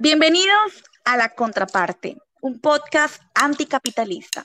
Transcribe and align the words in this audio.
Bienvenidos 0.00 0.82
a 1.04 1.16
La 1.16 1.28
Contraparte, 1.28 2.16
un 2.40 2.60
podcast 2.60 3.22
anticapitalista. 3.32 4.44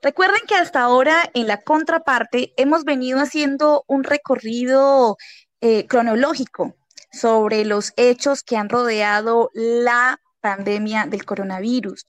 Recuerden 0.00 0.40
que 0.48 0.54
hasta 0.54 0.80
ahora 0.80 1.30
en 1.34 1.48
La 1.48 1.60
Contraparte 1.60 2.54
hemos 2.56 2.84
venido 2.84 3.20
haciendo 3.20 3.84
un 3.86 4.02
recorrido 4.02 5.18
eh, 5.60 5.86
cronológico 5.86 6.76
sobre 7.12 7.66
los 7.66 7.92
hechos 7.98 8.42
que 8.42 8.56
han 8.56 8.70
rodeado 8.70 9.50
la 9.52 10.18
pandemia 10.40 11.04
del 11.04 11.26
coronavirus. 11.26 12.06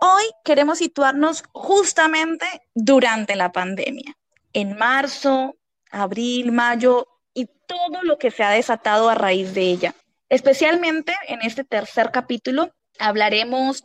Hoy 0.00 0.24
queremos 0.44 0.78
situarnos 0.78 1.42
justamente 1.52 2.46
durante 2.74 3.34
la 3.34 3.50
pandemia, 3.50 4.16
en 4.52 4.76
marzo, 4.76 5.56
abril, 5.90 6.52
mayo 6.52 7.08
y 7.34 7.46
todo 7.66 8.02
lo 8.02 8.18
que 8.18 8.30
se 8.30 8.44
ha 8.44 8.50
desatado 8.50 9.08
a 9.08 9.14
raíz 9.14 9.54
de 9.54 9.62
ella. 9.62 9.94
Especialmente 10.28 11.14
en 11.26 11.42
este 11.42 11.64
tercer 11.64 12.10
capítulo 12.12 12.70
hablaremos 12.98 13.82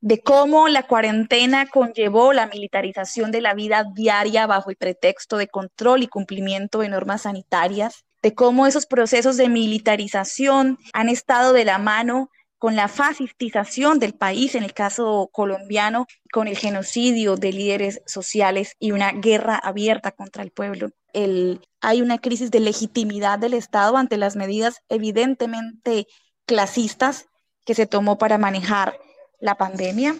de 0.00 0.20
cómo 0.20 0.68
la 0.68 0.82
cuarentena 0.82 1.66
conllevó 1.68 2.32
la 2.32 2.48
militarización 2.48 3.30
de 3.30 3.40
la 3.40 3.54
vida 3.54 3.84
diaria 3.94 4.46
bajo 4.48 4.70
el 4.70 4.76
pretexto 4.76 5.36
de 5.36 5.46
control 5.46 6.02
y 6.02 6.08
cumplimiento 6.08 6.80
de 6.80 6.88
normas 6.88 7.22
sanitarias, 7.22 8.04
de 8.20 8.34
cómo 8.34 8.66
esos 8.66 8.86
procesos 8.86 9.36
de 9.36 9.48
militarización 9.48 10.78
han 10.92 11.08
estado 11.08 11.52
de 11.52 11.64
la 11.64 11.78
mano 11.78 12.30
con 12.62 12.76
la 12.76 12.86
fascistización 12.86 13.98
del 13.98 14.14
país, 14.14 14.54
en 14.54 14.62
el 14.62 14.72
caso 14.72 15.28
colombiano, 15.32 16.06
con 16.32 16.46
el 16.46 16.56
genocidio 16.56 17.34
de 17.34 17.52
líderes 17.52 18.02
sociales 18.06 18.76
y 18.78 18.92
una 18.92 19.10
guerra 19.10 19.56
abierta 19.56 20.12
contra 20.12 20.44
el 20.44 20.52
pueblo. 20.52 20.90
hay 21.12 22.02
una 22.02 22.18
crisis 22.18 22.52
de 22.52 22.60
legitimidad 22.60 23.40
del 23.40 23.54
Estado 23.54 23.96
ante 23.96 24.16
las 24.16 24.36
medidas 24.36 24.80
evidentemente 24.88 26.06
clasistas 26.46 27.26
que 27.66 27.74
se 27.74 27.88
tomó 27.88 28.16
para 28.16 28.38
manejar 28.38 28.96
la 29.40 29.56
pandemia. 29.56 30.14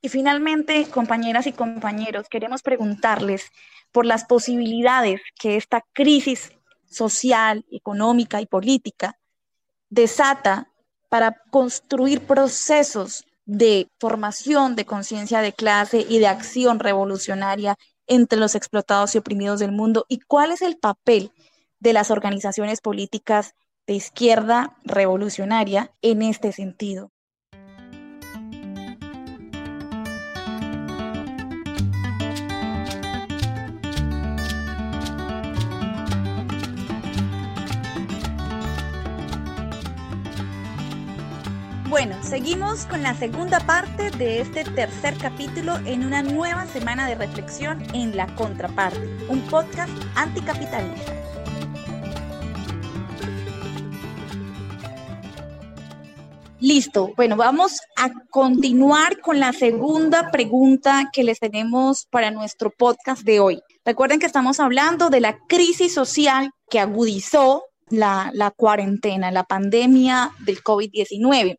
Y 0.00 0.08
finalmente, 0.08 0.86
compañeras 0.86 1.46
y 1.46 1.52
compañeros, 1.52 2.26
queremos 2.30 2.62
preguntarles 2.62 3.50
por 3.92 4.06
las 4.06 4.24
posibilidades 4.24 5.20
que 5.38 5.56
esta 5.56 5.84
crisis 5.92 6.52
social, 6.88 7.66
económica 7.70 8.40
y 8.40 8.46
política 8.46 9.18
desata 9.92 10.68
para 11.10 11.36
construir 11.50 12.22
procesos 12.26 13.26
de 13.44 13.90
formación 14.00 14.74
de 14.74 14.86
conciencia 14.86 15.42
de 15.42 15.52
clase 15.52 16.06
y 16.08 16.18
de 16.18 16.28
acción 16.28 16.78
revolucionaria 16.78 17.76
entre 18.06 18.38
los 18.38 18.54
explotados 18.54 19.14
y 19.14 19.18
oprimidos 19.18 19.60
del 19.60 19.72
mundo 19.72 20.06
y 20.08 20.20
cuál 20.20 20.50
es 20.50 20.62
el 20.62 20.78
papel 20.78 21.30
de 21.78 21.92
las 21.92 22.10
organizaciones 22.10 22.80
políticas 22.80 23.54
de 23.86 23.92
izquierda 23.92 24.78
revolucionaria 24.84 25.92
en 26.00 26.22
este 26.22 26.52
sentido. 26.52 27.11
Bueno, 41.92 42.16
seguimos 42.22 42.86
con 42.86 43.02
la 43.02 43.14
segunda 43.14 43.60
parte 43.60 44.10
de 44.12 44.40
este 44.40 44.64
tercer 44.64 45.14
capítulo 45.18 45.76
en 45.84 46.06
una 46.06 46.22
nueva 46.22 46.64
semana 46.64 47.06
de 47.06 47.16
reflexión 47.16 47.82
en 47.92 48.16
La 48.16 48.34
Contraparte, 48.34 49.06
un 49.28 49.42
podcast 49.42 49.92
anticapitalista. 50.14 51.12
Listo, 56.60 57.12
bueno, 57.14 57.36
vamos 57.36 57.78
a 57.98 58.10
continuar 58.30 59.20
con 59.20 59.38
la 59.38 59.52
segunda 59.52 60.30
pregunta 60.30 61.10
que 61.12 61.24
les 61.24 61.40
tenemos 61.40 62.06
para 62.06 62.30
nuestro 62.30 62.70
podcast 62.70 63.20
de 63.22 63.38
hoy. 63.38 63.60
Recuerden 63.84 64.18
que 64.18 64.24
estamos 64.24 64.60
hablando 64.60 65.10
de 65.10 65.20
la 65.20 65.36
crisis 65.46 65.92
social 65.92 66.52
que 66.70 66.80
agudizó 66.80 67.64
la, 67.90 68.30
la 68.32 68.50
cuarentena, 68.50 69.30
la 69.30 69.44
pandemia 69.44 70.30
del 70.46 70.62
COVID-19. 70.62 71.58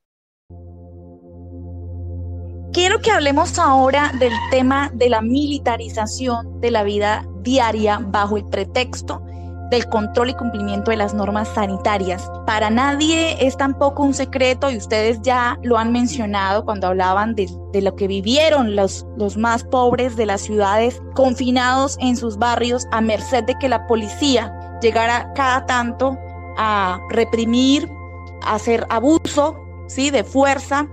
Quiero 2.73 3.01
que 3.01 3.11
hablemos 3.11 3.59
ahora 3.59 4.11
del 4.17 4.34
tema 4.50 4.89
de 4.95 5.07
la 5.07 5.22
militarización 5.22 6.59
de 6.59 6.72
la 6.72 6.81
vida 6.81 7.23
diaria 7.44 8.00
bajo 8.01 8.35
el 8.35 8.45
pretexto 8.45 9.22
del 9.69 9.88
control 9.89 10.31
y 10.31 10.34
cumplimiento 10.34 10.89
de 10.89 10.97
las 10.97 11.13
normas 11.13 11.50
sanitarias. 11.50 12.28
Para 12.47 12.72
nadie 12.72 13.38
es 13.45 13.57
tampoco 13.57 14.01
un 14.01 14.16
secreto 14.16 14.72
y 14.72 14.78
ustedes 14.78 15.22
ya 15.22 15.59
lo 15.61 15.78
han 15.78 15.91
mencionado 15.91 16.66
cuando 16.66 16.88
hablaban 16.88 17.35
de, 17.35 17.47
lo 17.79 17.95
que 17.95 18.07
vivieron 18.07 18.75
los, 18.75 19.05
los 19.17 19.38
más 19.38 19.63
pobres 19.63 20.16
de 20.16 20.25
las 20.25 20.41
ciudades 20.41 21.00
confinados 21.13 21.95
en 22.00 22.17
sus 22.17 22.40
barrios 22.40 22.88
a 22.91 23.01
merced 23.01 23.44
de 23.44 23.53
que 23.59 23.69
la 23.69 23.85
policía 23.85 24.79
llegara 24.81 25.31
cada 25.35 25.67
tanto 25.67 26.17
a 26.57 27.00
reprimir, 27.11 27.88
a 28.41 28.55
hacer 28.55 28.88
abuso 28.90 29.59
¿sí? 29.88 30.09
de 30.09 30.23
fuerza 30.23 30.88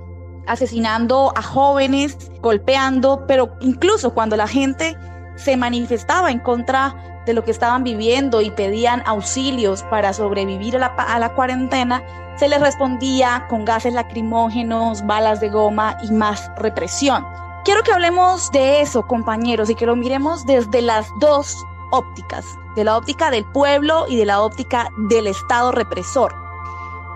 asesinando 0.51 1.33
a 1.37 1.43
jóvenes, 1.43 2.19
golpeando, 2.41 3.25
pero 3.29 3.57
incluso 3.61 4.13
cuando 4.13 4.37
la 4.37 4.49
gente 4.49 4.97
se 5.37 5.57
manifestaba 5.57 6.31
en 6.31 6.41
contra 6.41 7.23
de 7.25 7.35
lo 7.35 7.45
que 7.45 7.53
estaban 7.53 7.85
viviendo 7.85 8.41
y 8.41 8.51
pedían 8.51 9.03
auxilios 9.07 9.85
para 9.85 10.13
sobrevivir 10.13 10.75
a 10.77 10.81
la, 10.81 10.87
a 10.87 11.19
la 11.21 11.35
cuarentena, 11.35 12.03
se 12.37 12.49
les 12.49 12.61
respondía 12.61 13.47
con 13.49 13.65
gases 13.65 13.95
lacrimógenos, 13.95 15.07
balas 15.07 15.41
de 15.41 15.51
goma 15.51 15.97
y 16.03 16.11
más 16.11 16.51
represión. 16.57 17.25
Quiero 17.65 17.83
que 17.83 17.93
hablemos 17.93 18.51
de 18.51 18.81
eso, 18.81 19.07
compañeros, 19.07 19.71
y 19.71 19.77
que 19.77 19.87
lo 19.87 19.95
miremos 19.95 20.45
desde 20.47 20.83
las 20.83 21.07
dos 21.21 21.55
ópticas, 21.93 22.45
de 22.75 22.85
la 22.85 22.97
óptica 22.97 23.31
del 23.31 23.45
pueblo 23.53 24.07
y 24.09 24.17
de 24.17 24.25
la 24.25 24.41
óptica 24.41 24.91
del 25.09 25.29
Estado 25.29 25.71
represor. 25.71 26.40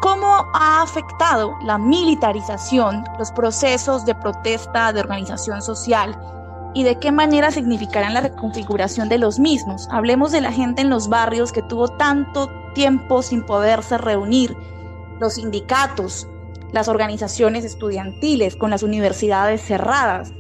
¿Cómo 0.05 0.51
ha 0.53 0.83
afectado 0.83 1.57
la 1.63 1.79
militarización 1.79 3.05
los 3.19 3.33
procesos 3.33 4.05
de 4.05 4.15
protesta, 4.15 4.93
de 4.93 5.01
organización 5.01 5.63
social 5.63 6.15
y 6.75 6.83
de 6.83 6.99
qué 6.99 7.11
manera 7.11 7.51
significarán 7.51 8.13
la 8.13 8.21
reconfiguración 8.21 9.09
de 9.09 9.17
los 9.17 9.39
mismos? 9.39 9.89
Hablemos 9.91 10.31
de 10.31 10.43
la 10.43 10.53
gente 10.53 10.83
en 10.83 10.91
los 10.91 11.09
barrios 11.09 11.53
que 11.53 11.63
tuvo 11.63 11.89
tanto 11.89 12.51
tiempo 12.75 13.23
sin 13.23 13.47
poderse 13.47 13.97
reunir, 13.97 14.55
los 15.21 15.37
sindicatos, 15.37 16.29
las 16.71 16.89
organizaciones 16.89 17.65
estudiantiles 17.65 18.57
con 18.57 18.69
las 18.69 18.83
universidades 18.83 19.63
cerradas. 19.63 20.35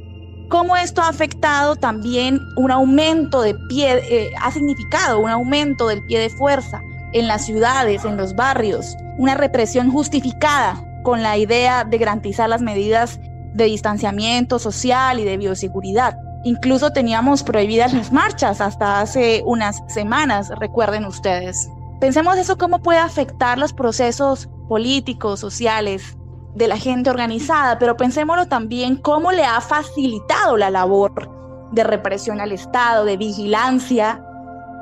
¿Cómo 0.50 0.76
esto 0.76 1.00
ha 1.00 1.08
afectado 1.08 1.74
también 1.74 2.38
un 2.58 2.70
aumento 2.70 3.40
de 3.40 3.54
pie, 3.70 4.02
eh, 4.10 4.30
ha 4.42 4.50
significado 4.50 5.20
un 5.20 5.30
aumento 5.30 5.88
del 5.88 6.04
pie 6.04 6.18
de 6.18 6.28
fuerza 6.28 6.82
en 7.14 7.28
las 7.28 7.46
ciudades, 7.46 8.04
en 8.04 8.16
los 8.16 8.34
barrios, 8.34 8.96
una 9.16 9.34
represión 9.34 9.90
justificada 9.90 10.84
con 11.04 11.22
la 11.22 11.38
idea 11.38 11.84
de 11.84 11.96
garantizar 11.96 12.48
las 12.48 12.60
medidas 12.60 13.20
de 13.54 13.64
distanciamiento 13.64 14.58
social 14.58 15.20
y 15.20 15.24
de 15.24 15.36
bioseguridad. 15.36 16.18
Incluso 16.42 16.90
teníamos 16.90 17.42
prohibidas 17.42 17.94
las 17.94 18.12
marchas 18.12 18.60
hasta 18.60 19.00
hace 19.00 19.42
unas 19.46 19.80
semanas, 19.86 20.50
recuerden 20.58 21.04
ustedes. 21.06 21.70
Pensemos 22.00 22.36
eso 22.36 22.58
cómo 22.58 22.80
puede 22.80 22.98
afectar 22.98 23.58
los 23.58 23.72
procesos 23.72 24.48
políticos, 24.68 25.40
sociales 25.40 26.18
de 26.54 26.68
la 26.68 26.76
gente 26.76 27.10
organizada, 27.10 27.78
pero 27.78 27.96
pensémoslo 27.96 28.46
también 28.46 28.96
cómo 28.96 29.30
le 29.30 29.44
ha 29.44 29.60
facilitado 29.60 30.56
la 30.56 30.70
labor 30.70 31.30
de 31.72 31.84
represión 31.84 32.40
al 32.40 32.52
Estado, 32.52 33.04
de 33.04 33.16
vigilancia, 33.16 34.24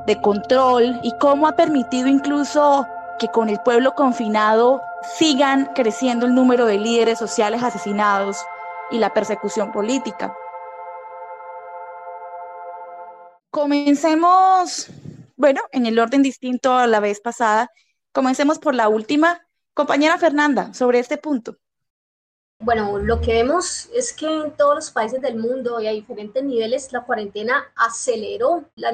de 0.05 0.21
control 0.21 0.99
y 1.03 1.17
cómo 1.17 1.47
ha 1.47 1.55
permitido 1.55 2.07
incluso 2.07 2.87
que 3.19 3.27
con 3.29 3.49
el 3.49 3.59
pueblo 3.59 3.95
confinado 3.95 4.81
sigan 5.17 5.71
creciendo 5.75 6.25
el 6.25 6.35
número 6.35 6.65
de 6.65 6.77
líderes 6.77 7.19
sociales 7.19 7.63
asesinados 7.63 8.37
y 8.91 8.97
la 8.97 9.13
persecución 9.13 9.71
política. 9.71 10.35
Comencemos, 13.49 14.87
bueno, 15.35 15.61
en 15.71 15.85
el 15.85 15.99
orden 15.99 16.23
distinto 16.23 16.73
a 16.73 16.87
la 16.87 16.99
vez 16.99 17.21
pasada, 17.21 17.69
comencemos 18.11 18.59
por 18.59 18.73
la 18.75 18.89
última. 18.89 19.41
Compañera 19.75 20.17
Fernanda, 20.17 20.73
sobre 20.73 20.99
este 20.99 21.17
punto. 21.17 21.57
Bueno, 22.63 22.97
lo 22.97 23.19
que 23.19 23.33
vemos 23.33 23.89
es 23.93 24.13
que 24.13 24.25
en 24.25 24.55
todos 24.55 24.75
los 24.75 24.91
países 24.91 25.21
del 25.21 25.35
mundo 25.35 25.81
y 25.81 25.87
a 25.87 25.91
diferentes 25.91 26.41
niveles 26.41 26.93
la 26.93 27.03
cuarentena 27.03 27.73
aceleró 27.75 28.63
la 28.75 28.93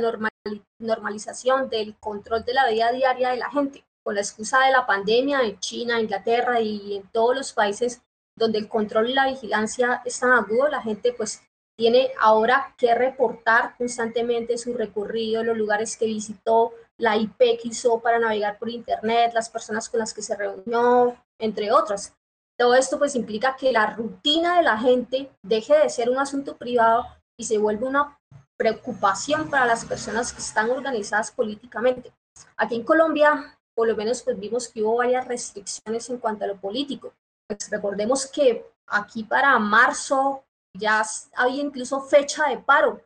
normalización 0.79 1.69
del 1.69 1.95
control 1.99 2.43
de 2.45 2.55
la 2.55 2.67
vida 2.67 2.91
diaria 2.91 3.29
de 3.29 3.37
la 3.37 3.51
gente 3.51 3.85
con 4.03 4.15
la 4.15 4.21
excusa 4.21 4.65
de 4.65 4.71
la 4.71 4.87
pandemia 4.87 5.43
en 5.43 5.59
China, 5.59 6.01
Inglaterra 6.01 6.59
y 6.59 6.97
en 6.97 7.03
todos 7.11 7.35
los 7.35 7.53
países 7.53 8.01
donde 8.35 8.57
el 8.57 8.67
control 8.67 9.11
y 9.11 9.13
la 9.13 9.27
vigilancia 9.27 10.01
están 10.03 10.31
agudo, 10.31 10.67
la 10.69 10.81
gente 10.81 11.13
pues 11.13 11.43
tiene 11.77 12.09
ahora 12.19 12.73
que 12.75 12.95
reportar 12.95 13.77
constantemente 13.77 14.57
su 14.57 14.73
recorrido, 14.73 15.43
los 15.43 15.55
lugares 15.55 15.95
que 15.95 16.07
visitó, 16.07 16.73
la 16.97 17.17
IP 17.17 17.37
que 17.37 17.67
hizo 17.67 17.99
para 17.99 18.17
navegar 18.17 18.57
por 18.57 18.69
Internet, 18.71 19.33
las 19.35 19.51
personas 19.51 19.89
con 19.89 19.99
las 19.99 20.11
que 20.11 20.23
se 20.23 20.35
reunió, 20.35 21.15
entre 21.37 21.71
otras. 21.71 22.15
Todo 22.59 22.75
esto 22.75 22.99
pues 22.99 23.15
implica 23.15 23.55
que 23.55 23.71
la 23.71 23.85
rutina 23.85 24.57
de 24.57 24.63
la 24.63 24.77
gente 24.77 25.31
deje 25.41 25.77
de 25.77 25.89
ser 25.89 26.09
un 26.09 26.17
asunto 26.17 26.57
privado 26.57 27.05
y 27.39 27.45
se 27.45 27.57
vuelve 27.57 27.87
una 27.87 28.19
preocupación 28.57 29.49
para 29.49 29.65
las 29.65 29.85
personas 29.85 30.33
que 30.33 30.41
están 30.41 30.69
organizadas 30.69 31.31
políticamente. 31.31 32.11
Aquí 32.57 32.75
en 32.75 32.83
Colombia, 32.83 33.57
por 33.73 33.87
lo 33.87 33.95
menos 33.95 34.21
pues 34.23 34.37
vimos 34.37 34.67
que 34.67 34.83
hubo 34.83 34.97
varias 34.97 35.25
restricciones 35.25 36.09
en 36.09 36.17
cuanto 36.17 36.43
a 36.43 36.47
lo 36.47 36.57
político. 36.57 37.13
Pues 37.47 37.69
recordemos 37.71 38.27
que 38.27 38.65
aquí 38.87 39.23
para 39.23 39.57
marzo 39.57 40.43
ya 40.77 41.01
había 41.37 41.61
incluso 41.61 42.01
fecha 42.01 42.49
de 42.49 42.57
paro, 42.57 42.99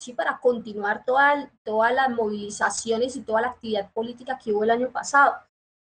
¿sí? 0.00 0.12
para 0.12 0.38
continuar 0.38 1.04
toda, 1.04 1.50
todas 1.64 1.92
las 1.92 2.10
movilizaciones 2.10 3.16
y 3.16 3.22
toda 3.22 3.40
la 3.40 3.48
actividad 3.48 3.90
política 3.92 4.38
que 4.38 4.52
hubo 4.52 4.62
el 4.62 4.70
año 4.70 4.92
pasado. 4.92 5.34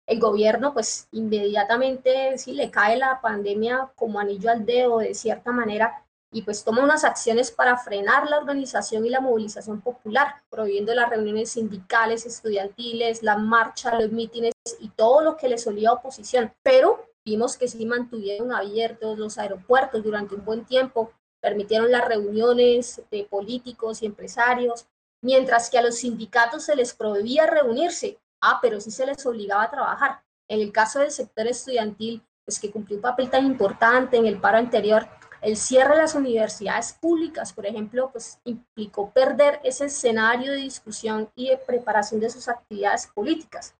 El 0.07 0.19
gobierno, 0.21 0.73
pues 0.73 1.09
inmediatamente, 1.11 2.37
sí, 2.37 2.53
le 2.53 2.71
cae 2.71 2.97
la 2.97 3.19
pandemia 3.19 3.91
como 3.95 4.19
anillo 4.19 4.49
al 4.49 4.65
dedo 4.65 4.99
de 4.99 5.13
cierta 5.13 5.51
manera 5.51 6.05
y 6.31 6.41
pues 6.43 6.63
toma 6.63 6.83
unas 6.83 7.03
acciones 7.03 7.51
para 7.51 7.77
frenar 7.77 8.29
la 8.29 8.37
organización 8.37 9.05
y 9.05 9.09
la 9.09 9.19
movilización 9.19 9.81
popular, 9.81 10.41
prohibiendo 10.49 10.93
las 10.93 11.09
reuniones 11.09 11.51
sindicales, 11.51 12.25
estudiantiles, 12.25 13.21
la 13.21 13.37
marcha, 13.37 13.99
los 13.99 14.11
mítines 14.11 14.53
y 14.79 14.89
todo 14.89 15.21
lo 15.21 15.35
que 15.35 15.49
le 15.49 15.57
solía 15.57 15.91
oposición. 15.91 16.53
Pero 16.63 17.05
vimos 17.25 17.57
que 17.57 17.67
sí 17.67 17.85
mantuvieron 17.85 18.53
abiertos 18.53 19.17
los 19.17 19.37
aeropuertos 19.37 20.03
durante 20.03 20.35
un 20.35 20.45
buen 20.45 20.63
tiempo, 20.65 21.11
permitieron 21.41 21.91
las 21.91 22.07
reuniones 22.07 23.01
de 23.11 23.25
políticos 23.25 24.01
y 24.01 24.05
empresarios, 24.05 24.85
mientras 25.21 25.69
que 25.69 25.77
a 25.77 25.81
los 25.81 25.95
sindicatos 25.95 26.63
se 26.63 26.75
les 26.75 26.93
prohibía 26.93 27.45
reunirse, 27.45 28.19
ah, 28.41 28.59
pero 28.61 28.79
sí 28.79 28.91
se 28.91 29.05
les 29.05 29.25
obligaba 29.25 29.63
a 29.63 29.71
trabajar. 29.71 30.23
En 30.47 30.61
el 30.61 30.71
caso 30.71 30.99
del 30.99 31.11
sector 31.11 31.47
estudiantil, 31.47 32.23
pues 32.45 32.59
que 32.59 32.71
cumplió 32.71 32.97
un 32.97 33.01
papel 33.01 33.29
tan 33.29 33.45
importante 33.45 34.17
en 34.17 34.25
el 34.25 34.39
paro 34.39 34.57
anterior, 34.57 35.07
el 35.41 35.57
cierre 35.57 35.95
de 35.95 36.01
las 36.01 36.15
universidades 36.15 36.93
públicas, 36.93 37.53
por 37.53 37.65
ejemplo, 37.65 38.09
pues 38.11 38.39
implicó 38.45 39.11
perder 39.11 39.59
ese 39.63 39.85
escenario 39.85 40.51
de 40.51 40.59
discusión 40.59 41.29
y 41.35 41.49
de 41.49 41.57
preparación 41.57 42.19
de 42.19 42.29
sus 42.29 42.47
actividades 42.47 43.07
políticas. 43.07 43.75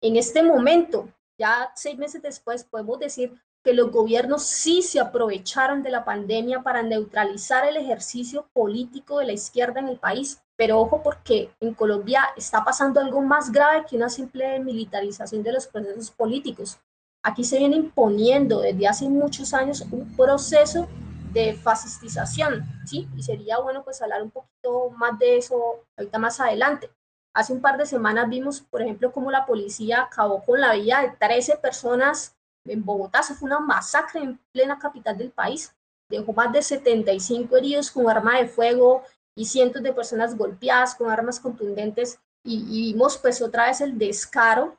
En 0.00 0.16
este 0.16 0.42
momento, 0.42 1.08
ya 1.38 1.70
seis 1.74 1.96
meses 1.96 2.22
después, 2.22 2.64
podemos 2.64 2.98
decir 2.98 3.40
que 3.66 3.74
los 3.74 3.90
gobiernos 3.90 4.44
sí 4.44 4.80
se 4.80 5.00
aprovecharon 5.00 5.82
de 5.82 5.90
la 5.90 6.04
pandemia 6.04 6.62
para 6.62 6.84
neutralizar 6.84 7.66
el 7.66 7.76
ejercicio 7.76 8.46
político 8.52 9.18
de 9.18 9.26
la 9.26 9.32
izquierda 9.32 9.80
en 9.80 9.88
el 9.88 9.98
país. 9.98 10.40
Pero 10.54 10.78
ojo 10.78 11.02
porque 11.02 11.50
en 11.58 11.74
Colombia 11.74 12.28
está 12.36 12.64
pasando 12.64 13.00
algo 13.00 13.20
más 13.22 13.50
grave 13.50 13.84
que 13.90 13.96
una 13.96 14.08
simple 14.08 14.60
militarización 14.60 15.42
de 15.42 15.50
los 15.50 15.66
procesos 15.66 16.12
políticos. 16.12 16.78
Aquí 17.24 17.42
se 17.42 17.58
viene 17.58 17.74
imponiendo 17.74 18.60
desde 18.60 18.86
hace 18.86 19.08
muchos 19.08 19.52
años 19.52 19.84
un 19.90 20.14
proceso 20.16 20.86
de 21.32 21.54
fascistización, 21.54 22.64
¿sí? 22.86 23.08
Y 23.16 23.24
sería 23.24 23.58
bueno 23.58 23.82
pues 23.82 24.00
hablar 24.00 24.22
un 24.22 24.30
poquito 24.30 24.90
más 24.90 25.18
de 25.18 25.38
eso 25.38 25.82
ahorita 25.96 26.20
más 26.20 26.38
adelante. 26.38 26.88
Hace 27.34 27.52
un 27.52 27.60
par 27.60 27.78
de 27.78 27.86
semanas 27.86 28.28
vimos, 28.28 28.60
por 28.60 28.80
ejemplo, 28.80 29.10
cómo 29.10 29.32
la 29.32 29.44
policía 29.44 30.02
acabó 30.02 30.44
con 30.44 30.60
la 30.60 30.74
vida 30.74 31.02
de 31.02 31.10
13 31.18 31.56
personas 31.56 32.35
en 32.68 32.84
Bogotá. 32.84 33.20
Eso 33.20 33.34
fue 33.34 33.46
una 33.46 33.60
masacre 33.60 34.20
en 34.20 34.38
plena 34.52 34.78
capital 34.78 35.16
del 35.16 35.30
país. 35.30 35.74
Dejó 36.08 36.32
más 36.32 36.52
de 36.52 36.62
75 36.62 37.56
heridos 37.56 37.90
con 37.90 38.08
arma 38.08 38.38
de 38.38 38.46
fuego 38.46 39.02
y 39.34 39.44
cientos 39.44 39.82
de 39.82 39.92
personas 39.92 40.36
golpeadas 40.36 40.94
con 40.94 41.10
armas 41.10 41.40
contundentes. 41.40 42.18
Y, 42.44 42.92
vimos 42.92 43.18
pues 43.18 43.42
otra 43.42 43.66
vez 43.66 43.80
el 43.80 43.98
descaro 43.98 44.78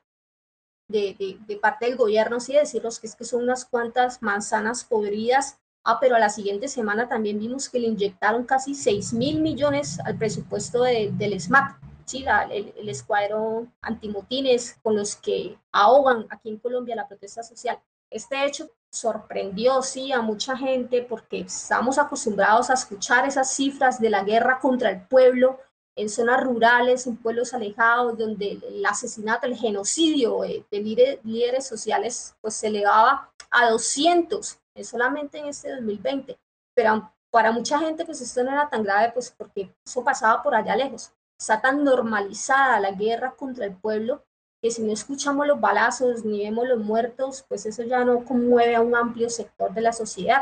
de, 0.88 1.38
parte 1.62 1.86
del 1.86 1.98
gobierno, 1.98 2.40
sí, 2.40 2.54
decirlos 2.54 3.00
que 3.00 3.08
es 3.08 3.16
que 3.16 3.26
son 3.26 3.44
unas 3.44 3.66
cuantas 3.66 4.22
manzanas 4.22 4.86
podridas. 4.86 5.60
Ah, 5.84 6.00
pero 6.00 6.16
a 6.16 6.20
la 6.20 6.30
siguiente 6.30 6.68
semana 6.68 7.08
también 7.08 7.40
vimos 7.40 7.70
que 7.70 7.80
le 7.80 7.88
inyectaron 7.88 8.46
casi 8.46 8.74
6 8.74 9.14
mil 9.14 9.42
millones 9.42 10.00
al 10.06 10.18
presupuesto 10.18 10.84
del 10.84 11.40
SMAT 11.40 11.87
sí, 12.08 12.26
el, 12.52 12.90
escuadrón 12.90 13.74
antimotines 13.82 14.80
con 14.82 14.96
los 14.96 15.16
que 15.16 15.60
ahogan 15.72 16.26
aquí 16.30 16.50
en 16.50 16.58
Colombia 16.58 16.96
la 16.96 17.08
protesta 17.08 17.44
social. 17.44 17.80
Este 18.10 18.46
hecho 18.46 18.70
sorprendió, 18.90 19.82
sí, 19.82 20.12
a 20.14 20.22
mucha 20.22 20.58
gente 20.58 21.04
porque 21.04 21.42
estamos 21.42 21.98
acostumbrados 22.00 22.70
a 22.70 22.74
escuchar 22.74 23.28
esas 23.28 23.54
cifras 23.54 24.00
de 24.00 24.10
la 24.10 24.24
guerra 24.24 24.60
contra 24.60 24.90
el 24.90 25.02
pueblo 25.02 25.60
en 25.98 26.10
zonas 26.10 26.42
rurales, 26.44 27.06
en 27.08 27.18
pueblos 27.18 27.54
alejados, 27.54 28.18
donde 28.18 28.60
el 28.70 28.86
asesinato, 28.86 29.48
el 29.48 29.58
genocidio 29.58 30.42
de, 30.42 30.64
líderes, 30.72 31.20
líderes, 31.26 31.68
sociales, 31.68 32.36
pues 32.40 32.54
se 32.54 32.68
elevaba 32.68 33.32
a 33.50 33.70
200 33.70 34.60
solamente 34.84 35.40
en 35.40 35.48
este 35.48 35.72
2020. 35.72 36.38
Pero 36.76 37.12
para 37.32 37.52
mucha 37.52 37.80
gente, 37.80 38.06
pues 38.06 38.22
esto 38.22 38.44
no 38.44 38.52
era 38.52 38.70
tan 38.70 38.84
grave, 38.84 39.12
pues 39.12 39.34
porque 39.36 39.76
eso 39.86 40.04
pasaba 40.04 40.42
por 40.44 40.56
allá 40.56 40.76
lejos 40.76 41.12
está 41.40 41.62
tan 41.62 41.84
normalizada 41.84 42.80
la 42.80 42.92
guerra 42.92 43.36
contra 43.36 43.66
el 43.66 43.76
pueblo 43.76 44.24
que 44.62 44.72
si 44.72 44.82
no 44.82 44.92
escuchamos 44.92 45.46
los 45.46 45.62
balazos 45.62 46.26
ni 46.26 46.44
vemos 46.44 46.68
los 46.68 46.80
muertos, 46.80 47.46
pues 47.48 47.66
eso 47.66 47.84
ya 47.84 48.04
no 48.04 48.26
conmueve 48.26 48.76
a 48.76 48.82
un 48.82 48.96
amplio 48.96 49.30
sector 49.30 49.74
de 49.74 49.82
la 49.82 49.94
sociedad. 49.94 50.42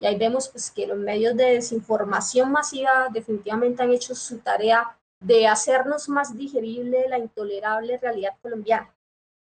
Y 0.00 0.06
ahí 0.06 0.18
vemos 0.18 0.48
pues 0.48 0.70
que 0.70 0.86
los 0.86 0.98
medios 0.98 1.34
de 1.36 1.54
desinformación 1.54 2.52
masiva 2.52 3.08
definitivamente 3.10 3.82
han 3.82 3.90
hecho 3.90 4.14
su 4.14 4.38
tarea 4.38 4.98
de 5.20 5.46
hacernos 5.46 6.08
más 6.10 6.36
digerible 6.36 7.08
la 7.08 7.18
intolerable 7.18 7.96
realidad 7.98 8.36
colombiana. 8.42 8.94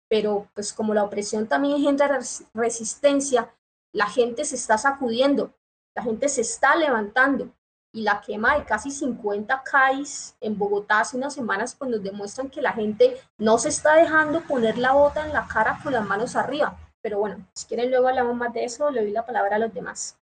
Pero 0.09 0.49
pues 0.55 0.73
como 0.73 0.95
la 0.95 1.05
opresión 1.05 1.47
también 1.47 1.77
engendra 1.77 2.19
resistencia, 2.55 3.55
la 3.93 4.07
gente 4.07 4.45
se 4.45 4.57
está 4.57 4.79
sacudiendo, 4.79 5.55
la 5.95 6.03
gente 6.03 6.29
se 6.29 6.41
está 6.41 6.75
levantando 6.75 7.53
y 7.93 8.03
la 8.03 8.21
quema 8.21 8.59
de 8.59 8.65
casi 8.65 8.91
50 8.91 9.63
CAIs 9.65 10.37
en 10.41 10.59
Bogotá 10.59 11.01
hace 11.01 11.17
unas 11.17 11.35
semanas 11.35 11.75
pues 11.75 11.91
nos 11.91 12.03
demuestran 12.03 12.51
que 12.51 12.63
la 12.63 12.73
gente 12.73 13.17
no 13.39 13.59
se 13.59 13.71
está 13.71 13.97
dejando 13.97 14.43
poner 14.43 14.79
la 14.79 14.93
bota 14.93 15.27
en 15.27 15.33
la 15.33 15.47
cara 15.47 15.79
con 15.83 15.93
las 15.93 16.07
manos 16.07 16.37
arriba. 16.37 16.77
Pero 17.01 17.21
bueno, 17.21 17.37
si 17.55 17.67
quieren 17.67 17.91
luego 17.91 18.09
hablamos 18.09 18.37
más 18.37 18.53
de 18.53 18.65
eso, 18.65 18.91
le 18.91 19.03
doy 19.03 19.13
la 19.13 19.25
palabra 19.25 19.57
a 19.57 19.59
los 19.59 19.73
demás. 19.73 20.19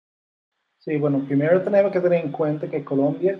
Sí, 0.79 0.97
bueno, 0.97 1.25
primero 1.27 1.63
tenemos 1.63 1.93
que 1.93 2.01
tener 2.01 2.25
en 2.25 2.33
cuenta 2.33 2.69
que 2.69 2.85
Colombia 2.85 3.39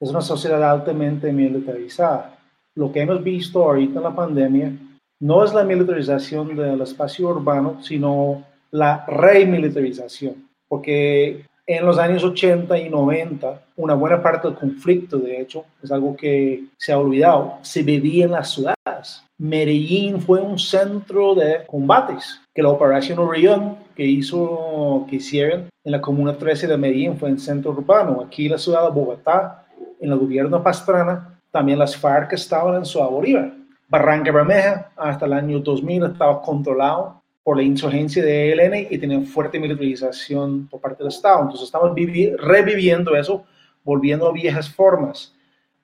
es 0.00 0.08
una 0.08 0.22
sociedad 0.22 0.62
altamente 0.70 1.30
militarizada. 1.32 2.38
Lo 2.74 2.90
que 2.90 3.02
hemos 3.02 3.22
visto 3.22 3.62
ahorita 3.62 3.98
en 3.98 4.02
la 4.02 4.14
pandemia 4.14 4.72
no 5.20 5.44
es 5.44 5.52
la 5.52 5.64
militarización 5.64 6.56
del 6.56 6.80
espacio 6.80 7.28
urbano, 7.28 7.82
sino 7.82 8.44
la 8.70 9.04
remilitarización, 9.06 10.48
porque 10.66 11.44
en 11.66 11.86
los 11.86 11.98
años 11.98 12.24
80 12.24 12.76
y 12.78 12.88
90, 12.88 13.62
una 13.76 13.94
buena 13.94 14.22
parte 14.22 14.48
del 14.48 14.56
conflicto, 14.56 15.18
de 15.18 15.40
hecho, 15.40 15.64
es 15.82 15.92
algo 15.92 16.16
que 16.16 16.64
se 16.76 16.92
ha 16.92 16.98
olvidado, 16.98 17.58
se 17.62 17.82
vivía 17.82 18.24
en 18.24 18.32
las 18.32 18.50
ciudades. 18.50 19.24
Medellín 19.38 20.20
fue 20.20 20.40
un 20.40 20.58
centro 20.58 21.34
de 21.34 21.64
combates, 21.66 22.40
que 22.54 22.62
la 22.62 22.68
operación 22.68 23.18
Orión 23.18 23.76
que 23.94 24.04
hizo, 24.04 25.06
que 25.08 25.16
hicieron 25.16 25.68
en 25.84 25.92
la 25.92 26.00
comuna 26.00 26.36
13 26.36 26.66
de 26.66 26.76
Medellín 26.76 27.16
fue 27.16 27.28
en 27.28 27.38
centro 27.38 27.72
urbano. 27.72 28.22
Aquí 28.24 28.46
en 28.46 28.52
la 28.52 28.58
ciudad 28.58 28.84
de 28.84 28.90
Bogotá, 28.90 29.66
en 30.00 30.10
el 30.10 30.18
gobierno 30.18 30.62
Pastrana, 30.62 31.38
también 31.50 31.78
las 31.78 31.96
FARC 31.96 32.32
estaban 32.32 32.76
en 32.76 32.84
su 32.84 32.98
Bolívar. 33.00 33.52
Barranca 33.88 34.32
Bermeja 34.32 34.90
hasta 34.96 35.26
el 35.26 35.34
año 35.34 35.60
2000 35.60 36.04
estaba 36.04 36.40
controlado 36.40 37.21
por 37.42 37.56
la 37.56 37.62
insurgencia 37.62 38.24
de 38.24 38.52
ELN 38.52 38.86
y 38.90 38.98
tienen 38.98 39.26
fuerte 39.26 39.58
militarización 39.58 40.68
por 40.68 40.80
parte 40.80 40.98
del 41.02 41.08
Estado. 41.08 41.42
Entonces 41.42 41.66
estamos 41.66 41.92
reviviendo 42.38 43.16
eso, 43.16 43.44
volviendo 43.82 44.28
a 44.28 44.32
viejas 44.32 44.68
formas, 44.68 45.34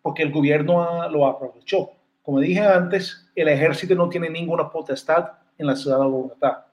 porque 0.01 0.23
el 0.23 0.31
gobierno 0.31 1.09
lo 1.11 1.27
aprovechó. 1.27 1.91
Como 2.23 2.41
dije 2.41 2.61
antes, 2.61 3.27
el 3.35 3.49
ejército 3.49 3.95
no 3.95 4.09
tiene 4.09 4.31
ninguna 4.31 4.71
potestad 4.71 5.31
en 5.57 5.67
la 5.67 5.75
ciudad 5.75 5.99
de 5.99 6.07
Bogotá, 6.07 6.67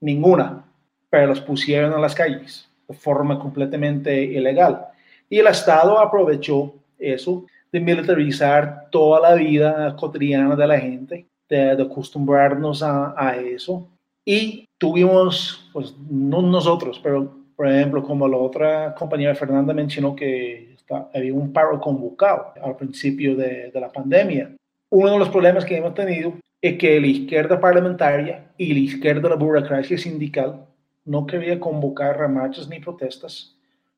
ninguna, 0.00 0.64
pero 1.08 1.28
los 1.28 1.40
pusieron 1.40 1.92
a 1.94 1.98
las 1.98 2.14
calles 2.14 2.68
de 2.86 2.94
forma 2.94 3.38
completamente 3.38 4.22
ilegal. 4.22 4.86
Y 5.30 5.38
el 5.38 5.46
Estado 5.46 5.98
aprovechó 5.98 6.74
eso 6.98 7.46
de 7.72 7.80
militarizar 7.80 8.88
toda 8.90 9.20
la 9.20 9.34
vida 9.34 9.94
cotidiana 9.96 10.56
de 10.56 10.66
la 10.66 10.78
gente, 10.78 11.26
de, 11.48 11.72
acostumbrarnos 11.72 12.82
a, 12.82 13.14
a 13.16 13.36
eso 13.36 13.88
y 14.30 14.68
tuvimos, 14.76 15.70
pues 15.72 15.94
no 16.10 16.42
nosotros, 16.42 17.00
pero 17.02 17.34
por 17.56 17.66
ejemplo, 17.66 18.02
como 18.02 18.28
la 18.28 18.36
otra 18.36 18.94
compañera 18.94 19.34
Fernanda 19.34 19.72
mencionó 19.72 20.14
que 20.14 20.76
había 21.14 21.32
un 21.32 21.50
paro 21.50 21.80
convocado 21.80 22.52
al 22.62 22.76
principio 22.76 23.34
de, 23.34 23.70
de 23.70 23.80
la 23.80 23.90
pandemia. 23.90 24.54
Uno 24.90 25.12
de 25.12 25.18
los 25.18 25.30
problemas 25.30 25.64
que 25.64 25.78
hemos 25.78 25.94
tenido 25.94 26.34
es 26.60 26.76
que 26.76 27.00
la 27.00 27.06
izquierda 27.06 27.58
parlamentaria 27.58 28.52
y 28.58 28.74
la 28.74 28.80
izquierda 28.80 29.22
de 29.22 29.28
la 29.30 29.36
burocracia 29.36 29.96
sindical 29.96 30.66
no 31.06 31.24
quería 31.26 31.58
convocar 31.58 32.22
a 32.22 32.28
marchas 32.28 32.68
ni 32.68 32.80
protestas 32.80 33.56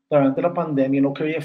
durante 0.09 0.43
la 0.43 0.55
pandemia, 0.55 1.01
no 1.01 1.13
quería 1.13 1.41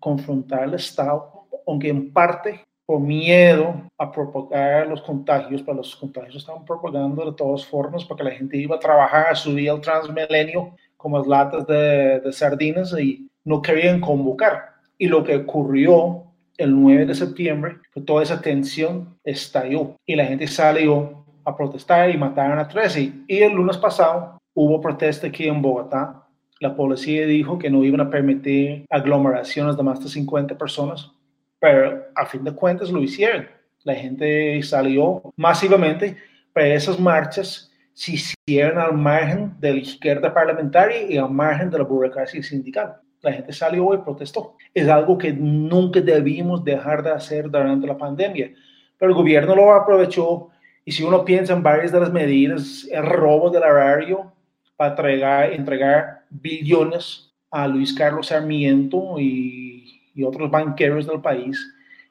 confrontar 0.00 0.64
al 0.64 0.74
Estado, 0.74 1.46
aunque 1.64 1.90
en 1.90 2.12
parte 2.12 2.65
por 2.86 3.00
miedo 3.00 3.74
a 3.98 4.10
propagar 4.12 4.86
los 4.86 5.02
contagios, 5.02 5.62
pero 5.62 5.78
los 5.78 5.96
contagios 5.96 6.36
estaban 6.36 6.64
propagando 6.64 7.24
de 7.24 7.36
todas 7.36 7.66
formas 7.66 8.04
porque 8.04 8.22
la 8.22 8.30
gente 8.30 8.56
iba 8.56 8.76
a 8.76 8.80
trabajar, 8.80 9.36
subía 9.36 9.72
el 9.72 9.80
transmilenio 9.80 10.76
como 10.96 11.18
las 11.18 11.26
latas 11.26 11.66
de, 11.66 12.20
de 12.20 12.32
sardinas 12.32 12.96
y 12.98 13.28
no 13.44 13.60
querían 13.60 14.00
convocar. 14.00 14.76
Y 14.98 15.08
lo 15.08 15.24
que 15.24 15.36
ocurrió 15.36 16.22
el 16.58 16.80
9 16.80 17.06
de 17.06 17.14
septiembre, 17.14 17.76
que 17.92 18.00
toda 18.00 18.22
esa 18.22 18.40
tensión 18.40 19.18
estalló 19.24 19.96
y 20.06 20.16
la 20.16 20.24
gente 20.24 20.46
salió 20.46 21.24
a 21.44 21.56
protestar 21.56 22.10
y 22.10 22.16
mataron 22.16 22.58
a 22.58 22.68
13. 22.68 23.12
Y 23.26 23.38
el 23.38 23.52
lunes 23.52 23.76
pasado 23.76 24.38
hubo 24.54 24.80
protesta 24.80 25.26
aquí 25.26 25.46
en 25.46 25.62
Bogotá. 25.62 26.22
La 26.60 26.74
policía 26.74 27.26
dijo 27.26 27.58
que 27.58 27.70
no 27.70 27.84
iban 27.84 28.00
a 28.00 28.10
permitir 28.10 28.86
aglomeraciones 28.90 29.76
de 29.76 29.82
más 29.82 30.02
de 30.02 30.08
50 30.08 30.56
personas, 30.56 31.12
pero 31.58 32.04
a 32.14 32.26
fin 32.26 32.44
de 32.44 32.52
cuentas 32.52 32.90
lo 32.90 33.02
hicieron. 33.02 33.48
La 33.84 33.94
gente 33.94 34.62
salió 34.62 35.32
masivamente, 35.36 36.16
pero 36.52 36.74
esas 36.74 36.98
marchas 36.98 37.70
se 37.92 38.12
hicieron 38.12 38.78
al 38.78 38.94
margen 38.94 39.54
de 39.58 39.72
la 39.72 39.80
izquierda 39.80 40.32
parlamentaria 40.32 41.02
y 41.02 41.16
al 41.16 41.30
margen 41.30 41.70
de 41.70 41.78
la 41.78 41.84
burocracia 41.84 42.42
sindical 42.42 42.96
la 43.26 43.32
gente 43.32 43.52
salió 43.52 43.92
y 43.92 43.98
protestó. 43.98 44.54
Es 44.72 44.88
algo 44.88 45.18
que 45.18 45.32
nunca 45.32 46.00
debimos 46.00 46.64
dejar 46.64 47.02
de 47.02 47.10
hacer 47.10 47.50
durante 47.50 47.86
la 47.86 47.98
pandemia, 47.98 48.52
pero 48.98 49.10
el 49.10 49.16
gobierno 49.16 49.54
lo 49.54 49.72
aprovechó 49.72 50.50
y 50.84 50.92
si 50.92 51.02
uno 51.02 51.24
piensa 51.24 51.52
en 51.52 51.62
varias 51.62 51.92
de 51.92 52.00
las 52.00 52.12
medidas, 52.12 52.86
el 52.90 53.04
robo 53.04 53.50
del 53.50 53.64
erario 53.64 54.32
para 54.76 54.90
entregar, 54.90 55.52
entregar 55.52 56.24
billones 56.30 57.32
a 57.50 57.66
Luis 57.66 57.92
Carlos 57.92 58.28
Sarmiento 58.28 59.18
y, 59.18 59.95
y 60.16 60.24
otros 60.24 60.50
banqueros 60.50 61.06
del 61.06 61.20
país, 61.20 61.64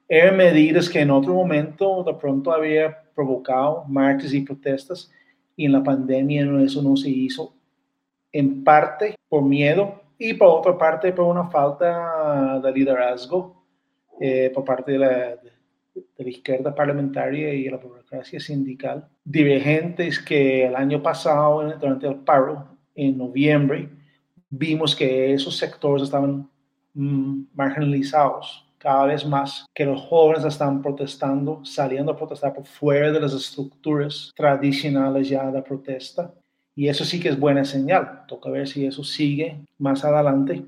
eran 0.07 0.37
medidas 0.37 0.87
que 0.87 1.01
en 1.01 1.11
otro 1.11 1.33
momento 1.33 2.03
de 2.03 2.13
pronto 2.13 2.53
había 2.53 2.95
provocado 3.13 3.83
marchas 3.87 4.33
y 4.33 4.41
protestas 4.41 5.11
y 5.55 5.65
en 5.65 5.71
la 5.71 5.83
pandemia 5.83 6.45
eso 6.63 6.81
no 6.81 6.95
se 6.95 7.09
hizo 7.09 7.53
en 8.31 8.63
parte 8.63 9.15
por 9.27 9.43
miedo 9.43 10.01
y 10.17 10.33
por 10.35 10.59
otra 10.59 10.77
parte 10.77 11.11
por 11.11 11.25
una 11.25 11.49
falta 11.49 12.59
de 12.59 12.71
liderazgo 12.71 13.65
eh, 14.19 14.51
por 14.53 14.63
parte 14.63 14.93
de 14.93 14.97
la, 14.99 15.35
de, 15.35 15.51
la, 16.17 16.29
izquierda 16.29 16.73
parlamentaria 16.73 17.53
y 17.53 17.67
la 17.67 17.75
burocracia 17.75 18.39
sindical, 18.39 19.09
dirigentes 19.25 20.19
que 20.19 20.65
el 20.65 20.75
año 20.75 21.03
pasado, 21.03 21.77
durante 21.77 22.07
el 22.07 22.15
paro, 22.15 22.77
en 22.95 23.17
noviembre, 23.17 23.89
vimos 24.49 24.95
que 24.95 25.33
esos 25.33 25.57
sectores 25.57 26.03
estaban 26.03 26.49
marginalizados 26.95 28.65
cada 28.77 29.05
vez 29.05 29.25
más, 29.25 29.65
que 29.73 29.85
los 29.85 30.01
jóvenes 30.01 30.45
están 30.45 30.81
protestando, 30.81 31.63
saliendo 31.65 32.11
a 32.11 32.17
protestar 32.17 32.53
por 32.53 32.65
fuera 32.65 33.11
de 33.11 33.19
las 33.19 33.33
estructuras 33.33 34.31
tradicionales 34.35 35.27
ya 35.27 35.49
de 35.49 35.61
protesta 35.61 36.31
y 36.75 36.89
eso 36.89 37.05
sí 37.05 37.19
que 37.19 37.29
es 37.29 37.39
buena 37.39 37.63
señal. 37.63 38.25
Toca 38.27 38.49
ver 38.49 38.67
si 38.67 38.85
eso 38.85 39.03
sigue 39.03 39.63
más 39.77 40.03
adelante. 40.03 40.65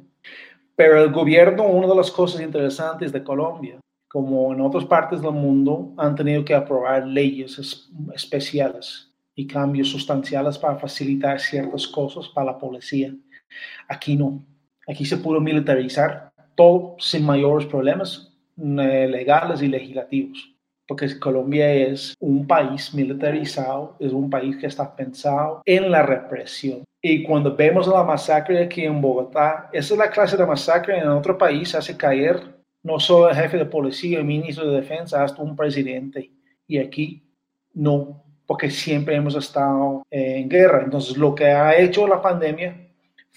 Pero 0.76 1.04
el 1.04 1.12
gobierno, 1.12 1.66
una 1.66 1.88
de 1.88 1.96
las 1.96 2.10
cosas 2.10 2.42
interesantes 2.42 3.12
de 3.12 3.24
Colombia, 3.24 3.80
como 4.08 4.54
en 4.54 4.62
otras 4.62 4.86
partes 4.86 5.22
del 5.22 5.34
mundo, 5.34 5.94
han 5.98 6.16
tenido 6.16 6.46
que 6.46 6.56
aprobar 6.56 7.06
leyes 7.06 7.90
especiales 8.14 9.12
y 9.36 9.46
cambios 9.46 9.90
sustanciales 9.90 10.58
para 10.58 10.78
facilitar 10.78 11.40
ciertas 11.40 11.88
cosas 11.88 12.30
para 12.30 12.54
la 12.54 12.58
policía. 12.58 13.14
Aquí 13.90 14.16
no. 14.16 14.46
Aquí 14.88 15.06
se 15.06 15.18
pudo 15.18 15.40
militarizar 15.40 16.32
todo 16.56 16.96
sin 17.00 17.26
mayores 17.26 17.68
problemas 17.68 18.34
eh, 18.58 19.08
legales 19.08 19.62
y 19.62 19.68
legislativos 19.68 20.58
porque 20.88 21.20
Colombia 21.20 21.72
es 21.74 22.16
un 22.20 22.48
país 22.48 22.94
militarizado, 22.94 23.98
es 24.00 24.14
un 24.14 24.30
país 24.30 24.56
que 24.56 24.68
está 24.68 24.96
pensado 24.96 25.62
en 25.66 25.92
la 25.92 26.02
represión. 26.02 26.84
Y 27.02 27.24
cuando 27.24 27.56
vemos 27.56 27.88
la 27.88 28.04
masacre 28.04 28.64
aquí 28.64 28.84
en 28.84 29.02
Bogotá, 29.02 29.70
esa 29.74 29.94
es 29.94 29.98
la 30.00 30.10
clase 30.10 30.38
de 30.38 30.46
masacre 30.46 30.98
en 30.98 31.10
otro 31.10 31.38
país 31.38 31.76
hace 31.76 31.96
caer 31.98 32.56
no 32.84 33.00
solo 33.00 33.30
el 33.30 33.36
jefe 33.36 33.58
de 33.58 33.66
policía, 33.66 34.20
el 34.20 34.24
ministro 34.24 34.70
de 34.70 34.78
defensa, 34.78 35.22
hasta 35.22 35.42
un 35.42 35.58
presidente. 35.58 36.32
Y 36.68 36.78
aquí 36.78 37.22
no, 37.74 38.24
porque 38.46 38.72
siempre 38.72 39.16
hemos 39.16 39.36
estado 39.36 40.04
en 40.10 40.48
guerra. 40.48 40.84
Entonces, 40.86 41.18
lo 41.18 41.36
que 41.36 41.46
ha 41.48 41.78
hecho 41.78 42.08
la 42.08 42.22
pandemia 42.22 42.87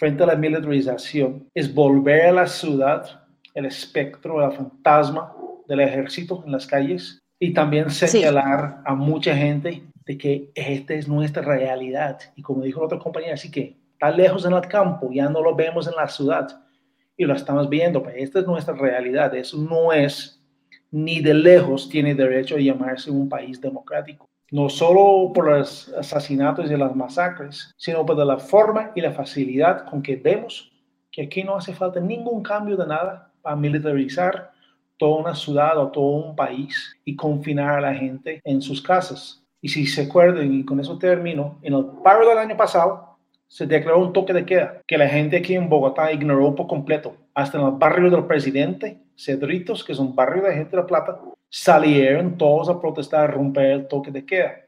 frente 0.00 0.22
a 0.22 0.26
la 0.26 0.34
militarización 0.34 1.46
es 1.54 1.74
volver 1.74 2.22
a 2.22 2.32
la 2.32 2.46
ciudad 2.46 3.20
el 3.52 3.66
espectro, 3.66 4.42
el 4.42 4.56
fantasma 4.56 5.30
del 5.68 5.80
ejército 5.80 6.42
en 6.46 6.52
las 6.52 6.66
calles 6.66 7.18
y 7.38 7.52
también 7.52 7.90
señalar 7.90 8.80
a 8.86 8.94
mucha 8.94 9.36
gente 9.36 9.82
de 10.06 10.16
que 10.16 10.50
esta 10.54 10.94
es 10.94 11.06
nuestra 11.06 11.42
realidad. 11.42 12.18
Y 12.34 12.40
como 12.40 12.62
dijo 12.62 12.80
la 12.80 12.86
otra 12.86 12.98
compañera, 12.98 13.34
así 13.34 13.50
que 13.50 13.76
está 13.92 14.10
lejos 14.10 14.46
en 14.46 14.54
el 14.54 14.66
campo, 14.68 15.10
ya 15.12 15.28
no 15.28 15.42
lo 15.42 15.54
vemos 15.54 15.86
en 15.86 15.94
la 15.94 16.08
ciudad 16.08 16.48
y 17.14 17.26
lo 17.26 17.34
estamos 17.34 17.68
viendo, 17.68 18.02
pero 18.02 18.16
esta 18.16 18.38
es 18.38 18.46
nuestra 18.46 18.74
realidad. 18.74 19.34
Eso 19.34 19.58
no 19.58 19.92
es 19.92 20.40
ni 20.90 21.20
de 21.20 21.34
lejos 21.34 21.90
tiene 21.90 22.14
derecho 22.14 22.56
a 22.56 22.60
llamarse 22.60 23.10
un 23.10 23.28
país 23.28 23.60
democrático. 23.60 24.30
No 24.50 24.68
solo 24.68 25.32
por 25.32 25.48
los 25.48 25.92
asesinatos 25.96 26.70
y 26.70 26.76
las 26.76 26.94
masacres, 26.96 27.72
sino 27.76 28.04
por 28.04 28.16
la 28.16 28.38
forma 28.38 28.90
y 28.94 29.00
la 29.00 29.12
facilidad 29.12 29.86
con 29.88 30.02
que 30.02 30.16
vemos 30.16 30.70
que 31.10 31.22
aquí 31.22 31.42
no 31.42 31.56
hace 31.56 31.72
falta 31.72 32.00
ningún 32.00 32.42
cambio 32.42 32.76
de 32.76 32.86
nada 32.86 33.32
para 33.42 33.56
militarizar 33.56 34.50
toda 34.96 35.20
una 35.20 35.34
ciudad 35.34 35.78
o 35.78 35.88
todo 35.88 36.04
un 36.04 36.36
país 36.36 36.96
y 37.04 37.16
confinar 37.16 37.78
a 37.78 37.80
la 37.80 37.94
gente 37.94 38.40
en 38.44 38.60
sus 38.60 38.82
casas. 38.82 39.42
Y 39.62 39.68
si 39.68 39.86
se 39.86 40.02
acuerdan, 40.02 40.52
y 40.52 40.64
con 40.64 40.80
eso 40.80 40.98
termino, 40.98 41.58
en 41.62 41.74
el 41.74 41.86
paro 42.02 42.28
del 42.28 42.38
año 42.38 42.56
pasado 42.56 43.18
se 43.48 43.66
declaró 43.66 44.00
un 44.00 44.12
toque 44.12 44.32
de 44.32 44.46
queda 44.46 44.80
que 44.86 44.96
la 44.96 45.08
gente 45.08 45.36
aquí 45.36 45.54
en 45.54 45.68
Bogotá 45.68 46.12
ignoró 46.12 46.54
por 46.54 46.66
completo. 46.66 47.16
Hasta 47.34 47.58
en 47.58 47.66
el 47.66 47.72
barrio 47.72 48.10
del 48.10 48.24
presidente, 48.26 48.98
Cedritos, 49.16 49.82
que 49.82 49.92
es 49.92 49.98
un 49.98 50.14
barrio 50.14 50.44
de 50.44 50.54
gente 50.54 50.76
de 50.76 50.82
plata, 50.84 51.20
salieron 51.50 52.38
todos 52.38 52.68
a 52.68 52.80
protestar, 52.80 53.24
a 53.24 53.32
romper 53.32 53.66
el 53.66 53.88
toque 53.88 54.10
de 54.10 54.24
queda. 54.24 54.60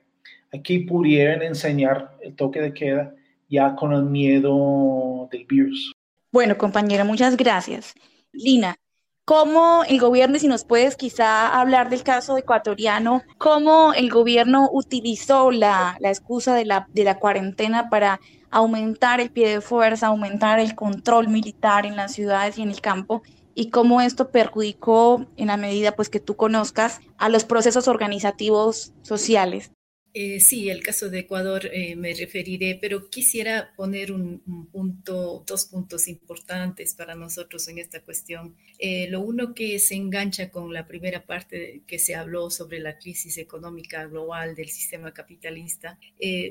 Aquí 0.52 0.80
pudieron 0.80 1.42
enseñar 1.42 2.16
el 2.20 2.34
toque 2.34 2.60
de 2.60 2.74
queda 2.74 3.14
ya 3.48 3.74
con 3.74 3.92
el 3.92 4.02
miedo 4.02 5.28
del 5.30 5.44
virus. 5.46 5.92
Bueno, 6.30 6.58
compañera, 6.58 7.04
muchas 7.04 7.36
gracias. 7.36 7.94
Lina, 8.32 8.76
cómo 9.24 9.84
el 9.88 10.00
gobierno, 10.00 10.38
si 10.38 10.48
nos 10.48 10.64
puedes 10.64 10.96
quizá 10.96 11.60
hablar 11.60 11.90
del 11.90 12.02
caso 12.02 12.36
ecuatoriano, 12.36 13.22
cómo 13.38 13.92
el 13.94 14.10
gobierno 14.10 14.68
utilizó 14.72 15.50
la, 15.50 15.96
la 16.00 16.08
excusa 16.08 16.54
de 16.54 16.64
la, 16.64 16.86
de 16.92 17.04
la 17.04 17.18
cuarentena 17.18 17.88
para 17.88 18.20
aumentar 18.50 19.20
el 19.20 19.30
pie 19.30 19.48
de 19.48 19.60
fuerza, 19.60 20.08
aumentar 20.08 20.58
el 20.58 20.74
control 20.74 21.28
militar 21.28 21.86
en 21.86 21.96
las 21.96 22.12
ciudades 22.12 22.58
y 22.58 22.62
en 22.62 22.70
el 22.70 22.80
campo, 22.80 23.22
y 23.54 23.70
cómo 23.70 24.00
esto 24.00 24.30
perjudicó 24.30 25.26
en 25.36 25.48
la 25.48 25.56
medida 25.56 25.92
pues 25.92 26.08
que 26.08 26.20
tú 26.20 26.36
conozcas 26.36 27.00
a 27.18 27.28
los 27.28 27.44
procesos 27.44 27.88
organizativos 27.88 28.92
sociales. 29.02 29.72
Eh, 30.14 30.40
sí, 30.40 30.68
el 30.68 30.82
caso 30.82 31.08
de 31.08 31.20
Ecuador 31.20 31.70
eh, 31.72 31.96
me 31.96 32.12
referiré, 32.12 32.76
pero 32.78 33.08
quisiera 33.08 33.72
poner 33.74 34.12
un, 34.12 34.42
punto, 34.70 35.42
dos 35.46 35.64
puntos 35.64 36.06
importantes 36.06 36.94
para 36.94 37.14
nosotros 37.14 37.66
en 37.68 37.78
esta 37.78 38.00
cuestión. 38.02 38.54
Eh, 38.78 39.06
lo 39.08 39.22
uno 39.22 39.54
que 39.54 39.78
se 39.78 39.94
engancha 39.94 40.50
con 40.50 40.70
la 40.72 40.86
primera 40.86 41.24
parte 41.24 41.80
que 41.86 41.98
se 41.98 42.14
habló 42.14 42.50
sobre 42.50 42.78
la 42.78 42.98
crisis 42.98 43.38
económica 43.38 44.04
global 44.06 44.54
del 44.54 44.68
sistema 44.68 45.12
capitalista, 45.14 45.98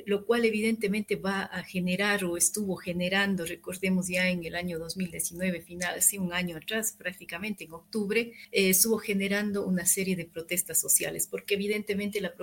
lo 0.06 0.26
cual 0.26 0.46
evidentemente 0.46 1.16
va 1.16 1.44
a 1.44 1.64
generar 1.64 2.24
o 2.24 2.38
estuvo 2.38 2.76
generando, 2.76 3.46
recordemos 3.46 4.08
ya 4.08 4.30
en 4.30 4.44
el 4.44 4.56
año 4.56 4.80
2019, 4.80 5.62
final, 5.62 5.98
hace 5.98 6.20
un 6.20 6.34
año 6.34 6.58
atrás, 6.58 6.96
prácticamente 6.98 7.66
en 7.66 7.74
octubre, 7.74 8.32
estuvo 8.52 8.98
generando 8.98 9.66
una 9.66 9.86
serie 9.86 10.16
de 10.16 10.26
protestas 10.26 10.80
sociales, 10.80 11.28
porque 11.28 11.56
evidentemente 11.56 12.22
la 12.22 12.34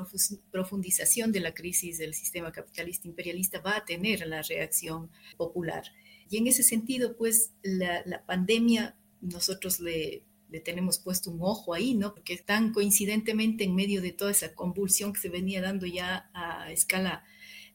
profundización 0.50 1.07
de 1.16 1.40
la 1.40 1.54
crisis 1.54 1.98
del 1.98 2.14
sistema 2.14 2.52
capitalista 2.52 3.08
imperialista 3.08 3.60
va 3.60 3.76
a 3.76 3.84
tener 3.84 4.26
la 4.26 4.42
reacción 4.42 5.10
popular. 5.36 5.84
Y 6.30 6.36
en 6.36 6.46
ese 6.46 6.62
sentido, 6.62 7.16
pues 7.16 7.52
la, 7.62 8.24
pandemia, 8.26 8.96
nosotros 9.20 9.80
le, 9.80 10.22
le, 10.50 10.60
tenemos 10.60 10.98
puesto 10.98 11.30
un 11.30 11.40
ojo 11.40 11.72
ahí, 11.72 11.94
¿no? 11.94 12.14
Porque 12.14 12.36
tan 12.36 12.72
coincidentemente 12.72 13.64
en 13.64 13.74
medio 13.74 14.02
de 14.02 14.12
toda 14.12 14.30
esa 14.30 14.54
convulsión 14.54 15.12
que 15.12 15.20
se 15.20 15.30
venía 15.30 15.62
dando 15.62 15.86
ya 15.86 16.30
a 16.34 16.70
escala 16.70 17.24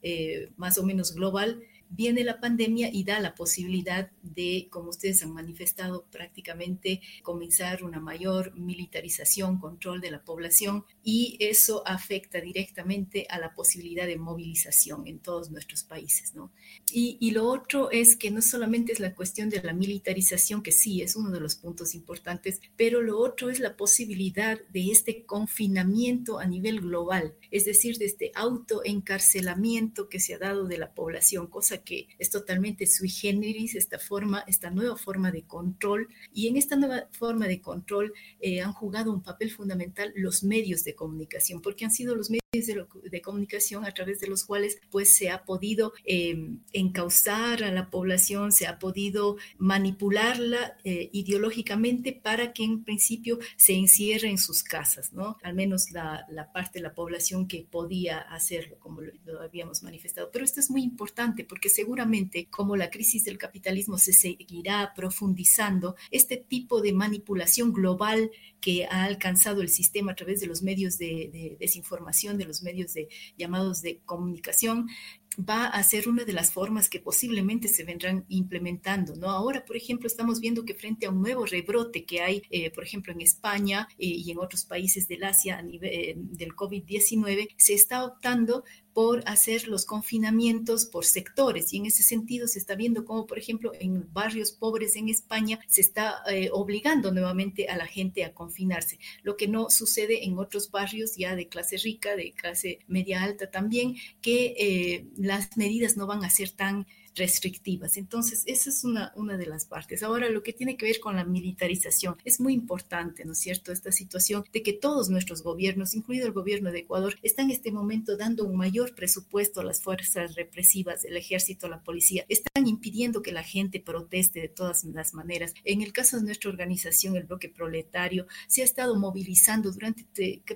eh, 0.04 0.52
más 0.58 0.78
o 0.78 0.84
menos 0.84 1.16
global, 1.16 1.64
viene 1.96 2.24
la 2.24 2.40
pandemia 2.40 2.90
y 2.92 3.04
da 3.04 3.20
la 3.20 3.36
posibilidad 3.36 4.12
de, 4.22 4.68
como 4.72 4.90
ustedes 4.90 5.24
han 5.24 5.34
manifestado, 5.34 6.06
prácticamente 6.12 7.02
comenzar 7.22 7.84
una 7.84 8.00
mayor 8.00 8.56
militarización, 8.56 9.60
control 9.60 10.02
de 10.02 10.12
la 10.12 10.24
población 10.24 10.86
y 11.04 11.38
eso 11.40 11.84
afecta 11.86 12.42
directamente 12.42 13.28
a 13.30 13.38
la 13.40 13.54
posibilidad 13.54 14.08
de 14.08 14.18
movilización 14.18 15.08
en 15.08 15.20
todos 15.20 15.52
nuestros 15.52 15.84
países. 15.84 16.34
¿no? 16.34 16.52
Y, 16.92 17.18
y 17.20 17.32
lo 17.32 17.48
otro 17.48 17.92
es 17.92 18.16
que 18.16 18.32
no 18.32 18.42
solamente 18.42 18.92
es 18.92 19.00
la 19.00 19.14
cuestión 19.14 19.50
de 19.50 19.62
la 19.62 19.74
militarización, 19.74 20.64
que 20.64 20.72
sí 20.72 21.02
es 21.02 21.16
uno 21.16 21.30
de 21.30 21.40
los 21.40 21.56
puntos 21.56 21.94
importantes, 21.94 22.60
pero 22.76 23.02
lo 23.02 23.20
otro 23.20 23.50
es 23.50 23.60
la 23.60 23.78
posibilidad 23.78 24.60
de 24.72 24.92
este 24.92 25.26
confinamiento 25.26 26.40
a 26.40 26.46
nivel 26.46 26.82
global, 26.82 27.36
es 27.52 27.66
decir, 27.66 27.98
de 27.98 28.06
este 28.06 28.32
autoencarcelamiento 28.36 30.10
que 30.10 30.20
se 30.20 30.34
ha 30.34 30.40
dado 30.40 30.66
de 30.66 30.78
la 30.78 30.94
población, 30.94 31.48
cosa 31.48 31.83
que 31.84 32.08
es 32.20 32.30
totalmente 32.30 32.88
sui 32.88 33.10
generis, 33.10 33.76
esta 33.76 34.00
forma, 34.00 34.44
esta 34.48 34.70
nueva 34.70 34.98
forma 34.98 35.32
de 35.32 35.44
control. 35.44 36.10
Y 36.34 36.48
en 36.48 36.58
esta 36.58 36.76
nueva 36.76 37.08
forma 37.12 37.48
de 37.48 37.62
control 37.62 38.14
eh, 38.40 38.62
han 38.62 38.74
jugado 38.74 39.12
un 39.12 39.24
papel 39.24 39.52
fundamental 39.52 40.14
los 40.16 40.44
medios 40.44 40.84
de 40.84 40.96
comunicación, 40.96 41.62
porque 41.62 41.86
han 41.86 41.92
sido 41.92 42.16
los 42.16 42.30
medios 42.30 42.43
de, 42.54 43.22
comunicación 43.22 43.86
a 43.86 43.94
través 43.94 44.20
de 44.20 44.28
los 44.28 44.44
cuales 44.44 44.78
pues 44.92 45.14
se 45.16 45.30
ha 45.30 45.44
podido 45.44 45.94
eh, 46.06 46.52
encauzar 46.72 47.64
a 47.64 47.72
la 47.72 47.90
población, 47.90 48.52
se 48.52 48.68
ha 48.68 48.78
podido 48.78 49.38
manipularla 49.58 50.78
eh, 50.84 51.10
ideológicamente 51.14 52.14
para 52.14 52.54
que 52.54 52.64
en 52.64 52.84
principio 52.84 53.40
se 53.58 53.74
encierre 53.74 54.30
en 54.30 54.38
sus 54.38 54.62
casas, 54.62 55.14
¿no? 55.14 55.38
Al 55.42 55.56
menos 55.56 55.92
la, 55.92 56.28
parte 56.54 56.80
de 56.80 56.84
la 56.84 56.94
población 56.94 57.48
que 57.48 57.66
podía 57.70 58.20
hacerlo, 58.20 58.78
como 58.80 59.02
lo, 59.02 59.42
habíamos 59.42 59.82
manifestado. 59.82 60.30
Pero 60.32 60.46
esto 60.46 60.60
es 60.60 60.70
muy 60.70 60.84
importante 60.84 61.44
porque 61.44 61.70
seguramente 61.70 62.48
como 62.50 62.76
la 62.76 62.92
crisis 62.92 63.24
del 63.26 63.38
capitalismo 63.38 63.98
se 63.98 64.14
seguirá 64.14 64.94
profundizando, 64.96 65.96
este 66.12 66.38
tipo 66.38 66.82
de 66.82 66.94
manipulación 66.94 67.74
global 67.74 68.30
que 68.62 68.86
ha 68.86 69.04
alcanzado 69.04 69.62
el 69.62 69.70
sistema 69.70 70.12
a 70.12 70.16
través 70.16 70.40
de 70.40 70.48
los 70.48 70.62
medios 70.62 70.98
de 70.98 71.58
desinformación, 71.60 72.38
de 72.44 72.48
los 72.48 72.64
medios 72.64 72.94
de 72.94 73.10
llamados 73.38 73.82
de 73.82 74.02
comunicación, 74.06 74.88
va 75.38 75.66
a 75.66 75.84
ser 75.84 76.08
una 76.08 76.26
de 76.26 76.34
las 76.34 76.52
formas 76.52 76.90
que 76.90 77.00
posiblemente 77.00 77.68
se 77.68 77.84
vendrán 77.84 78.26
implementando, 78.30 79.16
¿no? 79.16 79.30
Ahora, 79.30 79.66
por 79.66 79.76
ejemplo, 79.76 80.08
estamos 80.08 80.40
viendo 80.40 80.66
que 80.66 80.74
frente 80.74 81.06
a 81.06 81.10
un 81.10 81.22
nuevo 81.22 81.46
rebrote 81.46 82.06
que 82.06 82.22
hay, 82.22 82.44
eh, 82.50 82.72
por 82.72 82.84
ejemplo, 82.84 83.14
en 83.14 83.22
España 83.22 83.88
eh, 83.98 84.08
y 84.08 84.32
en 84.32 84.40
otros 84.40 84.66
países 84.66 85.08
del 85.08 85.24
Asia 85.24 85.58
a 85.58 85.62
nivel 85.62 85.90
eh, 85.92 86.16
del 86.18 86.56
COVID-19, 86.56 87.50
se 87.58 87.74
está 87.74 88.06
optando 88.06 88.64
por 88.94 89.24
hacer 89.26 89.68
los 89.68 89.86
confinamientos 89.86 90.86
por 90.86 91.04
sectores 91.04 91.74
y 91.74 91.78
en 91.78 91.88
ese 91.88 92.04
sentido 92.04 92.48
se 92.48 92.60
está 92.60 92.76
viendo 92.76 93.06
como 93.06 93.26
por 93.26 93.40
ejemplo 93.40 93.72
en 93.80 94.08
barrios 94.14 94.52
pobres 94.52 94.96
en 94.96 95.10
España 95.10 95.60
se 95.68 95.82
está 95.82 96.22
obligando 96.52 97.12
nuevamente 97.12 97.68
a 97.70 97.76
la 97.76 97.88
gente 97.88 98.24
a 98.24 98.36
confinarse, 98.36 99.00
lo 99.24 99.36
que 99.36 99.48
no 99.48 99.72
sucede 99.72 100.26
en 100.26 100.38
otros 100.38 100.70
barrios 100.70 101.16
ya 101.18 101.36
de 101.36 101.48
clase 101.48 101.78
rica, 101.78 102.16
de 102.16 102.34
clase 102.34 102.80
media 102.86 103.24
alta 103.24 103.50
también, 103.50 103.96
que 104.22 105.08
las 105.24 105.58
medidas 105.58 105.98
no 105.98 106.06
van 106.06 106.24
a 106.24 106.30
ser 106.30 106.52
tan 106.52 106.86
restrictivas. 107.16 107.98
Entonces, 107.98 108.44
esa 108.46 108.70
es 108.70 108.84
una, 108.84 109.14
una 109.16 109.38
de 109.38 109.46
las 109.46 109.66
partes. 109.66 110.04
Ahora, 110.04 110.30
lo 110.30 110.44
que 110.44 110.54
tiene 110.54 110.78
que 110.78 110.86
ver 110.86 111.00
con 111.00 111.16
la 111.16 111.24
militarización, 111.24 112.18
es 112.26 112.40
muy 112.40 112.54
importante, 112.54 113.26
¿no 113.26 113.34
es 113.34 113.40
cierto?, 113.40 113.72
esta 113.72 113.92
situación 113.92 114.44
de 114.52 114.64
que 114.64 114.74
todos 114.74 115.10
nuestros 115.10 115.44
gobiernos, 115.44 115.94
incluido 115.94 116.28
el 116.28 116.34
gobierno 116.34 116.72
de 116.72 116.80
Ecuador, 116.80 117.16
están 117.22 117.46
en 117.46 117.52
este 117.52 117.72
momento 117.72 118.18
dando 118.18 118.46
un 118.46 118.58
mayor 118.58 118.96
presupuesto 118.96 119.62
a 119.62 119.64
las 119.64 119.82
fuerzas 119.82 120.36
represivas, 120.36 121.06
el 121.06 121.18
ejército, 121.18 121.68
la 121.68 121.84
policía, 121.84 122.26
están 122.30 122.68
impidiendo 122.68 123.22
que 123.22 123.32
la 123.32 123.44
gente 123.44 123.80
proteste 123.80 124.42
de 124.42 124.50
todas 124.50 124.84
las 124.86 125.14
maneras. 125.14 125.54
En 125.64 125.82
el 125.82 125.94
caso 125.94 126.18
de 126.18 126.24
nuestra 126.24 126.50
organización, 126.50 127.16
el 127.16 127.26
bloque 127.26 127.50
proletario, 127.50 128.28
se 128.48 128.62
ha 128.62 128.66
estado 128.66 128.98
movilizando 128.98 129.72
durante 129.72 130.06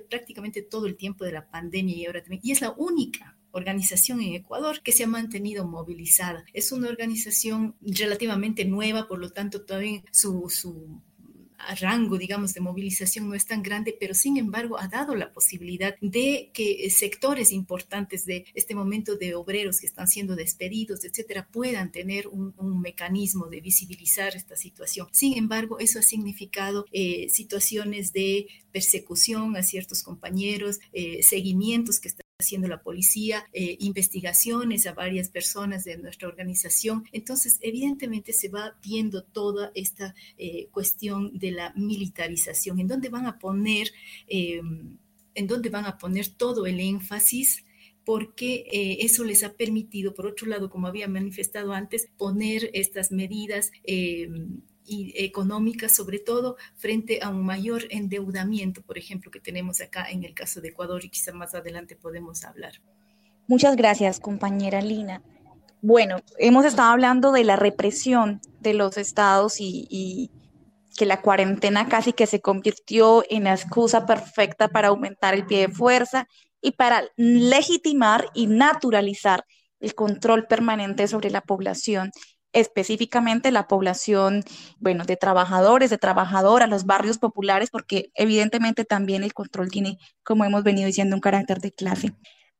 prácticamente 0.08 0.62
todo 0.62 0.86
el 0.86 0.96
tiempo 0.96 1.24
de 1.24 1.32
la 1.32 1.48
pandemia 1.48 1.96
y 1.96 2.06
ahora 2.06 2.20
también, 2.20 2.42
y 2.44 2.52
es 2.52 2.60
la 2.60 2.72
única 2.72 3.37
organización 3.52 4.20
en 4.20 4.34
Ecuador 4.34 4.82
que 4.82 4.92
se 4.92 5.04
ha 5.04 5.08
mantenido 5.08 5.66
movilizada. 5.66 6.44
Es 6.52 6.72
una 6.72 6.88
organización 6.88 7.74
relativamente 7.80 8.64
nueva, 8.64 9.08
por 9.08 9.18
lo 9.18 9.30
tanto 9.30 9.62
todavía 9.62 10.02
su, 10.10 10.48
su 10.48 11.02
rango, 11.80 12.18
digamos, 12.18 12.54
de 12.54 12.60
movilización 12.60 13.28
no 13.28 13.34
es 13.34 13.46
tan 13.46 13.62
grande, 13.62 13.96
pero 13.98 14.14
sin 14.14 14.36
embargo 14.36 14.78
ha 14.78 14.88
dado 14.88 15.14
la 15.14 15.32
posibilidad 15.32 15.96
de 16.00 16.50
que 16.52 16.88
sectores 16.90 17.52
importantes 17.52 18.24
de 18.24 18.46
este 18.54 18.74
momento 18.74 19.16
de 19.16 19.34
obreros 19.34 19.80
que 19.80 19.86
están 19.86 20.08
siendo 20.08 20.36
despedidos, 20.36 21.04
etcétera, 21.04 21.48
puedan 21.50 21.90
tener 21.90 22.28
un, 22.28 22.54
un 22.58 22.80
mecanismo 22.80 23.46
de 23.46 23.60
visibilizar 23.60 24.36
esta 24.36 24.56
situación. 24.56 25.08
Sin 25.12 25.36
embargo, 25.36 25.78
eso 25.78 25.98
ha 25.98 26.02
significado 26.02 26.86
eh, 26.92 27.28
situaciones 27.28 28.12
de 28.12 28.46
persecución 28.72 29.56
a 29.56 29.62
ciertos 29.62 30.02
compañeros, 30.02 30.78
eh, 30.92 31.22
seguimientos 31.22 32.00
que 32.00 32.08
están 32.08 32.27
haciendo 32.40 32.68
la 32.68 32.82
policía, 32.82 33.44
eh, 33.52 33.76
investigaciones 33.80 34.86
a 34.86 34.92
varias 34.92 35.28
personas 35.28 35.82
de 35.82 35.98
nuestra 35.98 36.28
organización. 36.28 37.04
Entonces, 37.10 37.58
evidentemente 37.62 38.32
se 38.32 38.48
va 38.48 38.78
viendo 38.80 39.24
toda 39.24 39.72
esta 39.74 40.14
eh, 40.36 40.68
cuestión 40.70 41.36
de 41.36 41.50
la 41.50 41.72
militarización, 41.74 42.78
en 42.78 42.86
donde 42.86 43.08
van 43.08 43.26
a 43.26 43.40
poner, 43.40 43.90
eh, 44.28 44.60
en 45.34 45.46
donde 45.48 45.68
van 45.68 45.86
a 45.86 45.98
poner 45.98 46.28
todo 46.28 46.66
el 46.66 46.78
énfasis 46.78 47.64
porque 48.04 48.64
eh, 48.72 48.98
eso 49.00 49.22
les 49.22 49.42
ha 49.42 49.52
permitido, 49.52 50.14
por 50.14 50.26
otro 50.26 50.46
lado, 50.46 50.70
como 50.70 50.86
había 50.86 51.08
manifestado 51.08 51.74
antes, 51.74 52.08
poner 52.16 52.70
estas 52.72 53.12
medidas 53.12 53.70
y 54.88 55.12
económicas, 55.16 55.94
sobre 55.94 56.18
todo 56.18 56.56
frente 56.76 57.20
a 57.22 57.28
un 57.28 57.44
mayor 57.44 57.84
endeudamiento, 57.90 58.82
por 58.82 58.98
ejemplo, 58.98 59.30
que 59.30 59.40
tenemos 59.40 59.80
acá 59.80 60.10
en 60.10 60.24
el 60.24 60.34
caso 60.34 60.60
de 60.60 60.68
Ecuador 60.68 61.04
y 61.04 61.10
quizá 61.10 61.32
más 61.32 61.54
adelante 61.54 61.96
podemos 61.96 62.44
hablar. 62.44 62.72
Muchas 63.46 63.76
gracias, 63.76 64.20
compañera 64.20 64.80
Lina. 64.80 65.22
Bueno, 65.80 66.16
hemos 66.38 66.64
estado 66.64 66.90
hablando 66.90 67.32
de 67.32 67.44
la 67.44 67.56
represión 67.56 68.40
de 68.60 68.74
los 68.74 68.96
estados 68.96 69.56
y 69.60 70.30
que 70.98 71.06
la 71.06 71.22
cuarentena 71.22 71.88
casi 71.88 72.12
que 72.12 72.26
se 72.26 72.40
convirtió 72.40 73.24
en 73.30 73.44
la 73.44 73.54
excusa 73.54 74.04
perfecta 74.04 74.68
para 74.68 74.88
aumentar 74.88 75.34
el 75.34 75.46
pie 75.46 75.68
de 75.68 75.72
fuerza 75.72 76.26
y 76.60 76.72
para 76.72 77.04
legitimar 77.16 78.30
y 78.34 78.48
naturalizar 78.48 79.44
el 79.78 79.94
control 79.94 80.46
permanente 80.48 81.06
sobre 81.06 81.30
la 81.30 81.40
población 81.40 82.10
específicamente 82.52 83.50
la 83.50 83.68
población, 83.68 84.44
bueno, 84.78 85.04
de 85.04 85.16
trabajadores, 85.16 85.90
de 85.90 85.98
trabajadoras, 85.98 86.68
los 86.68 86.86
barrios 86.86 87.18
populares, 87.18 87.70
porque 87.70 88.10
evidentemente 88.14 88.84
también 88.84 89.22
el 89.22 89.34
control 89.34 89.70
tiene, 89.70 89.98
como 90.22 90.44
hemos 90.44 90.62
venido 90.62 90.86
diciendo, 90.86 91.16
un 91.16 91.20
carácter 91.20 91.60
de 91.60 91.72
clase. 91.72 92.14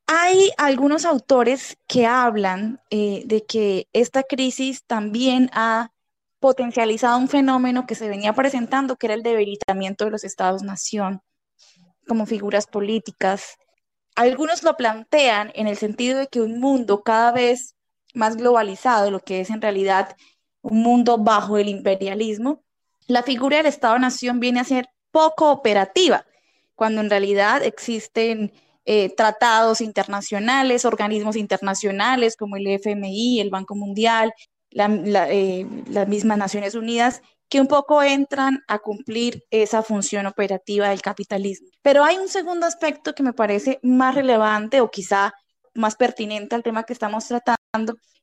Hay 0.07 0.51
algunos 0.57 1.05
autores 1.05 1.77
que 1.87 2.07
hablan 2.07 2.81
eh, 2.90 3.22
de 3.27 3.44
que 3.44 3.88
esta 3.92 4.22
crisis 4.22 4.85
también 4.87 5.51
ha 5.53 5.92
potencializado 6.40 7.18
un 7.18 7.29
fenómeno 7.29 7.87
que 7.87 7.94
se 7.94 8.09
venía 8.09 8.33
presentando, 8.33 8.96
que 8.96 9.07
era 9.07 9.14
el 9.14 9.22
debilitamiento 9.22 10.05
de 10.05 10.11
los 10.11 10.24
estados-nación 10.24 11.20
como 12.07 12.27
figuras 12.27 12.66
políticas. 12.66 13.57
Algunos 14.16 14.62
lo 14.62 14.77
plantean 14.77 15.53
en 15.55 15.68
el 15.68 15.77
sentido 15.77 16.18
de 16.18 16.27
que 16.27 16.40
un 16.40 16.59
mundo 16.59 17.03
cada 17.03 17.31
vez 17.31 17.77
más 18.14 18.37
globalizado, 18.37 19.11
lo 19.11 19.21
que 19.21 19.40
es 19.40 19.51
en 19.51 19.61
realidad 19.61 20.16
un 20.62 20.83
mundo 20.83 21.18
bajo 21.18 21.59
el 21.59 21.68
imperialismo, 21.68 22.62
la 23.07 23.23
figura 23.23 23.57
del 23.59 23.66
Estado-Nación 23.66 24.40
viene 24.40 24.61
a 24.61 24.64
ser 24.64 24.88
poco 25.11 25.51
operativa, 25.51 26.27
cuando 26.75 27.01
en 27.01 27.11
realidad 27.11 27.62
existen 27.62 28.53
eh, 28.85 29.14
tratados 29.14 29.81
internacionales, 29.81 30.85
organismos 30.85 31.37
internacionales 31.37 32.37
como 32.37 32.57
el 32.57 32.66
FMI, 32.66 33.40
el 33.40 33.51
Banco 33.51 33.75
Mundial, 33.75 34.33
la, 34.71 34.88
la, 34.88 35.31
eh, 35.31 35.66
las 35.88 36.07
mismas 36.09 36.38
Naciones 36.38 36.75
Unidas, 36.75 37.23
que 37.49 37.61
un 37.61 37.66
poco 37.66 38.03
entran 38.03 38.62
a 38.68 38.79
cumplir 38.79 39.44
esa 39.51 39.83
función 39.83 40.27
operativa 40.27 40.90
del 40.90 41.01
capitalismo. 41.01 41.68
Pero 41.83 42.05
hay 42.05 42.16
un 42.16 42.29
segundo 42.29 42.66
aspecto 42.66 43.14
que 43.14 43.23
me 43.23 43.33
parece 43.33 43.79
más 43.83 44.14
relevante 44.14 44.81
o 44.81 44.90
quizá 44.90 45.33
más 45.75 45.97
pertinente 45.97 46.55
al 46.55 46.62
tema 46.62 46.85
que 46.85 46.92
estamos 46.92 47.27
tratando, 47.27 47.58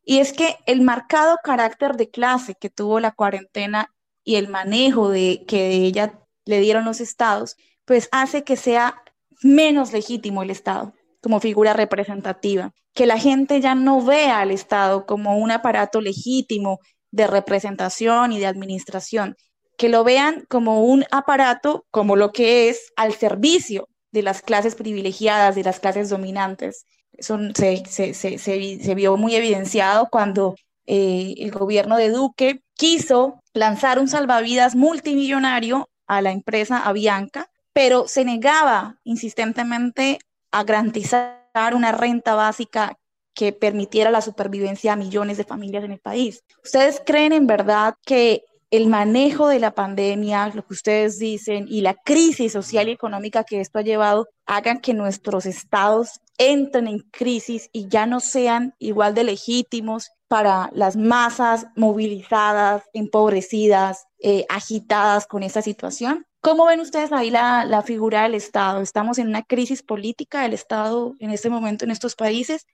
y 0.04 0.20
es 0.20 0.34
que 0.34 0.58
el 0.66 0.82
marcado 0.82 1.38
carácter 1.44 1.96
de 1.96 2.10
clase 2.10 2.56
que 2.56 2.70
tuvo 2.70 3.00
la 3.00 3.12
cuarentena 3.12 3.94
y 4.24 4.36
el 4.36 4.48
manejo 4.48 5.10
de 5.10 5.44
que 5.48 5.58
de 5.64 5.76
ella 5.76 6.20
le 6.46 6.60
dieron 6.60 6.86
los 6.86 7.02
estados, 7.02 7.56
pues 7.86 8.10
hace 8.12 8.44
que 8.44 8.56
sea 8.56 9.02
menos 9.42 9.94
legítimo 9.94 10.44
el 10.44 10.50
Estado 10.50 10.94
como 11.22 11.40
figura 11.40 11.74
representativa, 11.74 12.72
que 12.94 13.08
la 13.08 13.18
gente 13.18 13.60
ya 13.62 13.74
no 13.74 14.04
vea 14.04 14.40
al 14.40 14.52
Estado 14.52 15.06
como 15.06 15.38
un 15.38 15.52
aparato 15.52 16.02
legítimo 16.02 16.80
de 17.12 17.28
representación 17.28 18.32
y 18.32 18.40
de 18.40 18.46
administración, 18.46 19.36
que 19.78 19.90
lo 19.90 20.04
vean 20.04 20.46
como 20.50 20.84
un 20.84 21.04
aparato, 21.12 21.86
como 21.90 22.16
lo 22.16 22.32
que 22.32 22.70
es, 22.70 22.92
al 22.96 23.14
servicio 23.14 23.90
de 24.12 24.22
las 24.22 24.42
clases 24.42 24.76
privilegiadas, 24.76 25.56
de 25.56 25.64
las 25.64 25.80
clases 25.80 26.10
dominantes 26.10 26.86
se, 27.19 28.93
vio 28.95 29.17
muy 29.17 29.36
evidenciado 29.36 30.08
cuando 30.10 30.56
eh, 30.86 31.36
el 31.38 31.51
gobierno 31.51 31.97
de 31.97 32.10
Duque 32.10 32.62
quiso 32.75 33.41
lanzar 33.54 33.99
un 33.99 34.08
salvavidas 34.08 34.75
multimillonario 34.75 35.89
a 36.08 36.21
la 36.21 36.32
empresa 36.32 36.80
Avianca, 36.80 37.49
pero 37.73 38.08
se 38.08 38.25
negaba 38.25 38.99
insistentemente 39.04 40.19
a 40.51 40.63
garantizar 40.63 41.45
una 41.73 41.91
renta 41.91 42.36
básica 42.36 42.97
que 43.34 43.51
permitiera 43.51 44.12
la 44.12 44.21
supervivencia 44.21 44.93
a 44.93 44.95
millones 44.95 45.38
de 45.38 45.43
familias 45.43 45.84
en 45.84 45.91
el 45.91 45.99
país. 45.99 46.43
¿Ustedes 46.63 47.01
creen 47.06 47.34
en 47.34 47.47
verdad 47.47 47.95
que 48.06 48.45
el 48.76 48.88
manejo 48.88 49.48
de 49.48 49.60
la 49.60 49.72
pandemia, 49.72 50.52
lo 50.54 50.66
que 50.66 50.74
ustedes 50.74 51.18
dicen, 51.18 51.66
y 51.70 51.82
la 51.82 51.94
crisis 51.94 52.52
social 52.54 52.90
y 52.90 52.92
económica 52.92 53.44
que 53.44 53.62
esto 53.62 53.80
ha 53.80 53.84
llevado, 53.84 54.28
hagan 54.46 54.82
que 54.82 54.94
nuestros 54.94 55.46
estados 55.46 56.22
entren 56.38 56.88
en 56.88 57.00
crisis 57.12 57.70
y 57.72 57.88
ya 57.88 58.06
no 58.06 58.20
sean 58.20 58.74
igual 58.80 59.14
de 59.14 59.24
legítimos 59.24 60.12
para 60.28 60.70
las 60.74 60.98
masas 60.98 61.68
movilizadas, 61.76 62.84
empobrecidas, 62.94 64.06
eh, 64.20 64.46
agitadas 64.50 65.28
con 65.28 65.44
esta 65.44 65.62
situación? 65.62 66.26
¿Cómo 66.42 66.66
ven 66.66 66.80
ustedes 66.80 67.12
ahí 67.12 67.30
la, 67.30 67.66
la, 67.66 67.82
figura 67.82 68.24
del 68.24 68.36
Estado? 68.36 68.82
Estamos 68.82 69.18
en 69.18 69.28
una 69.28 69.44
crisis 69.44 69.82
política 69.82 70.42
del 70.42 70.54
Estado 70.54 71.16
en 71.20 71.32
este 71.32 71.50
momento 71.50 71.86
en 71.86 71.92
estos 71.92 72.16
países. 72.16 72.66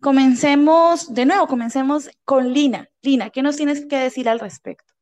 Comencemos, 0.00 1.12
de 1.12 1.26
nuevo, 1.26 1.46
comencemos 1.46 2.10
con 2.24 2.52
Lina. 2.52 2.88
Lina, 3.02 3.30
¿qué 3.30 3.42
nos 3.42 3.56
tienes 3.56 3.86
que 3.86 3.96
decir 3.96 4.28
al 4.28 4.38
respecto? 4.38 4.93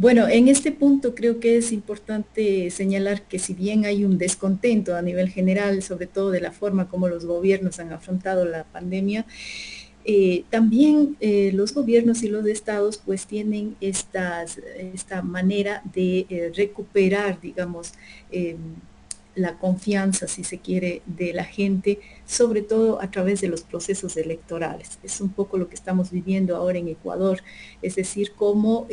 Bueno, 0.00 0.28
en 0.28 0.48
este 0.48 0.72
punto 0.72 1.14
creo 1.14 1.40
que 1.40 1.58
es 1.58 1.72
importante 1.72 2.70
señalar 2.70 3.20
que 3.28 3.38
si 3.38 3.52
bien 3.52 3.84
hay 3.84 4.02
un 4.06 4.16
descontento 4.16 4.96
a 4.96 5.02
nivel 5.02 5.28
general, 5.28 5.82
sobre 5.82 6.06
todo 6.06 6.30
de 6.30 6.40
la 6.40 6.52
forma 6.52 6.88
como 6.88 7.06
los 7.06 7.26
gobiernos 7.26 7.80
han 7.80 7.92
afrontado 7.92 8.46
la 8.46 8.64
pandemia, 8.64 9.26
eh, 10.06 10.44
también 10.48 11.18
eh, 11.20 11.52
los 11.52 11.74
gobiernos 11.74 12.22
y 12.22 12.28
los 12.28 12.46
estados 12.46 12.96
pues 12.96 13.26
tienen 13.26 13.76
esta 13.82 14.46
manera 15.22 15.82
de 15.92 16.24
eh, 16.30 16.50
recuperar, 16.56 17.38
digamos, 17.38 17.92
em, 18.30 18.56
la 19.34 19.58
confianza, 19.58 20.26
si 20.28 20.44
se 20.44 20.60
quiere, 20.60 21.02
de 21.04 21.34
la 21.34 21.44
gente, 21.44 22.00
sobre 22.24 22.62
todo 22.62 23.02
a 23.02 23.10
través 23.10 23.42
de 23.42 23.48
los 23.48 23.62
procesos 23.64 24.16
electorales. 24.16 24.98
Es 25.02 25.20
un 25.20 25.28
poco 25.28 25.58
lo 25.58 25.68
que 25.68 25.74
estamos 25.74 26.10
viviendo 26.10 26.56
ahora 26.56 26.78
en 26.78 26.88
Ecuador, 26.88 27.42
es 27.82 27.96
decir, 27.96 28.32
cómo 28.34 28.86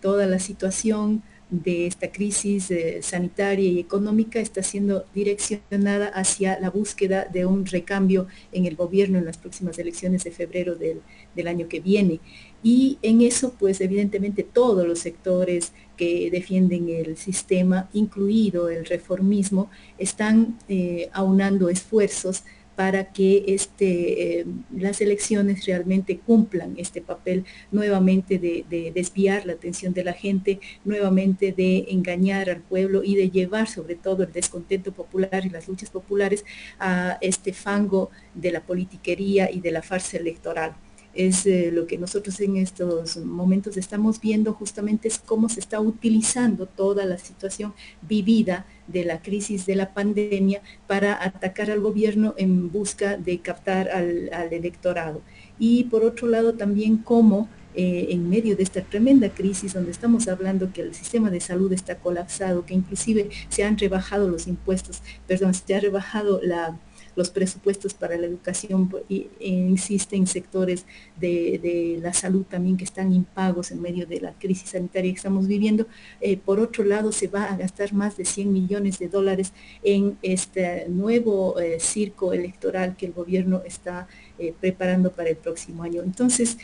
toda 0.00 0.26
la 0.26 0.38
situación 0.38 1.22
de 1.50 1.86
esta 1.86 2.10
crisis 2.10 2.70
eh, 2.72 2.98
sanitaria 3.02 3.68
y 3.68 3.78
económica 3.78 4.40
está 4.40 4.62
siendo 4.64 5.04
direccionada 5.14 6.08
hacia 6.08 6.58
la 6.58 6.70
búsqueda 6.70 7.24
de 7.32 7.46
un 7.46 7.66
recambio 7.66 8.26
en 8.50 8.66
el 8.66 8.74
gobierno 8.74 9.18
en 9.18 9.24
las 9.24 9.38
próximas 9.38 9.78
elecciones 9.78 10.24
de 10.24 10.32
febrero 10.32 10.74
del, 10.74 11.02
año 11.46 11.68
que 11.68 11.78
viene. 11.78 12.18
Y 12.62 12.98
en 13.02 13.20
eso, 13.20 13.54
pues 13.56 13.80
evidentemente 13.80 14.42
todos 14.42 14.86
los 14.88 14.98
sectores 14.98 15.72
que 15.96 16.28
defienden 16.32 16.88
el 16.88 17.16
sistema, 17.16 17.88
incluido 17.92 18.68
el 18.68 18.84
reformismo, 18.84 19.70
están 19.98 20.58
eh, 20.68 21.08
aunando 21.12 21.68
esfuerzos 21.68 22.42
para 22.76 23.12
que 23.12 23.44
este, 23.48 24.40
eh, 24.40 24.46
las 24.70 25.00
elecciones 25.00 25.64
realmente 25.66 26.18
cumplan 26.18 26.74
este 26.76 27.00
papel 27.00 27.44
nuevamente 27.72 28.38
de, 28.38 28.64
desviar 28.94 29.46
la 29.46 29.54
atención 29.54 29.94
de 29.94 30.04
la 30.04 30.12
gente, 30.12 30.60
nuevamente 30.84 31.52
de 31.52 31.86
engañar 31.88 32.50
al 32.50 32.60
pueblo 32.60 33.02
y 33.02 33.16
de 33.16 33.30
llevar 33.30 33.66
sobre 33.66 33.94
todo 33.94 34.22
el 34.22 34.32
descontento 34.32 34.92
popular 34.92 35.44
y 35.44 35.50
las 35.50 35.66
luchas 35.68 35.90
populares 35.90 36.44
a 36.78 37.18
este 37.20 37.52
fango 37.52 38.10
de 38.34 38.52
la 38.52 38.60
politiquería 38.60 39.50
y 39.50 39.60
de 39.60 39.70
la 39.70 39.82
farsa 39.82 40.18
electoral 40.18 40.76
es 41.16 41.46
eh, 41.46 41.70
lo 41.72 41.86
que 41.86 41.98
nosotros 41.98 42.38
en 42.40 42.56
estos 42.56 43.16
momentos 43.18 43.76
estamos 43.76 44.20
viendo 44.20 44.52
justamente 44.52 45.08
es 45.08 45.18
cómo 45.18 45.48
se 45.48 45.60
está 45.60 45.80
utilizando 45.80 46.66
toda 46.66 47.04
la 47.06 47.18
situación 47.18 47.74
vivida 48.02 48.66
de 48.86 49.04
la 49.04 49.20
crisis 49.20 49.66
de 49.66 49.74
la 49.74 49.92
pandemia 49.94 50.62
para 50.86 51.22
atacar 51.24 51.70
al 51.70 51.80
gobierno 51.80 52.34
en 52.36 52.70
busca 52.70 53.16
de 53.16 53.40
captar 53.40 53.88
al, 53.88 54.28
electorado. 54.52 55.22
Y 55.58 55.84
por 55.84 56.04
otro 56.04 56.28
lado 56.28 56.54
también 56.54 56.98
cómo 56.98 57.48
eh, 57.74 58.08
en 58.10 58.28
medio 58.28 58.56
de 58.56 58.62
esta 58.62 58.82
tremenda 58.82 59.28
crisis 59.28 59.74
donde 59.74 59.90
estamos 59.90 60.28
hablando 60.28 60.72
que 60.72 60.82
el 60.82 60.94
sistema 60.94 61.30
de 61.30 61.40
salud 61.40 61.72
está 61.72 61.96
colapsado, 61.96 62.64
que 62.64 62.74
inclusive 62.74 63.30
se 63.48 63.64
han 63.64 63.76
rebajado 63.76 64.28
los 64.28 64.46
impuestos, 64.46 65.02
perdón, 65.26 65.52
se 65.52 65.74
ha 65.74 65.80
rebajado 65.80 66.40
la, 66.42 66.78
los 67.16 67.30
presupuestos 67.30 67.94
para 67.94 68.16
la 68.16 68.26
educación 68.26 68.90
e 69.08 69.28
insisten 69.40 70.26
sectores 70.26 70.84
de, 71.18 71.98
la 72.00 72.12
salud 72.12 72.44
también 72.44 72.76
que 72.76 72.84
están 72.84 73.12
impagos 73.12 73.70
en 73.70 73.80
medio 73.80 74.06
de 74.06 74.20
la 74.20 74.32
crisis 74.34 74.70
sanitaria 74.70 75.10
que 75.10 75.16
estamos 75.16 75.48
viviendo. 75.48 75.86
Eh, 76.20 76.36
por 76.36 76.60
otro 76.60 76.84
lado, 76.84 77.10
se 77.10 77.26
va 77.26 77.44
a 77.44 77.56
gastar 77.56 77.92
más 77.94 78.16
de 78.16 78.24
100 78.24 78.52
millones 78.52 78.98
de 78.98 79.08
dólares 79.08 79.52
en 79.82 80.18
este 80.22 80.88
nuevo 80.88 81.58
eh, 81.58 81.80
circo 81.80 82.32
electoral 82.32 82.96
que 82.96 83.06
el 83.06 83.12
gobierno 83.12 83.62
está 83.64 84.06
eh, 84.38 84.52
preparando 84.60 85.10
para 85.10 85.30
el 85.30 85.36
próximo 85.36 85.82
año. 85.82 86.02
Entonces, 86.02 86.58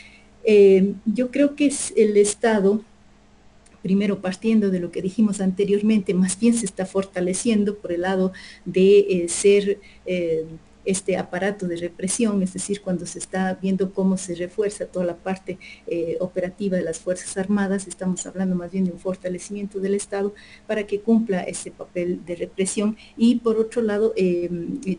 yo 1.05 1.31
creo 1.31 1.55
que 1.55 1.67
es 1.67 1.93
el 1.95 2.17
Estado 2.17 2.83
primero 3.83 4.21
partiendo 4.21 4.71
de 4.71 4.79
lo 4.79 4.91
que 4.91 5.03
dijimos 5.03 5.41
anteriormente, 5.41 6.15
más 6.15 6.39
bien 6.39 6.55
se 6.55 6.65
está 6.65 6.87
fortaleciendo 6.87 7.77
por 7.77 7.91
el 7.91 8.01
lado 8.01 8.31
de 8.65 8.99
eh, 8.99 9.27
ser 9.27 9.79
eh, 10.07 10.45
este 10.85 11.15
aparato 11.15 11.67
de 11.67 11.77
represión, 11.77 12.41
es 12.43 12.53
decir, 12.53 12.81
cuando 12.81 13.05
se 13.05 13.19
está 13.19 13.57
viendo 13.61 13.93
cómo 13.93 14.17
se 14.17 14.35
refuerza 14.35 14.85
toda 14.85 15.05
la 15.05 15.15
parte 15.15 15.57
eh, 15.87 16.17
operativa 16.19 16.75
de 16.77 16.83
las 16.83 16.99
Fuerzas 16.99 17.37
Armadas, 17.37 17.87
estamos 17.87 18.25
hablando 18.25 18.55
más 18.55 18.71
bien 18.71 18.85
de 18.85 18.91
un 18.91 18.99
fortalecimiento 18.99 19.79
del 19.79 19.95
Estado 19.95 20.33
para 20.67 20.85
que 20.85 20.99
cumpla 20.99 21.41
ese 21.41 21.71
papel 21.71 22.25
de 22.25 22.35
represión 22.35 22.97
y 23.15 23.35
por 23.35 23.57
otro 23.57 23.81
lado, 23.81 24.13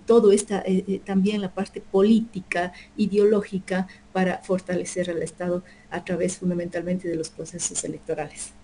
todo 0.07 0.33
está 0.33 0.65
también 1.05 1.43
la 1.43 1.53
parte 1.53 1.83
política, 1.83 2.73
ideológica, 2.97 3.87
para 4.13 4.39
fortalecer 4.39 5.11
al 5.11 5.23
Estado 5.23 5.65
a 5.91 6.03
través 6.03 6.39
fundamentalmente 6.39 7.09
de 7.09 7.17
los 7.17 7.29
procesos 7.29 7.85
electorales. 7.85 8.55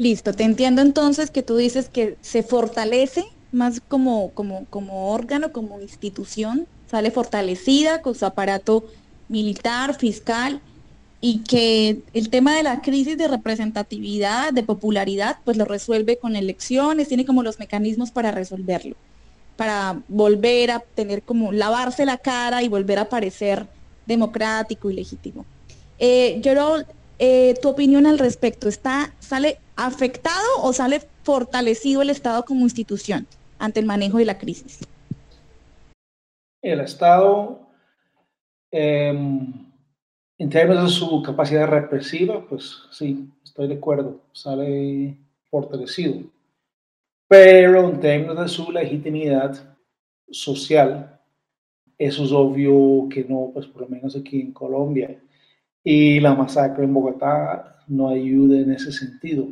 Listo, 0.00 0.32
te 0.32 0.44
entiendo 0.44 0.80
entonces 0.80 1.30
que 1.30 1.42
tú 1.42 1.58
dices 1.58 1.90
que 1.90 2.16
se 2.22 2.42
fortalece 2.42 3.22
más 3.52 3.82
como, 3.86 4.30
como, 4.30 4.64
como 4.70 5.12
órgano, 5.12 5.52
como 5.52 5.78
institución, 5.78 6.66
sale 6.90 7.10
fortalecida 7.10 8.00
con 8.00 8.14
su 8.14 8.24
aparato 8.24 8.86
militar, 9.28 9.94
fiscal, 9.94 10.62
y 11.20 11.40
que 11.40 12.00
el 12.14 12.30
tema 12.30 12.56
de 12.56 12.62
la 12.62 12.80
crisis 12.80 13.18
de 13.18 13.28
representatividad, 13.28 14.54
de 14.54 14.62
popularidad, 14.62 15.36
pues 15.44 15.58
lo 15.58 15.66
resuelve 15.66 16.16
con 16.16 16.34
elecciones, 16.34 17.08
tiene 17.08 17.26
como 17.26 17.42
los 17.42 17.58
mecanismos 17.58 18.10
para 18.10 18.30
resolverlo, 18.30 18.96
para 19.56 20.02
volver 20.08 20.70
a 20.70 20.80
tener 20.80 21.24
como 21.24 21.52
lavarse 21.52 22.06
la 22.06 22.16
cara 22.16 22.62
y 22.62 22.68
volver 22.68 23.00
a 23.00 23.10
parecer 23.10 23.68
democrático 24.06 24.88
y 24.88 24.94
legítimo. 24.94 25.44
Eh, 25.98 26.40
eh, 27.22 27.54
tu 27.60 27.68
opinión 27.68 28.06
al 28.06 28.18
respecto, 28.18 28.66
¿está, 28.66 29.12
¿sale 29.18 29.58
afectado 29.76 30.62
o 30.62 30.72
sale 30.72 31.02
fortalecido 31.22 32.00
el 32.00 32.08
Estado 32.08 32.46
como 32.46 32.62
institución 32.62 33.26
ante 33.58 33.78
el 33.78 33.84
manejo 33.84 34.16
de 34.16 34.24
la 34.24 34.38
crisis? 34.38 34.80
El 36.62 36.80
Estado, 36.80 37.60
em, 38.70 39.52
en 40.38 40.48
términos 40.48 40.84
de 40.84 40.90
su 40.90 41.22
capacidad 41.22 41.68
represiva, 41.68 42.42
pues 42.48 42.84
sí, 42.90 43.28
estoy 43.44 43.68
de 43.68 43.74
acuerdo, 43.74 44.22
sale 44.32 45.18
fortalecido. 45.50 46.22
Pero 47.28 47.90
en 47.90 48.00
términos 48.00 48.40
de 48.40 48.48
su 48.48 48.72
legitimidad 48.72 49.76
social, 50.30 51.20
eso 51.98 52.24
es 52.24 52.32
obvio 52.32 53.10
que 53.10 53.24
no, 53.24 53.50
pues 53.52 53.66
por 53.66 53.82
lo 53.82 53.88
menos 53.88 54.16
aquí 54.16 54.40
en 54.40 54.52
Colombia 54.52 55.20
y 55.82 56.20
la 56.20 56.34
masacre 56.34 56.84
en 56.84 56.94
Bogotá 56.94 57.76
no 57.88 58.08
ayuda 58.08 58.58
en 58.58 58.72
ese 58.72 58.92
sentido. 58.92 59.48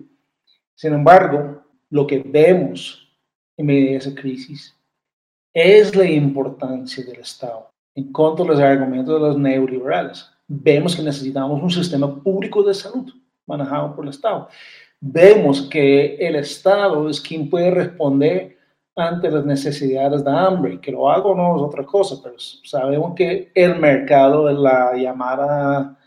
Sin 0.75 0.93
embargo, 0.93 1.63
lo 1.91 2.07
que 2.07 2.19
vemos 2.19 3.09
en 3.57 3.67
medio 3.67 3.91
de 3.91 3.97
esa 3.97 4.15
crisis 4.15 4.75
es 5.53 5.97
la 5.97 6.05
importancia 6.05 7.05
del 7.05 7.21
Estado 7.21 7.69
en 7.95 8.13
contra 8.13 8.45
de 8.45 8.53
los 8.53 8.61
argumentos 8.61 9.15
de 9.15 9.21
los 9.21 9.39
neoliberales. 9.39 10.31
Vemos 10.47 10.95
que 10.95 11.03
necesitamos 11.03 11.61
un 11.61 11.71
sistema 11.71 12.23
público 12.23 12.63
de 12.63 12.75
salud 12.75 13.13
manejado 13.45 13.95
por 13.97 14.05
el 14.05 14.11
Estado. 14.11 14.49
Vemos 15.01 15.63
que 15.63 16.15
el 16.17 16.37
Estado 16.37 17.09
es 17.09 17.21
quien 17.21 17.51
puede 17.51 17.71
responder 17.71 18.57
ante 18.95 19.31
las 19.31 19.45
necesidades 19.45 20.25
de 20.25 20.31
hambre. 20.31 20.81
Que 20.81 20.93
lo 20.93 21.11
hago 21.11 21.35
no 21.35 21.57
es 21.57 21.63
otra 21.63 21.85
cosa, 21.85 22.17
pero 22.23 22.37
sabemos 22.39 23.15
que 23.15 23.51
el 23.55 23.79
mercado 23.81 24.51
la 24.51 24.97
llamada 24.97 25.98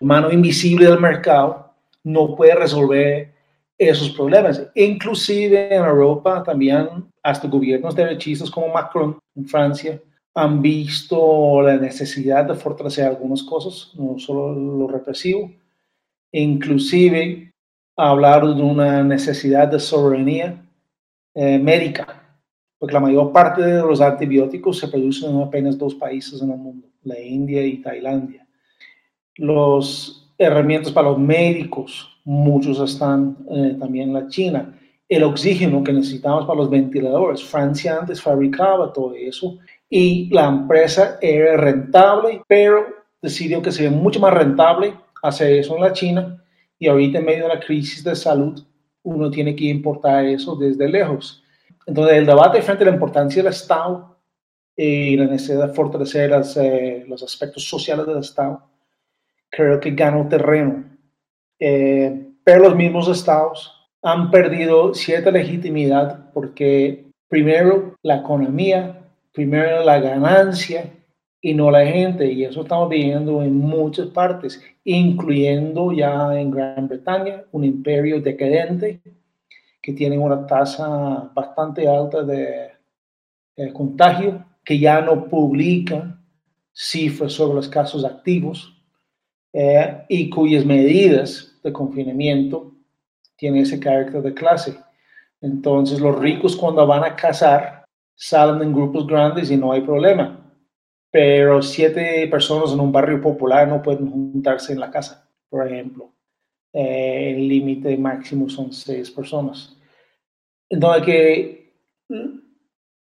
mano 0.00 0.30
invisible 0.30 0.86
del 0.86 1.00
mercado 1.00 1.72
no 2.02 2.34
puede 2.34 2.54
resolver 2.54 3.32
esos 3.78 4.10
problemas. 4.10 4.70
Inclusive 4.74 5.74
en 5.74 5.84
Europa 5.84 6.42
también 6.42 6.88
hasta 7.22 7.48
gobiernos 7.48 7.94
derechistas 7.94 8.50
como 8.50 8.68
Macron 8.68 9.18
en 9.34 9.46
Francia 9.46 10.00
han 10.34 10.60
visto 10.60 11.62
la 11.62 11.76
necesidad 11.76 12.44
de 12.44 12.54
fortalecer 12.54 13.06
algunas 13.06 13.42
cosas, 13.42 13.92
no 13.94 14.18
solo 14.18 14.52
lo 14.52 14.88
represivo, 14.88 15.50
inclusive 16.32 17.52
hablar 17.96 18.44
de 18.44 18.62
una 18.62 19.04
necesidad 19.04 19.68
de 19.68 19.78
soberanía 19.78 20.60
eh, 21.34 21.58
médica, 21.58 22.20
porque 22.78 22.94
la 22.94 23.00
mayor 23.00 23.32
parte 23.32 23.62
de 23.62 23.80
los 23.80 24.00
antibióticos 24.00 24.78
se 24.78 24.88
producen 24.88 25.30
en 25.30 25.42
apenas 25.42 25.78
dos 25.78 25.94
países 25.94 26.42
en 26.42 26.50
el 26.50 26.58
mundo, 26.58 26.88
la 27.04 27.18
India 27.20 27.64
y 27.64 27.80
Tailandia. 27.80 28.43
Los 29.36 30.32
herramientas 30.38 30.92
para 30.92 31.08
los 31.08 31.18
médicos, 31.18 32.20
muchos 32.24 32.80
están 32.80 33.36
eh, 33.50 33.76
también 33.78 34.08
en 34.08 34.14
la 34.14 34.28
China. 34.28 34.78
El 35.08 35.24
oxígeno 35.24 35.82
que 35.82 35.92
necesitamos 35.92 36.46
para 36.46 36.58
los 36.58 36.70
ventiladores, 36.70 37.42
Francia 37.42 37.98
antes 38.00 38.22
fabricaba 38.22 38.92
todo 38.92 39.14
eso 39.14 39.58
y 39.88 40.28
la 40.32 40.46
empresa 40.46 41.18
era 41.20 41.56
rentable, 41.56 42.42
pero 42.48 42.86
decidió 43.20 43.60
que 43.60 43.70
sería 43.70 43.90
mucho 43.90 44.18
más 44.20 44.32
rentable 44.32 44.94
hacer 45.22 45.52
eso 45.52 45.76
en 45.76 45.82
la 45.82 45.92
China 45.92 46.42
y 46.78 46.88
ahorita 46.88 47.18
en 47.18 47.24
medio 47.24 47.42
de 47.44 47.54
la 47.54 47.60
crisis 47.60 48.02
de 48.02 48.16
salud 48.16 48.62
uno 49.02 49.30
tiene 49.30 49.54
que 49.54 49.64
importar 49.64 50.24
eso 50.24 50.56
desde 50.56 50.88
lejos. 50.88 51.42
Entonces 51.86 52.16
el 52.16 52.26
debate 52.26 52.62
frente 52.62 52.84
a 52.84 52.86
la 52.86 52.94
importancia 52.94 53.42
del 53.42 53.52
Estado 53.52 54.16
y 54.76 55.16
la 55.16 55.26
necesidad 55.26 55.68
de 55.68 55.74
fortalecer 55.74 56.32
eh, 56.56 57.04
los 57.06 57.22
aspectos 57.22 57.68
sociales 57.68 58.06
del 58.06 58.18
Estado 58.18 58.73
creo 59.54 59.78
que 59.80 59.92
ganó 59.92 60.28
terreno. 60.28 60.84
Eh, 61.58 62.30
pero 62.42 62.64
los 62.64 62.76
mismos 62.76 63.08
estados 63.08 63.72
han 64.02 64.30
perdido 64.30 64.92
cierta 64.94 65.30
legitimidad 65.30 66.30
porque 66.32 67.06
primero 67.28 67.96
la 68.02 68.16
economía, 68.16 69.08
primero 69.32 69.82
la 69.84 69.98
ganancia 70.00 70.92
y 71.40 71.54
no 71.54 71.70
la 71.70 71.86
gente. 71.86 72.30
Y 72.30 72.44
eso 72.44 72.62
estamos 72.62 72.88
viendo 72.88 73.42
en 73.42 73.56
muchas 73.56 74.08
partes, 74.08 74.60
incluyendo 74.84 75.92
ya 75.92 76.38
en 76.38 76.50
Gran 76.50 76.88
Bretaña, 76.88 77.44
un 77.52 77.64
imperio 77.64 78.20
decadente 78.20 79.00
que 79.80 79.92
tiene 79.92 80.18
una 80.18 80.46
tasa 80.46 81.30
bastante 81.34 81.86
alta 81.86 82.22
de, 82.22 82.70
de 83.56 83.72
contagio, 83.72 84.44
que 84.64 84.78
ya 84.78 85.00
no 85.02 85.26
publica 85.28 86.18
cifras 86.72 87.34
sobre 87.34 87.54
los 87.54 87.68
casos 87.68 88.04
activos 88.04 88.73
eh, 89.56 90.04
y 90.08 90.28
cuyas 90.28 90.66
medidas 90.66 91.56
de 91.62 91.72
confinamiento 91.72 92.72
tienen 93.36 93.62
ese 93.62 93.78
carácter 93.78 94.20
de 94.20 94.34
clase. 94.34 94.76
Entonces 95.40 96.00
los 96.00 96.18
ricos 96.18 96.56
cuando 96.56 96.84
van 96.88 97.04
a 97.04 97.14
cazar 97.14 97.84
salen 98.16 98.60
en 98.62 98.74
grupos 98.74 99.06
grandes 99.06 99.52
y 99.52 99.56
no 99.56 99.70
hay 99.70 99.82
problema. 99.82 100.40
Pero 101.08 101.62
siete 101.62 102.26
personas 102.28 102.72
en 102.72 102.80
un 102.80 102.90
barrio 102.90 103.20
popular 103.20 103.68
no 103.68 103.80
pueden 103.80 104.10
juntarse 104.10 104.72
en 104.72 104.80
la 104.80 104.90
casa, 104.90 105.30
por 105.48 105.64
ejemplo. 105.64 106.12
Eh, 106.72 107.34
el 107.36 107.46
límite 107.46 107.96
máximo 107.96 108.48
son 108.48 108.72
seis 108.72 109.08
personas. 109.08 109.78
Entonces 110.68 111.04
que 111.04 111.74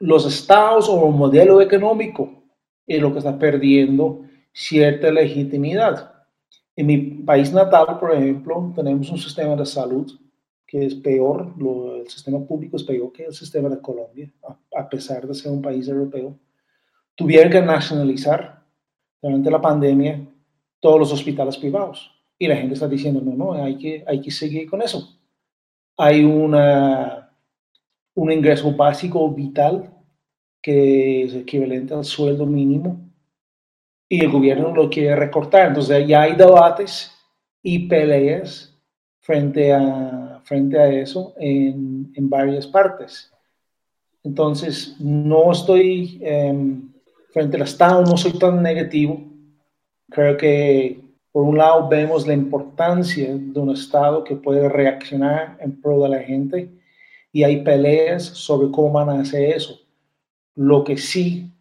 los 0.00 0.26
estados 0.26 0.86
o 0.90 1.08
el 1.08 1.14
modelo 1.14 1.62
económico 1.62 2.44
es 2.86 3.00
lo 3.00 3.10
que 3.10 3.20
está 3.20 3.38
perdiendo 3.38 4.20
cierta 4.52 5.10
legitimidad. 5.10 6.15
En 6.76 6.86
mi 6.86 6.98
país 6.98 7.50
natal, 7.52 7.98
por 7.98 8.14
ejemplo, 8.14 8.72
tenemos 8.76 9.10
un 9.10 9.16
sistema 9.16 9.56
de 9.56 9.64
salud 9.64 10.12
que 10.66 10.84
es 10.84 10.94
peor, 10.94 11.54
el 11.96 12.08
sistema 12.08 12.44
público 12.44 12.76
es 12.76 12.82
peor 12.82 13.12
que 13.12 13.24
el 13.24 13.32
sistema 13.32 13.68
de 13.70 13.80
Colombia, 13.80 14.30
a, 14.76 14.88
pesar 14.88 15.26
de 15.26 15.34
ser 15.34 15.52
un 15.52 15.62
país 15.62 15.88
europeo. 15.88 16.38
Tuvieron 17.14 17.50
que 17.50 17.62
nacionalizar 17.62 18.62
durante 19.22 19.50
la 19.50 19.60
pandemia 19.60 20.28
todos 20.80 20.98
los 20.98 21.12
hospitales 21.12 21.56
privados. 21.56 22.12
Y 22.38 22.46
la 22.46 22.56
gente 22.56 22.74
está 22.74 22.88
diciendo, 22.88 23.22
no, 23.22 23.34
no, 23.34 23.52
hay 23.52 23.78
que, 23.78 24.04
hay 24.06 24.20
que 24.20 24.30
seguir 24.30 24.68
con 24.68 24.82
eso. 24.82 25.18
Hay 25.96 26.24
una, 26.24 27.32
un 28.14 28.30
ingreso 28.30 28.70
básico 28.72 29.30
vital 29.30 29.94
que 30.60 31.22
es 31.22 31.34
equivalente 31.34 31.94
al 31.94 32.04
sueldo 32.04 32.44
mínimo 32.44 33.05
y 34.08 34.24
el 34.24 34.30
gobierno 34.30 34.74
lo 34.74 34.88
quiere 34.88 35.16
recortar. 35.16 35.68
Entonces 35.68 36.06
ya 36.06 36.22
hay 36.22 36.34
debates 36.34 37.12
y 37.62 37.88
peleas 37.88 38.72
frente 39.20 39.72
a, 39.72 40.40
frente 40.44 40.78
a 40.78 40.88
eso 40.88 41.34
en, 41.38 42.12
en 42.14 42.30
varias 42.30 42.66
partes. 42.66 43.32
Entonces 44.22 44.96
no 44.98 45.52
estoy 45.52 46.18
em, 46.22 46.92
frente 47.30 47.56
al 47.56 47.62
Estado, 47.62 48.02
no 48.02 48.16
soy 48.16 48.32
tan 48.38 48.62
negativo. 48.62 49.20
Creo 50.10 50.36
que 50.36 51.00
por 51.32 51.44
un 51.44 51.58
lado 51.58 51.88
vemos 51.88 52.26
la 52.26 52.34
importancia 52.34 53.36
de 53.36 53.60
un 53.60 53.70
Estado 53.70 54.24
que 54.24 54.36
puede 54.36 54.68
reaccionar 54.68 55.56
en 55.60 55.80
pro 55.80 56.00
de 56.00 56.08
la 56.08 56.20
gente 56.20 56.70
y 57.32 57.42
hay 57.44 57.62
peleas 57.62 58.24
sobre 58.24 58.70
cómo 58.70 58.92
van 58.92 59.10
a 59.10 59.20
hacer 59.20 59.50
eso. 59.50 59.78
Lo 60.54 60.82
que 60.82 60.96
sí 60.96 61.52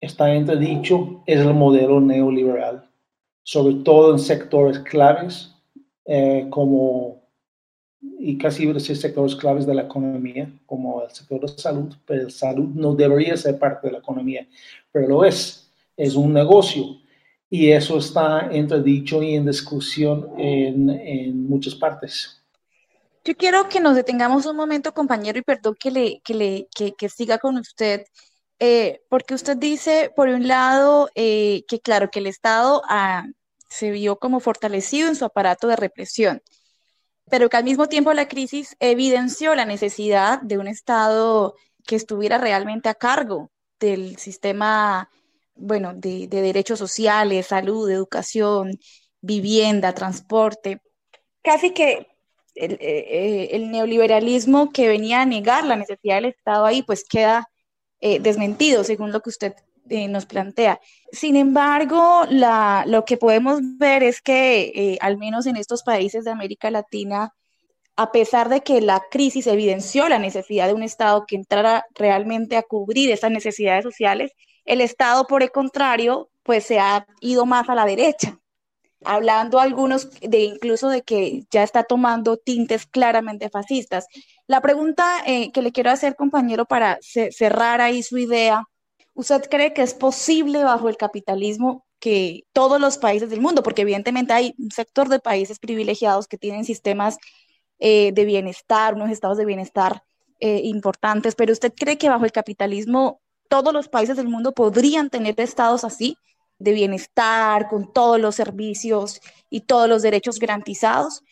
está 0.00 0.32
entredicho 0.34 1.22
es 1.26 1.40
el 1.40 1.54
modelo 1.54 2.00
neoliberal, 2.00 2.88
sobre 3.42 3.74
todo 3.76 4.12
en 4.12 4.18
sectores 4.18 4.78
claves 4.80 5.54
eh, 6.04 6.46
como, 6.50 7.22
y 8.00 8.38
casi 8.38 8.66
decir 8.66 8.96
sectores 8.96 9.36
claves 9.36 9.66
de 9.66 9.74
la 9.74 9.82
economía, 9.82 10.50
como 10.66 11.02
el 11.02 11.10
sector 11.10 11.40
de 11.40 11.48
salud, 11.48 11.94
pero 12.06 12.22
el 12.22 12.30
salud 12.30 12.68
no 12.74 12.94
debería 12.94 13.36
ser 13.36 13.58
parte 13.58 13.88
de 13.88 13.94
la 13.94 13.98
economía, 13.98 14.46
pero 14.92 15.08
lo 15.08 15.24
es, 15.24 15.70
es 15.96 16.14
un 16.14 16.32
negocio. 16.32 16.98
Y 17.50 17.70
eso 17.70 17.96
está 17.96 18.48
entredicho 18.52 19.22
y 19.22 19.34
en 19.34 19.46
discusión 19.46 20.28
en, 20.36 20.90
en 20.90 21.48
muchas 21.48 21.74
partes. 21.74 22.42
Yo 23.24 23.34
quiero 23.34 23.68
que 23.68 23.80
nos 23.80 23.96
detengamos 23.96 24.46
un 24.46 24.56
momento, 24.56 24.92
compañero, 24.92 25.38
y 25.38 25.42
perdón 25.42 25.74
que, 25.78 25.90
le, 25.90 26.20
que, 26.20 26.34
le, 26.34 26.68
que, 26.74 26.92
que 26.92 27.08
siga 27.08 27.38
con 27.38 27.56
usted 27.56 28.04
eh, 28.60 29.02
porque 29.08 29.34
usted 29.34 29.56
dice, 29.56 30.12
por 30.16 30.28
un 30.28 30.48
lado, 30.48 31.10
eh, 31.14 31.64
que 31.68 31.80
claro, 31.80 32.10
que 32.10 32.18
el 32.18 32.26
Estado 32.26 32.82
ah, 32.88 33.24
se 33.68 33.90
vio 33.90 34.18
como 34.18 34.40
fortalecido 34.40 35.08
en 35.08 35.16
su 35.16 35.24
aparato 35.24 35.68
de 35.68 35.76
represión, 35.76 36.42
pero 37.30 37.48
que 37.48 37.56
al 37.56 37.64
mismo 37.64 37.88
tiempo 37.88 38.12
la 38.14 38.28
crisis 38.28 38.76
evidenció 38.80 39.54
la 39.54 39.64
necesidad 39.64 40.40
de 40.42 40.58
un 40.58 40.66
Estado 40.66 41.54
que 41.86 41.96
estuviera 41.96 42.38
realmente 42.38 42.88
a 42.88 42.94
cargo 42.94 43.50
del 43.78 44.16
sistema, 44.18 45.08
bueno, 45.54 45.92
de, 45.94 46.26
derechos 46.26 46.80
sociales, 46.80 47.46
salud, 47.46 47.88
educación, 47.90 48.78
vivienda, 49.20 49.94
transporte. 49.94 50.80
Casi 51.42 51.72
que 51.72 52.08
eh, 52.56 53.50
el 53.52 53.70
neoliberalismo 53.70 54.72
que 54.72 54.88
venía 54.88 55.22
a 55.22 55.26
negar 55.26 55.64
la 55.64 55.76
necesidad 55.76 56.16
del 56.16 56.26
Estado 56.26 56.64
ahí, 56.66 56.82
pues 56.82 57.04
queda 57.04 57.48
eh, 58.00 58.20
desmentido, 58.20 58.84
según 58.84 59.12
lo 59.12 59.20
que 59.20 59.30
usted 59.30 59.54
eh, 59.90 60.08
nos 60.08 60.26
plantea. 60.26 60.80
Sin 61.12 61.36
embargo, 61.36 62.24
lo 62.28 63.04
que 63.04 63.16
podemos 63.16 63.60
ver 63.78 64.02
es 64.02 64.20
que, 64.20 64.72
eh, 64.74 64.98
al 65.00 65.16
menos 65.16 65.46
en 65.46 65.56
estos 65.56 65.82
países 65.82 66.24
de 66.24 66.30
América 66.30 66.70
Latina, 66.70 67.34
a 67.96 68.12
pesar 68.12 68.48
de 68.48 68.60
que 68.60 68.80
la 68.80 69.02
crisis 69.10 69.46
evidenció 69.46 70.08
la 70.08 70.18
necesidad 70.18 70.66
de 70.68 70.74
un 70.74 70.82
Estado 70.82 71.24
que 71.26 71.36
entrara 71.36 71.86
realmente 71.94 72.56
a 72.56 72.62
cubrir 72.62 73.10
esas 73.10 73.30
necesidades 73.30 73.82
sociales, 73.82 74.32
el 74.64 74.80
Estado, 74.80 75.26
por 75.26 75.42
el 75.42 75.50
contrario, 75.50 76.30
pues 76.42 76.64
se 76.64 76.78
ha 76.78 77.06
ido 77.20 77.46
más 77.46 77.68
a 77.68 77.74
la 77.74 77.86
derecha, 77.86 78.38
hablando 79.04 79.60
algunos 79.60 80.10
de 80.20 80.40
incluso 80.44 80.88
de 80.88 81.02
que 81.02 81.44
ya 81.50 81.62
está 81.62 81.84
tomando 81.84 82.36
tintes 82.36 82.86
claramente 82.86 83.50
fascistas. 83.50 84.06
La 84.46 84.60
pregunta 84.60 85.22
eh, 85.26 85.52
que 85.52 85.62
le 85.62 85.72
quiero 85.72 85.90
hacer, 85.90 86.16
compañero, 86.16 86.64
para 86.64 86.98
cerrar 87.02 87.80
ahí 87.80 88.02
su 88.02 88.18
idea, 88.18 88.64
¿usted 89.14 89.42
cree 89.50 89.72
que 89.72 89.82
es 89.82 89.94
posible 89.94 90.64
bajo 90.64 90.88
el 90.88 90.96
capitalismo 90.96 91.86
que 92.00 92.44
todos 92.52 92.80
los 92.80 92.98
países 92.98 93.30
del 93.30 93.40
mundo, 93.40 93.62
porque 93.62 93.82
evidentemente 93.82 94.32
hay 94.32 94.54
un 94.58 94.70
sector 94.70 95.08
de 95.08 95.18
países 95.20 95.58
privilegiados 95.58 96.28
que 96.28 96.38
tienen 96.38 96.64
sistemas 96.64 97.18
eh, 97.78 98.12
de 98.12 98.24
bienestar, 98.24 98.94
unos 98.94 99.10
estados 99.10 99.36
de 99.36 99.44
bienestar 99.44 100.02
eh, 100.40 100.60
importantes, 100.64 101.34
pero 101.34 101.52
usted 101.52 101.72
cree 101.76 101.98
que 101.98 102.08
bajo 102.08 102.24
el 102.24 102.32
capitalismo 102.32 103.20
todos 103.48 103.72
los 103.72 103.88
países 103.88 104.16
del 104.16 104.28
mundo 104.28 104.52
podrían 104.52 105.10
tener 105.10 105.40
estados 105.40 105.84
así? 105.84 106.16
De 106.58 106.72
bienestar, 106.72 107.68
con 107.68 107.92
todos 107.92 108.20
los 108.20 108.34
servicios 108.34 109.20
y 109.50 109.62
todos 109.62 109.88
los 109.88 110.02
derechos 110.02 110.38
garantizados, 110.38 111.22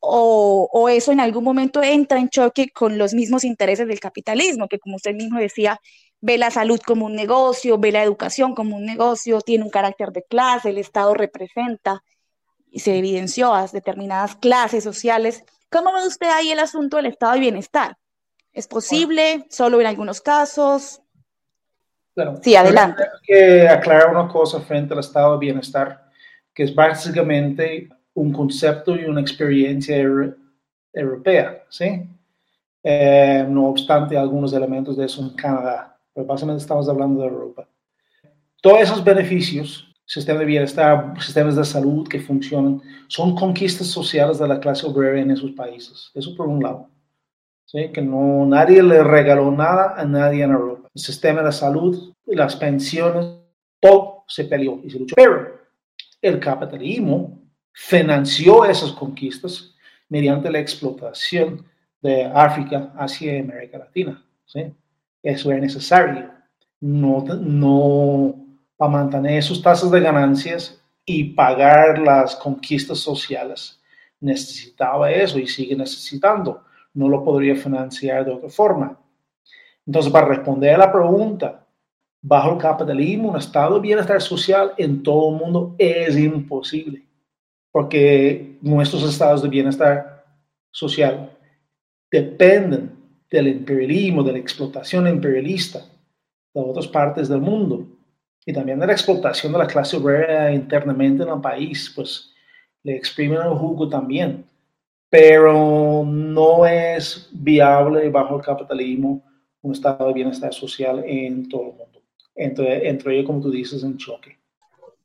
o, 0.00 0.88
eso 0.88 1.12
en 1.12 1.20
algún 1.20 1.44
momento 1.44 1.82
entra 1.82 2.18
en 2.18 2.30
choque 2.30 2.70
con 2.70 2.96
los 2.98 3.12
mismos 3.12 3.44
intereses 3.44 3.86
del 3.86 4.00
capitalismo, 4.00 4.66
que 4.68 4.78
como 4.78 4.96
usted 4.96 5.14
mismo 5.14 5.38
decía, 5.38 5.78
ve 6.20 6.38
la 6.38 6.50
salud 6.50 6.80
como 6.80 7.06
un 7.06 7.14
negocio, 7.14 7.78
ve 7.78 7.92
la 7.92 8.02
educación 8.02 8.54
como 8.54 8.76
un 8.76 8.86
negocio, 8.86 9.40
tiene 9.42 9.64
un 9.64 9.70
carácter 9.70 10.10
de 10.12 10.24
clase, 10.24 10.70
el 10.70 10.78
Estado 10.78 11.14
representa. 11.14 12.02
se 12.74 12.96
evidenció 12.96 13.52
a 13.54 13.66
determinadas 13.66 14.36
clases 14.36 14.84
sociales. 14.84 15.44
¿Cómo 15.70 15.92
ve 15.92 16.06
usted 16.06 16.28
ahí 16.28 16.50
el 16.50 16.60
asunto 16.60 16.96
del 16.96 17.06
estado 17.06 17.34
de 17.34 17.40
bienestar? 17.40 17.98
¿Es 18.52 18.68
posible? 18.68 19.44
¿Solo 19.50 19.80
en 19.80 19.86
algunos 19.86 20.20
casos? 20.20 21.02
Sí, 22.42 22.54
adelante. 22.54 23.02
Tengo 23.02 23.18
que 23.24 23.68
aclarar 23.68 24.10
una 24.10 24.28
cosa 24.28 24.60
frente 24.60 24.94
al 24.94 25.00
estado 25.00 25.32
de 25.32 25.46
bienestar, 25.46 26.04
que 26.54 26.64
es 26.64 26.74
básicamente 26.74 27.88
un 28.14 28.32
concepto 28.32 28.96
y 28.96 29.04
una 29.04 29.20
experiencia 29.20 29.96
europea, 30.92 31.64
¿sí? 31.68 32.08
Eh, 32.82 33.44
no 33.48 33.68
obstante, 33.68 34.16
algunos 34.16 34.52
elementos 34.52 34.96
de 34.96 35.04
eso 35.04 35.22
en 35.22 35.30
Canadá, 35.30 35.96
pero 36.14 36.26
básicamente 36.26 36.62
estamos 36.62 36.88
hablando 36.88 37.20
de 37.20 37.28
Europa. 37.28 37.68
Todos 38.62 38.80
esos 38.80 39.04
beneficios, 39.04 39.94
sistema 40.04 40.40
de 40.40 40.46
bienestar, 40.46 41.14
sistemas 41.20 41.56
de 41.56 41.64
salud 41.64 42.08
que 42.08 42.20
funcionan, 42.20 42.80
son 43.08 43.34
conquistas 43.34 43.86
sociales 43.86 44.38
de 44.38 44.48
la 44.48 44.60
clase 44.60 44.86
obrera 44.86 45.20
en 45.20 45.30
esos 45.30 45.52
países. 45.52 46.10
Eso 46.14 46.34
por 46.36 46.46
un 46.46 46.62
lado. 46.62 46.88
¿sí? 47.66 47.90
Que 47.92 48.02
no, 48.02 48.46
nadie 48.46 48.82
le 48.82 49.02
regaló 49.02 49.50
nada 49.50 49.94
a 49.96 50.04
nadie 50.04 50.42
en 50.42 50.50
Europa. 50.50 50.79
El 50.94 51.00
sistema 51.00 51.42
de 51.42 51.52
salud, 51.52 52.12
las 52.26 52.56
pensiones, 52.56 53.26
todo 53.80 54.24
se 54.26 54.44
peleó 54.44 54.80
y 54.84 54.90
se 54.90 54.98
luchó. 54.98 55.14
Pero 55.16 55.60
el 56.20 56.38
capitalismo 56.38 57.40
financió 57.72 58.64
esas 58.64 58.92
conquistas 58.92 59.74
mediante 60.08 60.50
la 60.50 60.58
explotación 60.58 61.64
de 62.02 62.24
África 62.24 62.92
hacia 62.96 63.40
América 63.40 63.78
Latina. 63.78 64.22
¿sí? 64.44 64.72
Eso 65.22 65.52
es 65.52 65.60
necesario. 65.60 66.30
No, 66.80 67.24
no 67.24 68.34
para 68.76 68.92
mantener 68.92 69.38
esas 69.38 69.60
tasas 69.60 69.90
de 69.90 70.00
ganancias 70.00 70.82
y 71.04 71.24
pagar 71.34 71.98
las 71.98 72.36
conquistas 72.36 72.98
sociales. 72.98 73.80
Necesitaba 74.20 75.10
eso 75.10 75.38
y 75.38 75.46
sigue 75.46 75.76
necesitando. 75.76 76.64
No 76.94 77.08
lo 77.08 77.22
podría 77.22 77.54
financiar 77.54 78.24
de 78.24 78.32
otra 78.32 78.48
forma. 78.48 78.98
Entonces, 79.86 80.12
para 80.12 80.28
responder 80.28 80.74
a 80.74 80.78
la 80.78 80.92
pregunta, 80.92 81.66
bajo 82.22 82.52
el 82.52 82.58
capitalismo, 82.58 83.30
un 83.30 83.38
estado 83.38 83.76
de 83.76 83.80
bienestar 83.80 84.20
social 84.20 84.72
en 84.76 85.02
todo 85.02 85.30
el 85.30 85.36
mundo 85.36 85.74
es 85.78 86.16
imposible, 86.16 87.02
porque 87.72 88.58
nuestros 88.60 89.08
estados 89.08 89.42
de 89.42 89.48
bienestar 89.48 90.24
social 90.70 91.30
dependen 92.10 92.92
del 93.30 93.48
imperialismo, 93.48 94.22
de 94.22 94.32
la 94.32 94.38
explotación 94.38 95.06
imperialista 95.06 95.80
de 96.52 96.60
otras 96.60 96.88
partes 96.88 97.28
del 97.28 97.40
mundo 97.40 97.86
y 98.44 98.52
también 98.52 98.80
de 98.80 98.86
la 98.86 98.92
explotación 98.92 99.52
de 99.52 99.58
la 99.58 99.66
clase 99.66 99.96
obrera 99.96 100.52
internamente 100.52 101.22
en 101.22 101.28
el 101.28 101.40
país, 101.40 101.92
pues 101.94 102.32
le 102.82 102.96
exprimen 102.96 103.40
el 103.40 103.54
jugo 103.54 103.88
también. 103.88 104.44
Pero 105.08 106.04
no 106.04 106.66
es 106.66 107.28
viable 107.32 108.08
bajo 108.10 108.36
el 108.36 108.42
capitalismo 108.42 109.22
un 109.62 109.72
estado 109.72 110.08
de 110.08 110.14
bienestar 110.14 110.52
social 110.54 111.02
en 111.06 111.48
todo 111.48 111.62
el 111.62 111.72
mundo. 111.72 112.02
Entre, 112.34 112.88
entre 112.88 113.14
ellos, 113.14 113.26
como 113.26 113.40
tú 113.40 113.50
dices, 113.50 113.82
en 113.82 113.96
choque. 113.96 114.38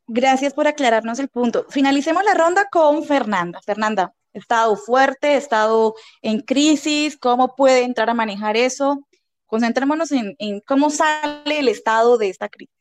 Gracias 0.07 0.53
por 0.53 0.67
aclararnos 0.67 1.19
el 1.19 1.27
punto. 1.29 1.65
Finalicemos 1.69 2.23
la 2.23 2.33
ronda 2.33 2.67
con 2.71 3.03
Fernanda. 3.03 3.59
Fernanda, 3.65 4.13
estado 4.33 4.75
fuerte, 4.75 5.35
estado 5.35 5.95
en 6.21 6.41
crisis, 6.41 7.17
¿cómo 7.17 7.55
puede 7.55 7.83
entrar 7.83 8.09
a 8.09 8.13
manejar 8.13 8.55
eso? 8.55 9.05
Concentrémonos 9.47 10.11
en, 10.11 10.35
en 10.37 10.59
cómo 10.61 10.89
sale 10.89 11.59
el 11.59 11.67
estado 11.67 12.17
de 12.17 12.29
esta 12.29 12.49
crisis. 12.49 12.73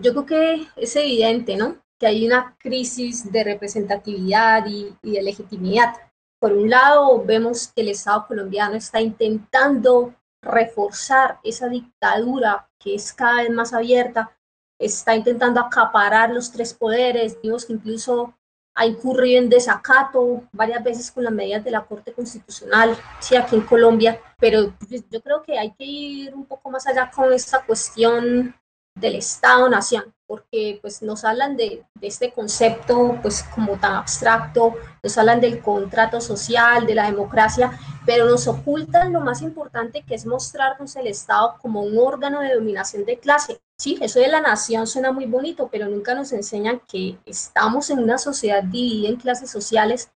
Yo 0.00 0.12
creo 0.12 0.26
que 0.26 0.66
es 0.76 0.96
evidente, 0.96 1.56
¿no? 1.56 1.76
Que 1.98 2.06
hay 2.06 2.26
una 2.26 2.56
crisis 2.58 3.30
de 3.30 3.44
representatividad 3.44 4.66
y, 4.66 4.94
y 5.02 5.12
de 5.12 5.22
legitimidad. 5.22 5.94
Por 6.38 6.52
un 6.52 6.70
lado, 6.70 7.22
vemos 7.24 7.68
que 7.68 7.82
el 7.82 7.88
Estado 7.88 8.26
colombiano 8.26 8.74
está 8.74 9.00
intentando 9.00 10.14
reforzar 10.42 11.38
esa 11.44 11.68
dictadura 11.68 12.68
que 12.78 12.94
es 12.96 13.12
cada 13.12 13.42
vez 13.42 13.50
más 13.50 13.72
abierta, 13.72 14.36
está 14.78 15.14
intentando 15.14 15.60
acaparar 15.60 16.30
los 16.30 16.50
tres 16.50 16.74
poderes, 16.74 17.38
vimos 17.40 17.64
que 17.64 17.74
incluso 17.74 18.34
ha 18.74 18.86
incurrido 18.86 19.40
en 19.40 19.48
desacato 19.48 20.42
varias 20.52 20.82
veces 20.82 21.10
con 21.10 21.24
las 21.24 21.32
medidas 21.32 21.62
de 21.62 21.70
la 21.70 21.84
Corte 21.84 22.12
Constitucional, 22.12 22.96
sí, 23.20 23.36
aquí 23.36 23.54
en 23.54 23.62
Colombia, 23.62 24.18
pero 24.38 24.72
pues, 24.78 25.04
yo 25.10 25.20
creo 25.20 25.42
que 25.42 25.58
hay 25.58 25.72
que 25.72 25.84
ir 25.84 26.34
un 26.34 26.46
poco 26.46 26.70
más 26.70 26.86
allá 26.86 27.10
con 27.10 27.32
esta 27.32 27.64
cuestión 27.64 28.54
del 28.94 29.16
Estado-Nación, 29.16 30.12
porque 30.26 30.78
pues 30.82 31.02
nos 31.02 31.24
hablan 31.24 31.56
de, 31.56 31.84
de, 31.94 32.06
este 32.06 32.32
concepto 32.32 33.18
pues 33.22 33.42
como 33.54 33.78
tan 33.78 33.94
abstracto, 33.94 34.74
nos 35.02 35.16
hablan 35.18 35.40
del 35.40 35.60
contrato 35.60 36.20
social, 36.20 36.86
de 36.86 36.94
la 36.94 37.06
democracia, 37.06 37.78
pero 38.04 38.26
nos 38.26 38.48
ocultan 38.48 39.12
lo 39.12 39.20
más 39.20 39.42
importante 39.42 40.02
que 40.02 40.14
es 40.14 40.26
mostrarnos 40.26 40.96
el 40.96 41.06
Estado 41.06 41.56
como 41.60 41.82
un 41.82 41.96
órgano 41.98 42.40
de 42.40 42.54
dominación 42.54 43.04
de 43.04 43.18
clase. 43.18 43.60
Sí, 43.78 43.98
eso 44.00 44.20
de 44.20 44.28
la 44.28 44.40
nación 44.40 44.86
suena 44.86 45.12
muy 45.12 45.26
bonito, 45.26 45.68
pero 45.70 45.88
nunca 45.88 46.14
nos 46.14 46.32
enseñan 46.32 46.80
que 46.88 47.18
estamos 47.26 47.90
en 47.90 47.98
una 47.98 48.18
sociedad 48.18 48.62
dividida 48.62 49.08
en 49.08 49.16
clases 49.16 49.50
sociales, 49.50 50.10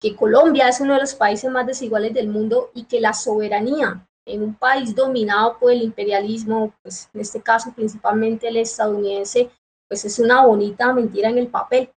que 0.00 0.16
Colombia 0.16 0.68
es 0.68 0.80
uno 0.80 0.94
de 0.94 1.00
los 1.00 1.14
países 1.14 1.50
más 1.50 1.66
desiguales 1.66 2.14
del 2.14 2.28
mundo 2.28 2.70
y 2.74 2.84
que 2.84 3.00
la 3.00 3.12
soberanía 3.12 4.06
en 4.24 4.42
un 4.42 4.54
país 4.54 4.94
dominado 4.94 5.58
por 5.58 5.72
el 5.72 5.82
imperialismo, 5.82 6.74
pues 6.82 7.08
en 7.12 7.20
este 7.20 7.40
caso 7.40 7.72
principalmente 7.72 8.48
el 8.48 8.56
estadounidense, 8.56 9.50
pues 9.88 10.04
es 10.04 10.18
una 10.18 10.44
bonita 10.44 10.92
mentira 10.92 11.28
en 11.28 11.38
el 11.38 11.48
papel. 11.48 11.92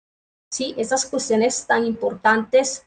Sí, 0.51 0.75
estas 0.77 1.07
cuestiones 1.07 1.67
tan 1.67 1.85
importantes 1.85 2.87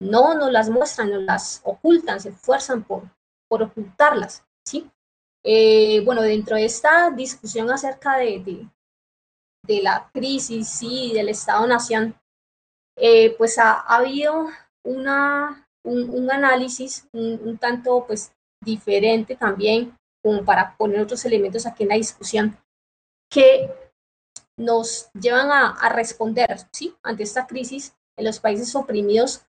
no 0.00 0.34
nos 0.34 0.52
las 0.52 0.68
muestran, 0.68 1.10
nos 1.10 1.22
las 1.22 1.60
ocultan, 1.64 2.20
se 2.20 2.30
esfuerzan 2.30 2.84
por, 2.84 3.10
por 3.48 3.62
ocultarlas. 3.62 4.44
¿sí? 4.64 4.90
Eh, 5.44 6.02
bueno, 6.04 6.22
dentro 6.22 6.56
de 6.56 6.64
esta 6.64 7.10
discusión 7.10 7.70
acerca 7.70 8.16
de, 8.16 8.68
de, 9.66 9.82
la 9.82 10.10
crisis 10.12 10.68
¿sí? 10.68 11.12
del 11.14 11.28
Estado-Nación, 11.28 12.14
eh, 12.96 13.34
pues 13.36 13.58
ha, 13.58 13.80
habido 13.80 14.48
una, 14.84 15.68
un, 15.84 16.30
análisis 16.30 17.08
un, 17.12 17.40
un, 17.44 17.58
tanto 17.58 18.06
pues 18.06 18.32
diferente 18.60 19.36
también, 19.36 19.96
como 20.22 20.44
para 20.44 20.76
poner 20.76 21.00
otros 21.00 21.24
elementos 21.24 21.66
aquí 21.66 21.84
en 21.84 21.90
la 21.90 21.96
discusión, 21.96 22.58
que 23.30 23.70
nos 24.56 25.10
llevan 25.12 25.50
a, 25.50 25.88
responder 25.90 26.56
¿sí? 26.72 26.94
ante 27.02 27.22
esta 27.22 27.46
crisis 27.46 27.94
en 28.16 28.24
los 28.24 28.40
países 28.40 28.74
oprimidos, 28.74 29.46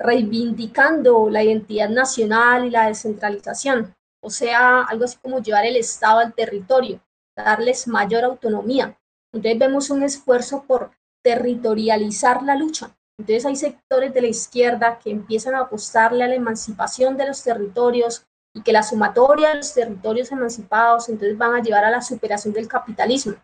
reivindicando 0.00 1.28
la 1.28 1.44
identidad 1.44 1.90
nacional 1.90 2.64
y 2.64 2.70
la 2.70 2.88
descentralización, 2.88 3.94
o 4.22 4.30
sea, 4.30 4.82
algo 4.82 5.04
así 5.04 5.18
como 5.22 5.42
llevar 5.42 5.66
el 5.66 5.76
Estado 5.76 6.20
al 6.20 6.32
territorio, 6.32 7.00
darles 7.36 7.86
mayor 7.86 8.24
autonomía. 8.24 8.98
Entonces 9.32 9.58
vemos 9.58 9.90
un 9.90 10.02
esfuerzo 10.02 10.64
por 10.66 10.90
territorializar 11.22 12.42
la 12.42 12.56
lucha. 12.56 12.96
Entonces 13.18 13.44
hay 13.44 13.56
sectores 13.56 14.14
de 14.14 14.22
la 14.22 14.28
izquierda 14.28 14.98
que 14.98 15.10
empiezan 15.10 15.54
a 15.54 15.60
apostarle 15.60 16.24
a 16.24 16.28
la 16.28 16.34
emancipación 16.34 17.16
de 17.16 17.26
los 17.26 17.42
territorios, 17.42 18.26
y 18.54 18.62
que 18.62 18.72
la 18.72 18.82
sumatoria 18.82 19.50
de 19.50 19.56
los 19.56 19.74
territorios 19.74 20.32
emancipados 20.32 21.08
entonces 21.08 21.38
van 21.38 21.54
a 21.54 21.62
llevar 21.62 21.84
a 21.84 21.90
la 21.90 22.02
superación 22.02 22.52
del 22.52 22.66
capitalismo. 22.66 23.34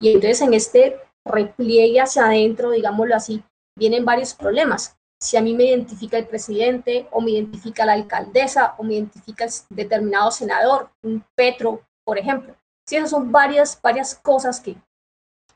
Y 0.00 0.08
entonces 0.08 0.40
en 0.40 0.54
este 0.54 0.96
repliegue 1.24 2.00
hacia 2.00 2.26
adentro, 2.26 2.70
digámoslo 2.70 3.14
así, 3.14 3.42
vienen 3.76 4.04
varios 4.04 4.34
problemas. 4.34 4.96
Si 5.24 5.38
a 5.38 5.40
mí 5.40 5.54
me 5.54 5.64
identifica 5.64 6.18
el 6.18 6.26
presidente 6.26 7.08
o 7.10 7.22
me 7.22 7.30
identifica 7.30 7.86
la 7.86 7.94
alcaldesa 7.94 8.74
o 8.76 8.82
me 8.82 8.92
identifica 8.92 9.46
determinado 9.70 10.30
senador, 10.30 10.90
un 11.02 11.24
Petro, 11.34 11.80
por 12.04 12.18
ejemplo. 12.18 12.54
Sí, 12.86 12.96
esas 12.96 13.08
son 13.08 13.32
varias, 13.32 13.80
varias 13.80 14.14
cosas 14.16 14.60
que, 14.60 14.76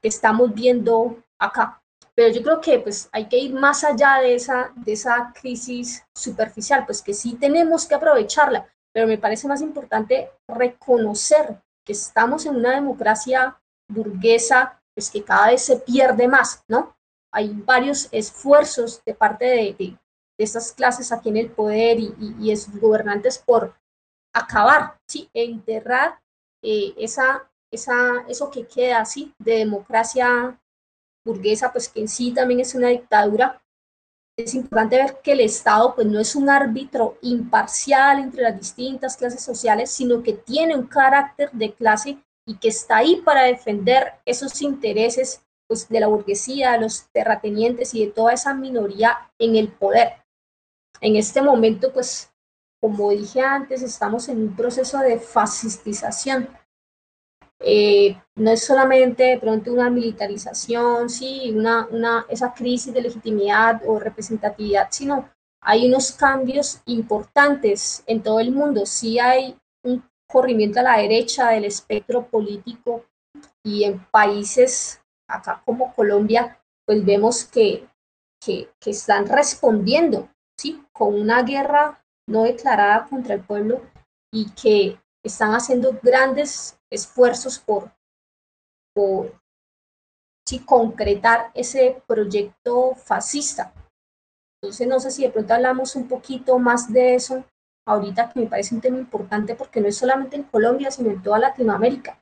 que 0.00 0.08
estamos 0.08 0.54
viendo 0.54 1.22
acá. 1.38 1.82
Pero 2.14 2.32
yo 2.32 2.42
creo 2.42 2.62
que 2.62 2.78
pues 2.78 3.10
hay 3.12 3.28
que 3.28 3.36
ir 3.36 3.52
más 3.52 3.84
allá 3.84 4.20
de 4.22 4.36
esa, 4.36 4.72
de 4.74 4.92
esa 4.94 5.34
crisis 5.38 6.02
superficial, 6.14 6.86
pues 6.86 7.02
que 7.02 7.12
sí 7.12 7.34
tenemos 7.34 7.84
que 7.84 7.94
aprovecharla, 7.94 8.66
pero 8.90 9.06
me 9.06 9.18
parece 9.18 9.48
más 9.48 9.60
importante 9.60 10.30
reconocer 10.48 11.60
que 11.84 11.92
estamos 11.92 12.46
en 12.46 12.56
una 12.56 12.74
democracia 12.74 13.60
burguesa, 13.86 14.80
pues 14.94 15.10
que 15.10 15.22
cada 15.22 15.48
vez 15.48 15.60
se 15.60 15.76
pierde 15.76 16.26
más, 16.26 16.64
¿no? 16.68 16.96
Hay 17.32 17.50
varios 17.52 18.08
esfuerzos 18.12 19.02
de 19.04 19.14
parte 19.14 19.44
de, 19.44 19.76
de, 19.78 19.98
estas 20.38 20.72
clases 20.72 21.10
aquí 21.10 21.28
en 21.30 21.36
el 21.36 21.50
poder 21.50 21.98
y, 21.98 22.14
y, 22.40 22.56
sus 22.56 22.80
gobernantes 22.80 23.38
por 23.38 23.74
acabar, 24.32 24.96
¿sí? 25.08 25.28
E 25.34 25.44
enterrar 25.44 26.20
eh, 26.62 26.94
esa, 26.96 27.50
esa, 27.72 28.24
eso 28.28 28.50
que 28.50 28.66
queda 28.66 29.00
así 29.00 29.34
de 29.38 29.56
democracia 29.56 30.58
burguesa, 31.26 31.72
pues 31.72 31.88
que 31.88 32.00
en 32.00 32.08
sí 32.08 32.32
también 32.32 32.60
es 32.60 32.74
una 32.74 32.88
dictadura, 32.88 33.60
es 34.38 34.54
importante 34.54 34.96
ver 34.96 35.20
que 35.20 35.32
el 35.32 35.40
Estado 35.40 35.94
pues, 35.94 36.06
no 36.06 36.20
es 36.20 36.36
un 36.36 36.48
árbitro 36.48 37.18
imparcial 37.22 38.20
entre 38.20 38.42
las 38.42 38.56
distintas 38.56 39.16
clases 39.16 39.42
sociales, 39.42 39.90
sino 39.90 40.22
que 40.22 40.32
tiene 40.32 40.76
un 40.76 40.86
carácter 40.86 41.50
de 41.52 41.74
clase 41.74 42.18
y 42.46 42.56
que 42.56 42.68
está 42.68 42.98
ahí 42.98 43.16
para 43.24 43.42
defender 43.42 44.14
esos 44.24 44.62
intereses 44.62 45.42
pues, 45.68 45.88
de 45.88 46.00
la 46.00 46.08
burguesía, 46.08 46.72
de 46.72 46.80
los 46.80 47.08
terratenientes 47.12 47.94
y 47.94 48.06
de 48.06 48.12
toda 48.12 48.32
esa 48.32 48.54
minoría 48.54 49.30
en 49.38 49.54
el 49.54 49.68
poder. 49.68 50.14
En 51.00 51.16
este 51.16 51.42
momento, 51.42 51.92
pues, 51.92 52.32
como 52.80 53.10
dije 53.10 53.40
antes, 53.40 53.82
estamos 53.82 54.28
en 54.28 54.38
un 54.38 54.56
proceso 54.56 54.98
de 54.98 55.18
fascistización. 55.18 56.48
Eh, 57.60 58.16
no 58.36 58.50
es 58.52 58.64
solamente 58.64 59.24
de 59.24 59.38
pronto 59.38 59.72
una 59.72 59.90
militarización, 59.90 61.10
sí, 61.10 61.52
una, 61.54 61.88
una, 61.90 62.24
esa 62.28 62.54
crisis 62.54 62.94
de 62.94 63.02
legitimidad 63.02 63.82
o 63.84 63.98
representatividad, 63.98 64.88
sino 64.90 65.28
hay 65.60 65.88
unos 65.88 66.12
cambios 66.12 66.80
importantes 66.86 68.04
en 68.06 68.22
todo 68.22 68.38
el 68.38 68.52
mundo. 68.52 68.86
Sí 68.86 69.18
hay 69.18 69.56
un 69.82 70.04
corrimiento 70.28 70.80
a 70.80 70.84
la 70.84 70.98
derecha 70.98 71.50
del 71.50 71.64
espectro 71.64 72.26
político 72.28 73.04
y 73.64 73.84
en 73.84 74.04
países 74.10 75.00
acá 75.28 75.62
como 75.64 75.94
Colombia, 75.94 76.60
pues 76.86 77.04
vemos 77.04 77.44
que, 77.44 77.86
que, 78.40 78.68
están 78.86 79.26
respondiendo, 79.26 80.28
¿sí? 80.58 80.82
Con 80.92 81.14
una 81.14 81.42
guerra 81.42 82.02
no 82.26 82.44
declarada 82.44 83.06
contra 83.06 83.34
el 83.34 83.42
pueblo 83.42 83.82
y 84.32 84.50
que 84.52 85.00
están 85.22 85.52
haciendo 85.52 85.98
grandes 86.02 86.78
esfuerzos 86.90 87.58
por, 87.58 87.92
por 88.94 89.38
sí, 90.46 90.60
concretar 90.60 91.50
ese 91.54 92.02
proyecto 92.06 92.94
fascista. 92.94 93.72
Entonces, 94.60 94.88
no 94.88 94.98
sé 94.98 95.10
si 95.10 95.22
de 95.22 95.30
pronto 95.30 95.54
hablamos 95.54 95.94
un 95.94 96.08
poquito 96.08 96.58
más 96.58 96.92
de 96.92 97.14
eso 97.14 97.44
ahorita, 97.86 98.30
que 98.30 98.40
me 98.40 98.46
parece 98.46 98.74
un 98.74 98.80
tema 98.80 98.98
importante 98.98 99.54
porque 99.54 99.80
no 99.80 99.88
es 99.88 99.96
solamente 99.96 100.36
en 100.36 100.42
Colombia, 100.44 100.90
sino 100.90 101.10
en 101.10 101.22
toda 101.22 101.38
Latinoamérica. 101.38 102.20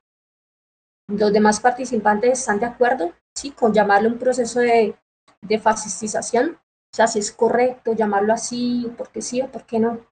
Los 1.09 1.33
demás 1.33 1.61
participantes 1.61 2.41
están 2.41 2.59
de 2.59 2.67
acuerdo, 2.67 3.13
sí, 3.35 3.51
con 3.53 3.73
llamarlo 3.73 4.09
un 4.09 4.19
proceso 4.19 4.61
de, 4.61 4.97
de 5.41 5.59
fascistización. 5.59 6.59
O 6.93 6.97
sea, 6.97 7.07
si 7.07 7.19
es 7.19 7.31
correcto 7.31 7.93
llamarlo 7.93 8.33
así, 8.33 8.91
por 8.97 9.11
qué 9.11 9.23
sí 9.23 9.41
o 9.41 9.51
por 9.51 9.65
qué 9.65 9.79
no. 9.79 10.07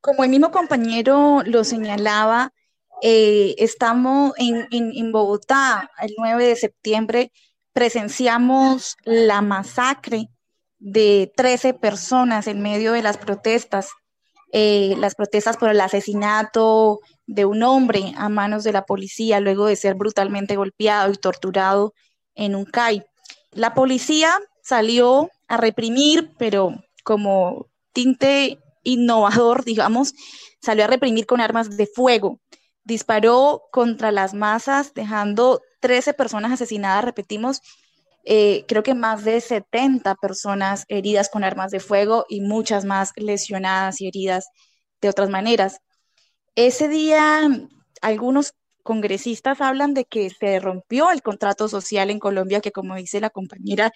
Como 0.00 0.24
el 0.24 0.30
mismo 0.30 0.50
compañero 0.50 1.42
lo 1.44 1.64
señalaba, 1.64 2.52
eh, 3.02 3.54
estamos 3.58 4.32
en, 4.36 4.66
en, 4.70 4.92
en 4.94 5.12
Bogotá 5.12 5.90
el 6.00 6.14
9 6.16 6.46
de 6.46 6.56
septiembre, 6.56 7.32
presenciamos 7.72 8.96
la 9.04 9.42
masacre 9.42 10.28
de 10.78 11.32
13 11.36 11.74
personas 11.74 12.46
en 12.46 12.62
medio 12.62 12.92
de 12.92 13.02
las 13.02 13.16
protestas, 13.16 13.90
eh, 14.52 14.94
las 14.98 15.14
protestas 15.14 15.56
por 15.56 15.70
el 15.70 15.80
asesinato 15.80 17.00
de 17.26 17.44
un 17.44 17.62
hombre 17.62 18.12
a 18.16 18.28
manos 18.28 18.64
de 18.64 18.72
la 18.72 18.84
policía 18.84 19.40
luego 19.40 19.66
de 19.66 19.76
ser 19.76 19.94
brutalmente 19.94 20.56
golpeado 20.56 21.12
y 21.12 21.16
torturado 21.16 21.94
en 22.34 22.54
un 22.54 22.64
CAI. 22.64 23.04
La 23.52 23.74
policía 23.74 24.38
salió 24.62 25.30
a 25.48 25.56
reprimir, 25.56 26.32
pero 26.38 26.74
como 27.04 27.66
tinte 27.92 28.58
innovador, 28.82 29.64
digamos, 29.64 30.14
salió 30.60 30.84
a 30.84 30.88
reprimir 30.88 31.26
con 31.26 31.40
armas 31.40 31.76
de 31.76 31.86
fuego. 31.86 32.40
Disparó 32.84 33.62
contra 33.72 34.12
las 34.12 34.34
masas, 34.34 34.92
dejando 34.94 35.62
13 35.80 36.14
personas 36.14 36.52
asesinadas, 36.52 37.04
repetimos, 37.04 37.60
eh, 38.24 38.64
creo 38.68 38.82
que 38.82 38.94
más 38.94 39.24
de 39.24 39.40
70 39.40 40.14
personas 40.16 40.84
heridas 40.88 41.28
con 41.28 41.44
armas 41.44 41.70
de 41.70 41.80
fuego 41.80 42.24
y 42.28 42.40
muchas 42.40 42.84
más 42.84 43.12
lesionadas 43.16 44.00
y 44.00 44.08
heridas 44.08 44.48
de 45.00 45.08
otras 45.10 45.28
maneras. 45.30 45.80
Ese 46.56 46.88
día, 46.88 47.48
algunos 48.00 48.54
congresistas 48.82 49.60
hablan 49.60 49.94
de 49.94 50.04
que 50.04 50.30
se 50.30 50.60
rompió 50.60 51.10
el 51.10 51.22
contrato 51.22 51.68
social 51.68 52.10
en 52.10 52.18
Colombia, 52.20 52.60
que 52.60 52.72
como 52.72 52.94
dice 52.96 53.20
la 53.20 53.30
compañera, 53.30 53.92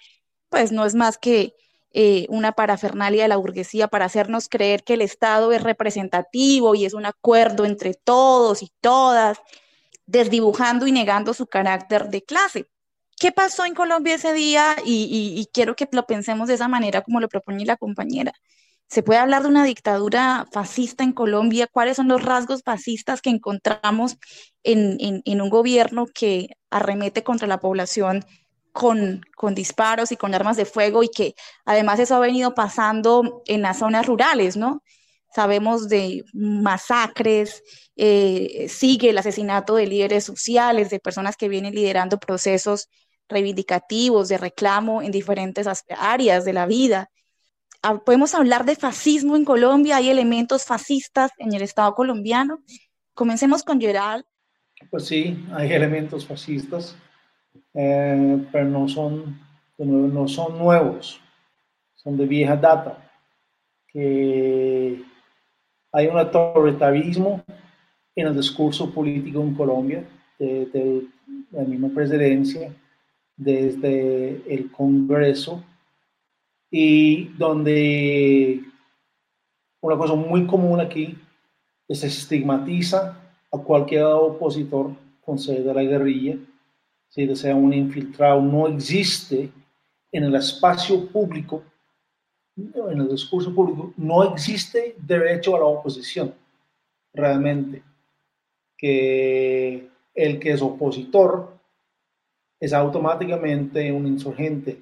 pues 0.49 0.71
no 0.71 0.85
es 0.85 0.95
más 0.95 1.17
que 1.17 1.53
eh, 1.91 2.25
una 2.29 2.51
parafernalia 2.53 3.23
de 3.23 3.29
la 3.29 3.37
burguesía 3.37 3.87
para 3.87 4.05
hacernos 4.05 4.49
creer 4.49 4.83
que 4.83 4.93
el 4.95 5.01
Estado 5.01 5.51
es 5.53 5.63
representativo 5.63 6.75
y 6.75 6.85
es 6.85 6.93
un 6.93 7.05
acuerdo 7.05 7.65
entre 7.65 7.93
todos 7.93 8.61
y 8.61 8.71
todas, 8.81 9.39
desdibujando 10.05 10.87
y 10.87 10.91
negando 10.91 11.33
su 11.33 11.47
carácter 11.47 12.09
de 12.09 12.23
clase. 12.23 12.67
¿Qué 13.17 13.31
pasó 13.31 13.65
en 13.65 13.75
Colombia 13.75 14.15
ese 14.15 14.33
día? 14.33 14.75
Y, 14.85 15.47
quiero 15.53 15.75
que 15.75 15.87
lo 15.91 16.05
pensemos 16.05 16.47
de 16.47 16.55
esa 16.55 16.67
manera 16.67 17.01
como 17.01 17.19
lo 17.19 17.29
propone 17.29 17.65
la 17.65 17.77
compañera. 17.77 18.33
¿Se 18.89 19.03
puede 19.03 19.19
hablar 19.19 19.43
de 19.43 19.49
una 19.49 19.63
dictadura 19.63 20.47
fascista 20.51 21.03
en 21.03 21.11
Colombia? 21.11 21.67
¿Cuáles 21.71 21.97
son 21.97 22.07
los 22.07 22.23
rasgos 22.23 22.63
fascistas 22.63 23.21
que 23.21 23.29
encontramos 23.29 24.17
en, 24.63 25.21
un 25.25 25.49
gobierno 25.49 26.07
que 26.07 26.57
arremete 26.71 27.23
contra 27.23 27.47
la 27.47 27.59
población 27.59 28.25
con, 28.71 29.21
disparos 29.53 30.11
y 30.11 30.17
con 30.17 30.33
armas 30.33 30.57
de 30.57 30.65
fuego 30.65 31.03
y 31.03 31.09
que 31.09 31.35
además 31.65 31.99
eso 31.99 32.15
ha 32.15 32.19
venido 32.19 32.55
pasando 32.55 33.43
en 33.45 33.61
las 33.61 33.77
zonas 33.77 34.07
rurales, 34.07 34.57
¿no? 34.57 34.81
Sabemos 35.35 35.87
de 35.87 36.23
masacres, 36.33 37.61
eh, 37.95 38.65
sigue 38.69 39.11
el 39.11 39.19
asesinato 39.19 39.75
de 39.75 39.85
líderes 39.85 40.23
sociales, 40.23 40.89
de 40.89 40.99
personas 40.99 41.37
que 41.37 41.47
vienen 41.47 41.75
liderando 41.75 42.19
procesos 42.19 42.89
reivindicativos, 43.27 44.29
de 44.29 44.39
reclamo 44.39 45.03
en 45.03 45.11
diferentes 45.11 45.67
áreas 45.95 46.43
de 46.43 46.53
la 46.53 46.65
vida. 46.65 47.11
Podemos 48.05 48.35
hablar 48.35 48.65
de 48.65 48.75
fascismo 48.75 49.37
en 49.37 49.45
Colombia, 49.45 49.97
hay 49.97 50.09
elementos 50.09 50.65
fascistas 50.65 51.31
en 51.37 51.53
el 51.53 51.61
Estado 51.61 51.93
colombiano. 51.95 52.61
Comencemos 53.13 53.63
con 53.63 53.79
Gerald. 53.79 54.25
Pues 54.89 55.05
sí, 55.05 55.45
hay 55.53 55.71
elementos 55.71 56.25
fascistas, 56.25 56.95
eh, 57.73 58.45
pero 58.51 58.65
no 58.65 58.87
son, 58.87 59.39
no 59.77 60.27
son 60.27 60.57
nuevos, 60.57 61.21
son 61.95 62.17
de 62.17 62.25
vieja 62.25 62.57
data. 62.57 62.97
Que 63.87 65.01
hay 65.91 66.07
un 66.07 66.17
autoritarismo 66.17 67.43
en 68.13 68.27
el 68.27 68.35
discurso 68.35 68.93
político 68.93 69.41
en 69.41 69.55
Colombia, 69.55 70.03
de, 70.37 70.65
de 70.65 71.07
la 71.51 71.63
misma 71.63 71.89
presidencia, 71.89 72.73
desde 73.37 74.41
el 74.53 74.69
Congreso 74.69 75.63
y 76.71 77.25
donde 77.37 78.61
una 79.81 79.97
cosa 79.97 80.13
muy 80.13 80.45
común 80.45 80.79
aquí 80.79 81.17
es 81.87 82.03
estigmatiza 82.03 83.17
a 83.51 83.57
cualquier 83.57 84.03
opositor 84.03 84.91
con 85.21 85.39
sede 85.39 85.63
de 85.63 85.73
la 85.73 85.83
guerrilla, 85.83 86.37
si 87.09 87.25
desea 87.25 87.55
un 87.55 87.73
infiltrado, 87.73 88.41
no 88.41 88.67
existe 88.67 89.51
en 90.11 90.23
el 90.23 90.35
espacio 90.35 91.07
público, 91.07 91.63
en 92.55 93.01
el 93.01 93.09
discurso 93.09 93.53
público, 93.53 93.93
no 93.97 94.23
existe 94.23 94.95
derecho 94.99 95.55
a 95.55 95.59
la 95.59 95.65
oposición, 95.65 96.33
realmente, 97.13 97.81
que 98.77 99.87
el 100.13 100.39
que 100.39 100.51
es 100.51 100.61
opositor 100.61 101.57
es 102.59 102.73
automáticamente 102.73 103.91
un 103.91 104.05
insurgente. 104.05 104.81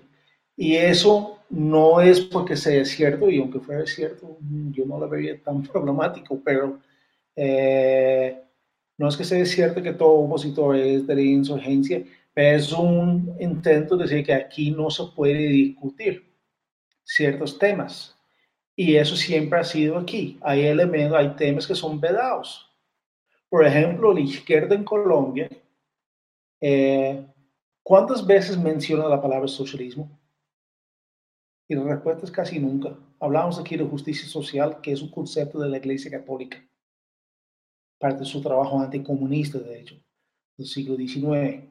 Y 0.55 0.75
eso 0.75 1.36
no 1.49 2.01
es 2.01 2.21
porque 2.21 2.55
sea 2.55 2.83
cierto, 2.85 3.29
y 3.29 3.39
aunque 3.39 3.59
fuera 3.59 3.85
cierto, 3.85 4.37
yo 4.71 4.85
no 4.85 4.99
lo 4.99 5.09
vería 5.09 5.41
tan 5.41 5.63
problemático, 5.71 6.39
pero 6.43 6.79
eh, 7.35 8.41
no 8.97 9.07
es 9.09 9.17
que 9.17 9.23
sea 9.23 9.45
cierto 9.45 9.81
que 9.81 9.93
todo 9.93 10.09
opositor 10.09 10.75
es 10.75 11.07
de 11.07 11.15
la 11.15 11.21
insurgencia, 11.21 12.03
pero 12.33 12.57
es 12.57 12.71
un 12.71 13.35
intento 13.39 13.97
de 13.97 14.03
decir 14.03 14.25
que 14.25 14.33
aquí 14.33 14.71
no 14.71 14.89
se 14.89 15.03
puede 15.15 15.39
discutir 15.39 16.31
ciertos 17.03 17.57
temas. 17.57 18.15
Y 18.75 18.95
eso 18.95 19.15
siempre 19.15 19.59
ha 19.59 19.63
sido 19.63 19.97
aquí. 19.97 20.37
Hay 20.41 20.61
elementos, 20.61 21.17
hay 21.17 21.29
temas 21.35 21.65
que 21.65 21.73
son 21.73 21.99
vedados. 21.99 22.69
Por 23.49 23.65
ejemplo, 23.65 24.13
la 24.13 24.19
izquierda 24.19 24.75
en 24.75 24.83
Colombia 24.83 25.49
eh, 26.61 27.25
¿Cuántas 27.83 28.25
veces 28.25 28.57
menciona 28.57 29.07
la 29.07 29.21
palabra 29.21 29.47
socialismo? 29.47 30.09
Y 31.68 31.76
la 31.76 31.84
respuesta 31.84 32.26
es 32.26 32.32
casi 32.32 32.59
nunca. 32.59 32.97
Hablamos 33.20 33.59
aquí 33.59 33.76
de 33.76 33.84
justicia 33.84 34.28
social, 34.28 34.80
que 34.82 34.91
es 34.91 35.01
un 35.01 35.11
concepto 35.11 35.59
de 35.59 35.70
la 35.70 35.78
Iglesia 35.78 36.09
Católica, 36.09 36.57
parte 37.99 38.20
de 38.20 38.26
su 38.26 38.41
trabajo 38.41 38.80
anticomunista, 38.80 39.59
de 39.59 39.80
hecho, 39.80 39.95
del 40.57 40.68
siglo 40.68 40.95
XIX. 40.95 41.63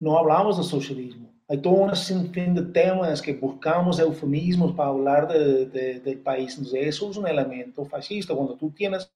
No 0.00 0.18
hablamos 0.18 0.56
de 0.56 0.64
socialismo. 0.64 1.32
Hay 1.48 1.58
todo 1.58 1.74
un 1.74 1.96
sinfín 1.96 2.54
de 2.54 2.62
temas 2.62 3.22
que 3.22 3.34
buscamos 3.34 3.98
eufemismos 3.98 4.74
para 4.74 4.90
hablar 4.90 5.28
de, 5.28 6.00
del 6.00 6.18
país. 6.20 6.56
Entonces, 6.56 6.86
eso 6.86 7.10
es 7.10 7.16
un 7.16 7.26
elemento 7.26 7.84
fascista. 7.86 8.34
Cuando 8.34 8.54
tú 8.54 8.70
tienes 8.70 9.10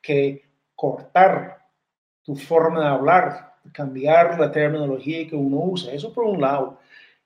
que 0.00 0.42
cortar 0.74 1.68
tu 2.22 2.36
forma 2.36 2.80
de 2.80 2.86
hablar 2.86 3.52
cambiar 3.70 4.38
la 4.40 4.50
terminología 4.50 5.26
que 5.28 5.36
uno 5.36 5.58
usa. 5.58 5.92
Eso 5.92 6.12
por 6.12 6.24
un 6.24 6.40
lado. 6.40 6.78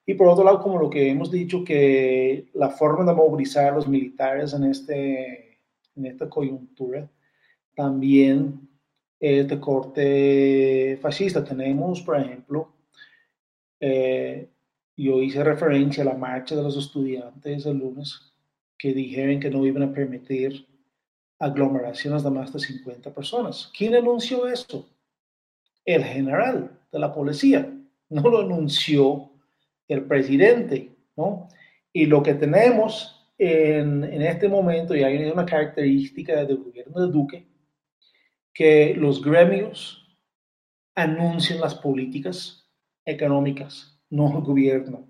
Y 0.07 0.15
por 0.15 0.29
otro 0.29 0.45
lado, 0.45 0.61
como 0.63 0.79
lo 0.79 0.89
que 0.89 1.11
hemos 1.11 1.31
dicho, 1.31 1.65
que 1.65 2.49
la 2.55 2.71
forma 2.71 3.05
de 3.05 3.13
movilizar 3.17 3.67
a 3.73 3.75
los 3.75 3.89
militares 3.89 4.53
en, 4.55 4.65
este, 4.65 5.59
en 5.97 6.07
esta 6.07 6.31
coyuntura 6.31 7.11
también 7.75 8.69
es 9.21 9.49
de 9.49 9.61
corte 9.61 10.99
fascista. 11.03 11.45
Tenemos, 11.45 12.03
por 12.03 12.19
ejemplo, 12.19 12.73
Eh, 13.81 14.49
yo 14.97 15.21
hice 15.21 15.45
referencia 15.45 16.03
a 16.03 16.07
la 16.07 16.15
marcha 16.15 16.57
de 16.57 16.63
los 16.63 16.77
estudiantes 16.77 17.67
el 17.67 17.79
lunes 17.79 18.33
que 18.79 18.95
dijeron 18.95 19.41
que 19.41 19.51
no 19.51 19.67
iban 19.67 19.83
a 19.83 19.93
permitir 19.93 20.67
aglomeraciones 21.39 22.23
de 22.23 22.31
más 22.31 22.53
de 22.53 22.59
50 22.59 23.13
personas. 23.13 23.71
¿Quién 23.77 23.95
anunció 23.95 24.47
esto? 24.49 24.87
El 25.85 26.03
general 26.05 26.71
de 26.91 26.99
la 26.99 27.13
policía. 27.13 27.71
No 28.09 28.23
lo 28.23 28.41
anunció 28.41 29.31
el 29.89 30.05
presidente, 30.05 30.97
¿no? 31.17 31.49
Y 31.93 32.07
lo 32.07 32.23
que 32.23 32.35
tenemos 32.35 33.31
en, 33.39 34.05
en 34.05 34.23
este 34.23 34.49
momento, 34.49 34.95
y 34.95 35.03
hay 35.03 35.31
una 35.31 35.47
característica 35.47 36.45
del 36.45 36.59
gobierno 36.59 37.07
de 37.07 37.13
Duque, 37.13 37.47
que 38.53 38.95
los 38.95 39.23
gremios 39.23 40.07
anuncian 40.95 41.61
las 41.61 41.75
políticas 41.75 42.67
económicas, 43.05 44.01
no 44.11 44.39
el 44.39 44.43
gobierno. 44.43 45.09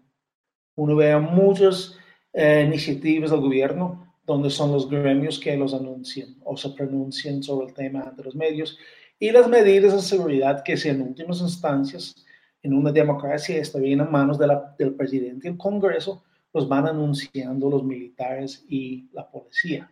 Uno 0.74 0.96
ve 0.96 1.16
muchas 1.18 1.96
eh, 2.32 2.64
iniciativas 2.66 3.30
del 3.30 3.40
gobierno 3.40 4.14
donde 4.24 4.50
son 4.50 4.72
los 4.72 4.90
gremios 4.90 5.38
que 5.38 5.56
los 5.56 5.72
anuncian 5.72 6.36
o 6.44 6.56
se 6.56 6.70
pronuncian 6.70 7.42
sobre 7.42 7.68
el 7.68 7.74
tema 7.74 8.12
de 8.16 8.24
los 8.24 8.34
medios 8.34 8.76
y 9.18 9.30
las 9.30 9.48
medidas 9.48 9.94
de 9.94 10.02
seguridad 10.02 10.62
que 10.64 10.76
si 10.76 10.88
en 10.88 11.00
últimas 11.00 11.40
instancias 11.40 12.26
en 12.62 12.74
una 12.74 12.92
democracia 12.92 13.56
está 13.58 13.78
bien 13.78 14.00
en 14.00 14.10
manos 14.10 14.38
del 14.38 14.94
presidente 14.94 15.46
y 15.46 15.50
el 15.52 15.56
Congreso, 15.56 16.24
los 16.52 16.68
van 16.68 16.86
anunciando 16.86 17.68
los 17.68 17.84
militares 17.84 18.64
y 18.68 19.08
la 19.12 19.28
policía. 19.30 19.90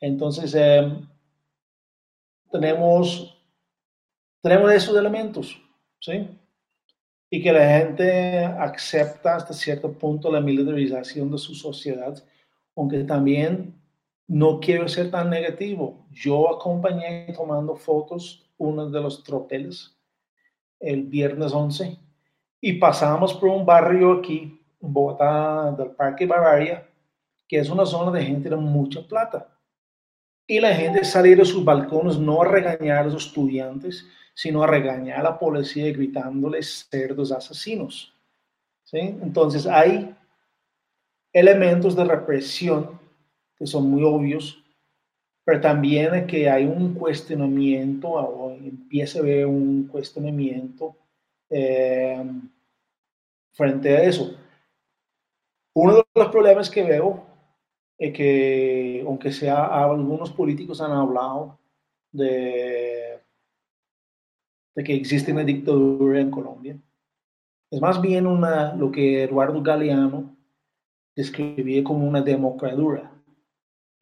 Entonces, 0.00 0.54
em, 0.54 1.08
tenemos, 2.50 3.36
tenemos 4.42 4.70
esos 4.72 4.96
elementos, 4.96 5.60
¿sí? 5.98 6.28
Y 7.30 7.42
que 7.42 7.52
la 7.52 7.78
gente 7.78 8.44
acepta 8.44 9.36
hasta 9.36 9.54
cierto 9.54 9.90
punto 9.92 10.30
la 10.30 10.40
militarización 10.40 11.30
de 11.30 11.38
su 11.38 11.54
sociedad, 11.54 12.22
aunque 12.76 13.04
también 13.04 13.74
no 14.28 14.60
quiero 14.60 14.86
ser 14.88 15.10
tan 15.10 15.30
negativo. 15.30 16.06
Yo 16.10 16.54
acompañé 16.54 17.32
tomando 17.34 17.76
fotos 17.76 18.50
uno 18.58 18.90
de 18.90 19.00
los 19.00 19.24
tropeles 19.24 19.96
el 20.82 21.04
viernes 21.04 21.52
11 21.52 21.96
y 22.60 22.72
pasamos 22.74 23.32
por 23.34 23.48
un 23.48 23.64
barrio 23.64 24.18
aquí 24.18 24.60
en 24.80 24.92
Bogotá 24.92 25.72
del 25.72 25.90
Parque 25.90 26.26
Bavaria, 26.26 26.86
que 27.48 27.58
es 27.58 27.70
una 27.70 27.86
zona 27.86 28.10
de 28.10 28.24
gente 28.24 28.50
de 28.50 28.56
mucha 28.56 29.00
plata 29.06 29.48
y 30.46 30.60
la 30.60 30.74
gente 30.74 31.04
salir 31.04 31.38
de 31.38 31.44
sus 31.44 31.64
balcones 31.64 32.18
no 32.18 32.42
a 32.42 32.46
regañar 32.46 32.98
a 32.98 33.04
los 33.04 33.26
estudiantes, 33.26 34.06
sino 34.34 34.62
a 34.62 34.66
regañar 34.66 35.20
a 35.20 35.22
la 35.22 35.38
policía 35.38 35.92
gritándoles 35.92 36.88
cerdos 36.90 37.32
asesinos. 37.32 38.14
¿Sí? 38.84 38.98
Entonces 38.98 39.66
hay 39.66 40.14
elementos 41.32 41.96
de 41.96 42.04
represión 42.04 43.00
que 43.56 43.66
son 43.66 43.90
muy 43.90 44.02
obvios, 44.02 44.61
pero 45.44 45.60
también 45.60 46.26
que 46.26 46.48
hay 46.48 46.64
un 46.64 46.94
cuestionamiento, 46.94 48.08
o 48.08 48.52
empieza 48.52 49.18
a 49.18 49.22
haber 49.22 49.46
un 49.46 49.88
cuestionamiento 49.88 50.96
eh, 51.50 52.24
frente 53.52 53.96
a 53.96 54.02
eso. 54.04 54.36
Uno 55.74 55.96
de 55.96 56.02
los 56.14 56.28
problemas 56.28 56.70
que 56.70 56.82
veo 56.82 57.32
que, 58.10 59.04
aunque 59.06 59.30
sea, 59.30 59.66
algunos 59.66 60.32
políticos 60.32 60.80
han 60.80 60.90
hablado 60.90 61.58
de, 62.10 63.20
de 64.74 64.84
que 64.84 64.94
existe 64.94 65.30
una 65.30 65.44
dictadura 65.44 66.20
en 66.20 66.30
Colombia. 66.30 66.76
Es 67.70 67.80
más 67.80 68.00
bien 68.00 68.26
una, 68.26 68.74
lo 68.74 68.90
que 68.90 69.22
Eduardo 69.24 69.62
Galeano 69.62 70.34
describía 71.14 71.84
como 71.84 72.08
una 72.08 72.22
democradura. 72.22 73.11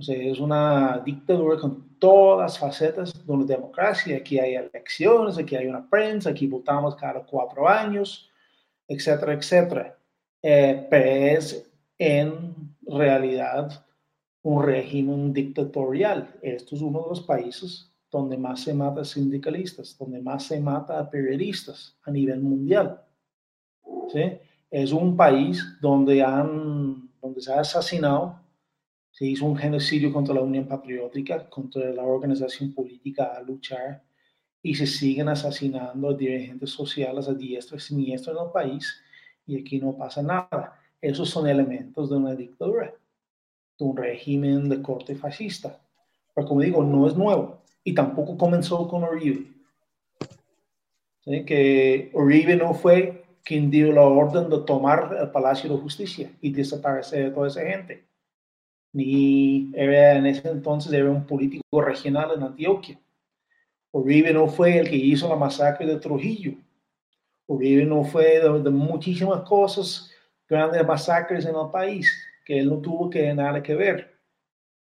O 0.00 0.02
sea, 0.02 0.16
es 0.16 0.40
una 0.40 0.98
dictadura 1.04 1.60
con 1.60 1.98
todas 1.98 2.40
las 2.40 2.58
facetas 2.58 3.26
de 3.26 3.30
una 3.30 3.44
democracia. 3.44 4.16
Aquí 4.16 4.38
hay 4.38 4.54
elecciones, 4.54 5.36
aquí 5.36 5.54
hay 5.56 5.66
una 5.66 5.86
prensa, 5.88 6.30
aquí 6.30 6.46
votamos 6.46 6.96
cada 6.96 7.20
cuatro 7.20 7.68
años, 7.68 8.30
etcétera, 8.88 9.34
etcétera. 9.34 9.98
Eh, 10.42 10.86
pero 10.88 11.36
es 11.36 11.70
en 11.98 12.74
realidad 12.86 13.84
un 14.42 14.62
régimen 14.62 15.34
dictatorial. 15.34 16.34
Esto 16.40 16.76
es 16.76 16.80
uno 16.80 17.02
de 17.02 17.08
los 17.10 17.20
países 17.20 17.92
donde 18.10 18.38
más 18.38 18.62
se 18.62 18.72
mata 18.72 19.02
a 19.02 19.04
sindicalistas, 19.04 19.98
donde 19.98 20.22
más 20.22 20.44
se 20.44 20.58
mata 20.60 20.98
a 20.98 21.10
periodistas 21.10 21.94
a 22.04 22.10
nivel 22.10 22.40
mundial. 22.40 23.02
¿Sí? 24.10 24.32
Es 24.70 24.92
un 24.92 25.14
país 25.14 25.62
donde, 25.82 26.22
han, 26.22 27.10
donde 27.20 27.42
se 27.42 27.52
ha 27.52 27.60
asesinado, 27.60 28.40
se 29.20 29.26
hizo 29.26 29.44
un 29.44 29.54
genocidio 29.54 30.10
contra 30.14 30.34
la 30.34 30.40
Unión 30.40 30.64
Patriótica, 30.64 31.46
contra 31.50 31.92
la 31.92 32.02
organización 32.02 32.72
política 32.72 33.34
a 33.36 33.42
luchar, 33.42 34.02
y 34.62 34.74
se 34.74 34.86
siguen 34.86 35.28
asesinando 35.28 36.08
a 36.08 36.14
dirigentes 36.14 36.70
sociales 36.70 37.28
a 37.28 37.34
diestra 37.34 37.76
y 37.76 37.80
siniestra 37.80 38.32
en 38.32 38.38
el 38.38 38.50
país, 38.50 38.98
y 39.46 39.60
aquí 39.60 39.78
no 39.78 39.94
pasa 39.94 40.22
nada. 40.22 40.80
Esos 41.02 41.28
son 41.28 41.46
elementos 41.46 42.08
de 42.08 42.16
una 42.16 42.34
dictadura 42.34 42.94
un 43.80 43.94
régimen 43.94 44.70
de 44.70 44.80
corte 44.80 45.14
fascista. 45.14 45.78
Pero 46.34 46.46
como 46.46 46.62
digo, 46.62 46.82
no 46.82 47.06
es 47.06 47.14
nuevo 47.14 47.62
y 47.84 47.94
tampoco 47.94 48.38
comenzó 48.38 48.88
con 48.88 49.04
Uribe. 49.04 49.52
Que 51.24 52.10
Uribe 52.14 52.56
no 52.56 52.72
fue 52.72 53.24
quien 53.44 53.70
dio 53.70 53.92
la 53.92 54.02
orden 54.02 54.48
de 54.48 54.60
tomar 54.60 55.14
el 55.20 55.30
Palacio 55.30 55.70
de 55.70 55.80
Justicia 55.80 56.30
y 56.40 56.50
desaparecer 56.50 57.26
de 57.26 57.30
toda 57.30 57.48
esa 57.48 57.62
gente. 57.62 58.09
Ni 58.92 59.70
en 59.74 60.26
ese 60.26 60.48
entonces 60.48 60.92
era 60.92 61.10
un 61.10 61.24
político 61.26 61.80
regional 61.80 62.32
en 62.36 62.42
Antioquia. 62.42 62.98
Uribe 63.92 64.32
no 64.32 64.46
fue 64.48 64.78
el 64.78 64.88
que 64.88 64.96
hizo 64.96 65.28
la 65.28 65.36
masacre 65.36 65.86
de 65.86 65.98
Trujillo. 65.98 66.54
Uribe 67.46 67.84
no 67.84 68.04
fue 68.04 68.40
de, 68.40 68.62
de 68.62 68.70
muchísimas 68.70 69.42
cosas, 69.42 70.10
grandes 70.48 70.86
masacres 70.86 71.44
en 71.44 71.54
el 71.54 71.70
país 71.72 72.12
que 72.44 72.58
él 72.58 72.68
no 72.68 72.78
tuvo 72.78 73.08
que 73.10 73.32
nada 73.34 73.62
que 73.62 73.74
ver. 73.74 74.16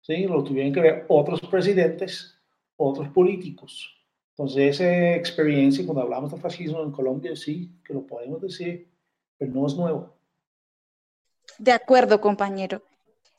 ¿sí? 0.01 0.25
Lo 0.27 0.43
tuvieron 0.43 0.73
que 0.73 0.81
ver 0.81 1.05
otros 1.07 1.41
presidentes, 1.41 2.37
otros 2.77 3.09
políticos. 3.09 3.89
Entonces, 4.31 4.79
esa 4.79 5.15
experiencia, 5.15 5.85
cuando 5.85 6.01
hablamos 6.01 6.31
de 6.31 6.37
fascismo 6.37 6.81
en 6.83 6.91
Colombia, 6.91 7.35
sí, 7.35 7.71
que 7.83 7.93
lo 7.93 8.05
podemos 8.05 8.41
decir, 8.41 8.87
pero 9.37 9.51
no 9.51 9.67
es 9.67 9.75
nuevo. 9.75 10.13
De 11.59 11.71
acuerdo, 11.71 12.19
compañero. 12.19 12.81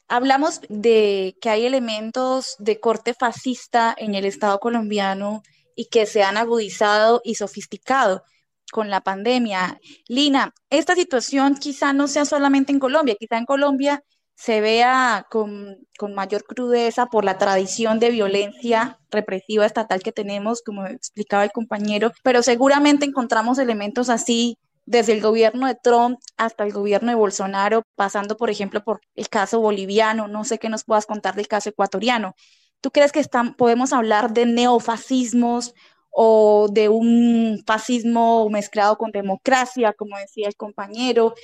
Hablamos 0.09 0.61
de 0.69 1.37
que 1.41 1.51
hay 1.51 1.67
elementos 1.67 2.57
de 2.59 2.79
corte 2.79 3.15
fascista 3.15 3.95
en 3.97 4.15
el 4.15 4.25
Estado 4.25 4.59
colombiano 4.61 5.43
y 5.75 5.87
que 5.87 6.07
se 6.07 6.23
han 6.23 6.37
agudizado 6.37 7.21
y 7.25 7.37
sofisticado 7.37 8.23
con 8.71 8.91
la 8.91 9.01
pandemia. 9.01 9.81
Lina, 10.09 10.53
esta 10.71 10.95
situación 10.95 11.55
quizá 11.55 11.93
no 11.93 12.09
sea 12.09 12.25
solamente 12.25 12.73
en 12.73 12.81
Colombia, 12.81 13.17
quizá 13.19 13.39
en 13.39 13.47
Colombia 13.47 14.03
se 14.35 14.61
vea 14.61 15.27
con, 15.31 15.79
mayor 16.15 16.45
crudeza 16.45 17.07
por 17.07 17.25
la 17.25 17.39
tradición 17.39 18.01
de 18.01 18.11
violencia 18.11 18.99
represiva 19.11 19.65
estatal 19.65 20.03
que 20.03 20.13
tenemos, 20.13 20.63
como 20.63 20.87
explicaba 20.87 21.45
el 21.45 21.53
compañero, 21.53 22.13
pero 22.23 22.43
seguramente 22.43 23.07
encontramos 23.07 23.59
elementos 23.59 24.11
así 24.11 24.59
desde 24.87 25.13
el 25.13 25.21
gobierno 25.21 25.67
de 25.67 25.75
Trump 25.75 26.19
hasta 26.37 26.65
el 26.65 26.73
gobierno 26.73 27.11
de 27.11 27.17
Bolsonaro, 27.17 27.83
pasando, 27.95 28.37
por 28.37 28.51
ejemplo, 28.51 28.85
por 28.85 29.01
el 29.15 29.29
caso 29.29 29.61
boliviano. 29.61 30.29
No 30.29 30.45
sé 30.45 30.59
qué 30.59 30.69
nos 30.69 30.85
puedas 30.85 31.07
contar 31.07 31.35
del 31.35 31.49
caso 31.49 31.71
ecuatoriano. 31.71 32.35
¿Tú 32.81 32.91
crees 32.91 33.13
que 33.13 33.23
podemos 33.57 33.93
hablar 33.93 34.33
de 34.33 34.47
neofascismos 34.47 35.75
o 36.11 36.69
de 36.71 36.89
un 36.89 37.63
fascismo 37.67 38.49
mezclado 38.51 38.99
con 38.99 39.11
democracia, 39.11 39.93
como 39.95 40.19
decía 40.19 40.49
el 40.49 40.57
compañero? 40.57 41.35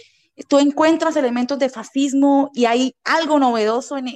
tú 0.48 0.58
encuentras 0.58 1.16
elementos 1.16 1.58
de 1.58 1.68
fascismo 1.68 2.50
y 2.54 2.64
hay 2.64 2.94
algo 3.04 3.38
novedoso 3.38 3.98
en, 3.98 4.08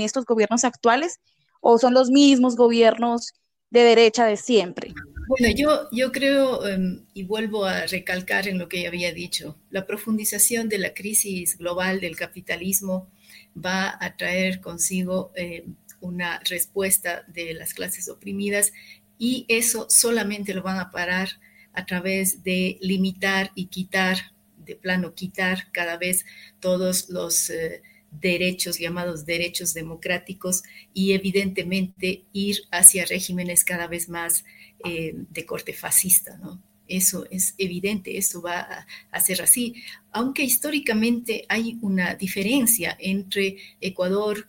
estos 0.00 0.24
gobiernos 0.24 0.64
actuales 0.64 1.20
o 1.60 1.78
son 1.78 1.94
los 1.94 2.10
mismos 2.10 2.56
gobiernos 2.56 3.32
de 3.70 3.80
derecha 3.82 4.24
de 4.24 4.36
siempre? 4.36 4.94
Bueno, 5.30 5.54
yo, 5.92 6.10
creo, 6.10 6.66
em, 6.66 7.04
y 7.14 7.22
vuelvo 7.22 7.64
a 7.64 7.86
recalcar 7.86 8.48
en 8.48 8.58
lo 8.58 8.68
que 8.68 8.82
ya 8.82 8.88
había 8.88 9.12
dicho, 9.12 9.56
la 9.70 9.86
profundización 9.86 10.68
de 10.68 10.78
la 10.78 10.92
crisis 10.92 11.56
global 11.56 12.00
del 12.00 12.16
capitalismo 12.16 13.08
va 13.54 13.96
a 14.00 14.16
traer 14.16 14.60
consigo 14.60 15.30
em, 15.36 15.76
una 16.00 16.40
respuesta 16.40 17.22
de 17.28 17.54
las 17.54 17.74
clases 17.74 18.08
oprimidas 18.08 18.72
y 19.18 19.46
eso 19.46 19.86
solamente 19.88 20.52
lo 20.52 20.62
van 20.64 20.80
a 20.80 20.90
parar 20.90 21.28
a 21.74 21.86
través 21.86 22.42
de 22.42 22.78
limitar 22.80 23.52
y 23.54 23.66
quitar 23.66 24.32
de 24.58 24.74
plano 24.74 25.14
quitar 25.14 25.70
cada 25.70 25.96
vez 25.96 26.24
todos 26.58 27.08
los 27.08 27.50
eh, 27.50 27.82
derechos 28.10 28.78
llamados 28.78 29.24
derechos 29.24 29.74
democráticos 29.74 30.62
y 30.92 31.12
evidentemente 31.12 32.24
ir 32.32 32.62
hacia 32.70 33.04
regímenes 33.04 33.64
cada 33.64 33.86
vez 33.86 34.08
más 34.08 34.44
eh, 34.84 35.14
de 35.30 35.46
corte 35.46 35.72
fascista, 35.72 36.36
¿no? 36.38 36.60
Eso 36.88 37.24
es 37.30 37.54
evidente, 37.56 38.18
eso 38.18 38.42
va 38.42 38.86
a, 39.12 39.20
ser 39.20 39.42
así, 39.42 39.76
aunque 40.10 40.42
históricamente 40.42 41.44
hay 41.48 41.78
una 41.82 42.16
diferencia 42.16 42.96
entre 42.98 43.58
Ecuador, 43.80 44.48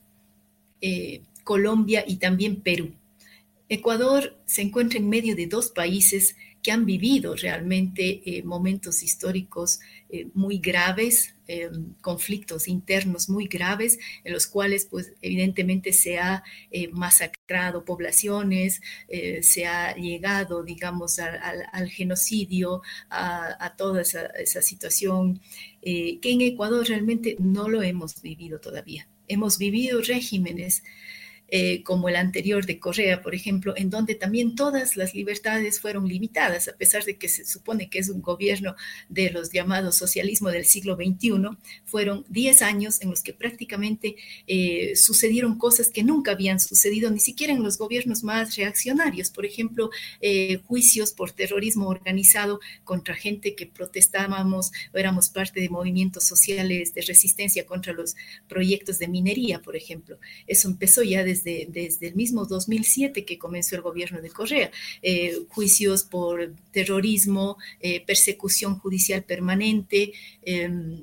eh, 0.81 1.21
Colombia 1.43 2.03
y 2.07 2.15
también 2.15 2.61
Perú. 2.61 2.95
Ecuador 3.69 4.35
se 4.45 4.63
encuentra 4.63 4.97
en 4.97 5.07
medio 5.07 5.35
de 5.35 5.45
dos 5.45 5.69
países 5.69 6.35
que 6.61 6.71
han 6.71 6.85
vivido 6.85 7.35
realmente 7.35 8.21
eh, 8.25 8.43
momentos 8.43 9.03
históricos 9.03 9.79
eh, 10.09 10.27
muy 10.33 10.59
graves, 10.59 11.33
eh, 11.47 11.69
conflictos 12.01 12.67
internos 12.67 13.29
muy 13.29 13.47
graves, 13.47 13.97
en 14.23 14.33
los 14.33 14.47
cuales, 14.47 14.85
pues, 14.85 15.13
evidentemente 15.21 15.91
se 15.91 16.19
ha 16.19 16.43
masacrado 16.91 17.83
poblaciones, 17.83 18.81
se 19.41 19.65
ha 19.65 19.93
llegado, 19.95 20.63
digamos, 20.63 21.19
al 21.19 21.89
genocidio, 21.89 22.81
a, 23.09 23.75
toda 23.77 24.01
esa, 24.01 24.27
esa 24.27 24.61
situación 24.61 25.41
que 25.81 26.19
en 26.23 26.41
Ecuador 26.41 26.87
realmente 26.87 27.35
no 27.39 27.67
lo 27.67 27.81
hemos 27.81 28.21
vivido 28.21 28.59
todavía. 28.59 29.07
Hemos 29.27 29.57
vivido 29.57 30.01
regímenes 30.01 30.83
eh, 31.53 31.83
como 31.83 32.07
el 32.07 32.15
anterior 32.15 32.65
de 32.65 32.79
Correa, 32.79 33.21
por 33.21 33.35
ejemplo, 33.35 33.73
en 33.75 33.89
donde 33.89 34.15
también 34.15 34.55
todas 34.55 34.95
las 34.95 35.13
libertades 35.13 35.81
fueron 35.81 36.07
limitadas, 36.07 36.69
a 36.69 36.77
pesar 36.77 37.03
de 37.03 37.17
que 37.17 37.27
se 37.27 37.43
supone 37.43 37.89
que 37.89 37.99
es 37.99 38.07
un 38.07 38.21
gobierno 38.21 38.75
de 39.09 39.29
los 39.31 39.51
llamados 39.51 39.97
socialismo 39.97 40.49
del 40.49 40.63
siglo 40.63 40.95
XXI, 40.95 41.57
fueron 41.83 42.23
10 42.29 42.61
años 42.61 43.01
en 43.01 43.09
los 43.09 43.21
que 43.21 43.33
prácticamente 43.33 44.15
eh, 44.47 44.95
sucedieron 44.95 45.57
cosas 45.57 45.89
que 45.89 46.03
nunca 46.03 46.31
habían 46.31 46.61
sucedido, 46.61 47.11
ni 47.11 47.19
siquiera 47.19 47.51
en 47.51 47.63
los 47.63 47.77
gobiernos 47.77 48.23
más 48.23 48.55
reaccionarios, 48.55 49.29
por 49.29 49.45
ejemplo, 49.45 49.89
eh, 50.21 50.61
juicios 50.67 51.11
por 51.11 51.31
terrorismo 51.31 51.89
organizado 51.89 52.61
contra 52.85 53.13
gente 53.13 53.55
que 53.55 53.65
protestábamos 53.65 54.71
o 54.93 54.97
éramos 54.97 55.27
parte 55.27 55.59
de 55.59 55.67
movimientos 55.67 56.23
sociales 56.23 56.93
de 56.93 57.01
resistencia 57.01 57.65
contra 57.65 57.91
los 57.91 58.15
proyectos 58.47 58.99
de 58.99 59.09
minería, 59.09 59.61
por 59.61 59.75
ejemplo. 59.75 60.17
Eso 60.47 60.69
empezó 60.69 61.03
ya 61.03 61.25
desde 61.25 61.40
desde, 61.43 62.07
el 62.07 62.15
mismo 62.15 62.45
2007 62.45 63.25
que 63.25 63.37
comenzó 63.37 63.75
el 63.75 63.81
gobierno 63.81 64.21
de 64.21 64.29
Correa. 64.29 64.71
Eh, 65.01 65.39
juicios 65.49 66.03
por 66.03 66.53
terrorismo, 66.71 67.57
eh, 67.79 68.03
persecución 68.05 68.79
judicial 68.79 69.23
permanente 69.23 70.13
em, 70.43 71.01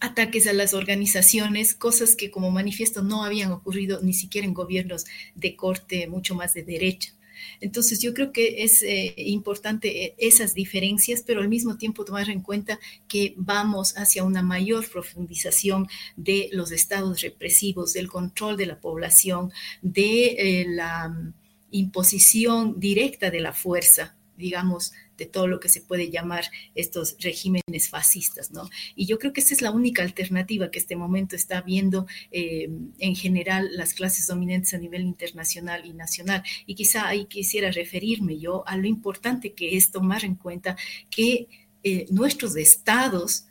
ataques 0.00 0.46
a 0.46 0.52
las 0.52 0.72
organizaciones, 0.74 1.74
cosas 1.74 2.16
que 2.16 2.30
como 2.30 2.50
manifiesto 2.50 3.02
no 3.02 3.22
habían 3.22 3.52
ocurrido 3.52 4.00
ni 4.02 4.14
siquiera 4.14 4.46
en 4.46 4.54
gobiernos 4.54 5.04
de 5.34 5.56
corte 5.56 6.06
mucho 6.06 6.34
más 6.34 6.54
de 6.54 6.62
derecha. 6.62 7.12
Entonces 7.60 8.00
yo 8.00 8.14
creo 8.14 8.32
que 8.32 8.62
es 8.64 8.82
eh, 8.82 9.14
importante 9.16 10.04
eh, 10.04 10.14
esas 10.18 10.54
diferencias, 10.54 11.22
pero 11.26 11.40
al 11.40 11.48
mismo 11.48 11.76
tiempo 11.76 12.04
tomar 12.04 12.30
en 12.30 12.42
cuenta 12.42 12.78
que 13.08 13.34
vamos 13.36 13.96
hacia 13.96 14.24
una 14.24 14.42
mayor 14.42 14.88
profundización 14.88 15.88
de 16.16 16.48
los 16.52 16.72
estados 16.72 17.20
represivos, 17.20 17.92
del 17.92 18.08
control 18.08 18.56
de 18.56 18.66
la 18.66 18.80
población, 18.80 19.52
de 19.82 20.26
eh, 20.26 20.66
la 20.68 21.08
mm, 21.08 21.34
imposición 21.70 22.78
directa 22.80 23.30
de 23.30 23.40
la 23.40 23.52
fuerza, 23.52 24.16
digamos, 24.40 24.92
de 25.16 25.26
todo 25.26 25.46
lo 25.46 25.60
que 25.60 25.68
se 25.68 25.82
puede 25.82 26.10
llamar 26.10 26.44
estos 26.74 27.16
regímenes 27.20 27.88
fascistas, 27.88 28.50
¿no? 28.50 28.68
Y 28.96 29.06
yo 29.06 29.18
creo 29.18 29.32
que 29.32 29.42
esa 29.42 29.54
es 29.54 29.62
la 29.62 29.70
única 29.70 30.02
alternativa 30.02 30.70
que 30.70 30.78
este 30.78 30.96
momento 30.96 31.36
está 31.36 31.60
viendo 31.60 32.06
eh, 32.32 32.70
en 32.98 33.14
general 33.14 33.68
las 33.76 33.94
clases 33.94 34.26
dominantes 34.26 34.74
a 34.74 34.78
nivel 34.78 35.02
internacional 35.02 35.84
y 35.84 35.92
nacional. 35.92 36.42
Y 36.66 36.74
quizá 36.74 37.06
ahí 37.06 37.26
quisiera 37.26 37.70
referirme 37.70 38.38
yo 38.38 38.66
a 38.66 38.76
lo 38.76 38.86
importante 38.86 39.52
que 39.52 39.76
es 39.76 39.90
tomar 39.90 40.24
en 40.24 40.34
cuenta 40.34 40.76
que 41.10 41.46
eh, 41.84 42.06
nuestros 42.10 42.56
estados 42.56 43.44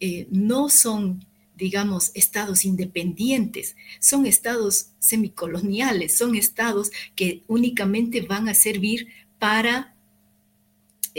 eh, 0.00 0.28
no 0.30 0.68
son 0.68 1.26
digamos, 1.58 2.12
estados 2.14 2.64
independientes, 2.64 3.74
son 3.98 4.26
estados 4.26 4.90
semicoloniales, 5.00 6.16
son 6.16 6.36
estados 6.36 6.92
que 7.16 7.42
únicamente 7.48 8.20
van 8.20 8.48
a 8.48 8.54
servir 8.54 9.08
para 9.40 9.96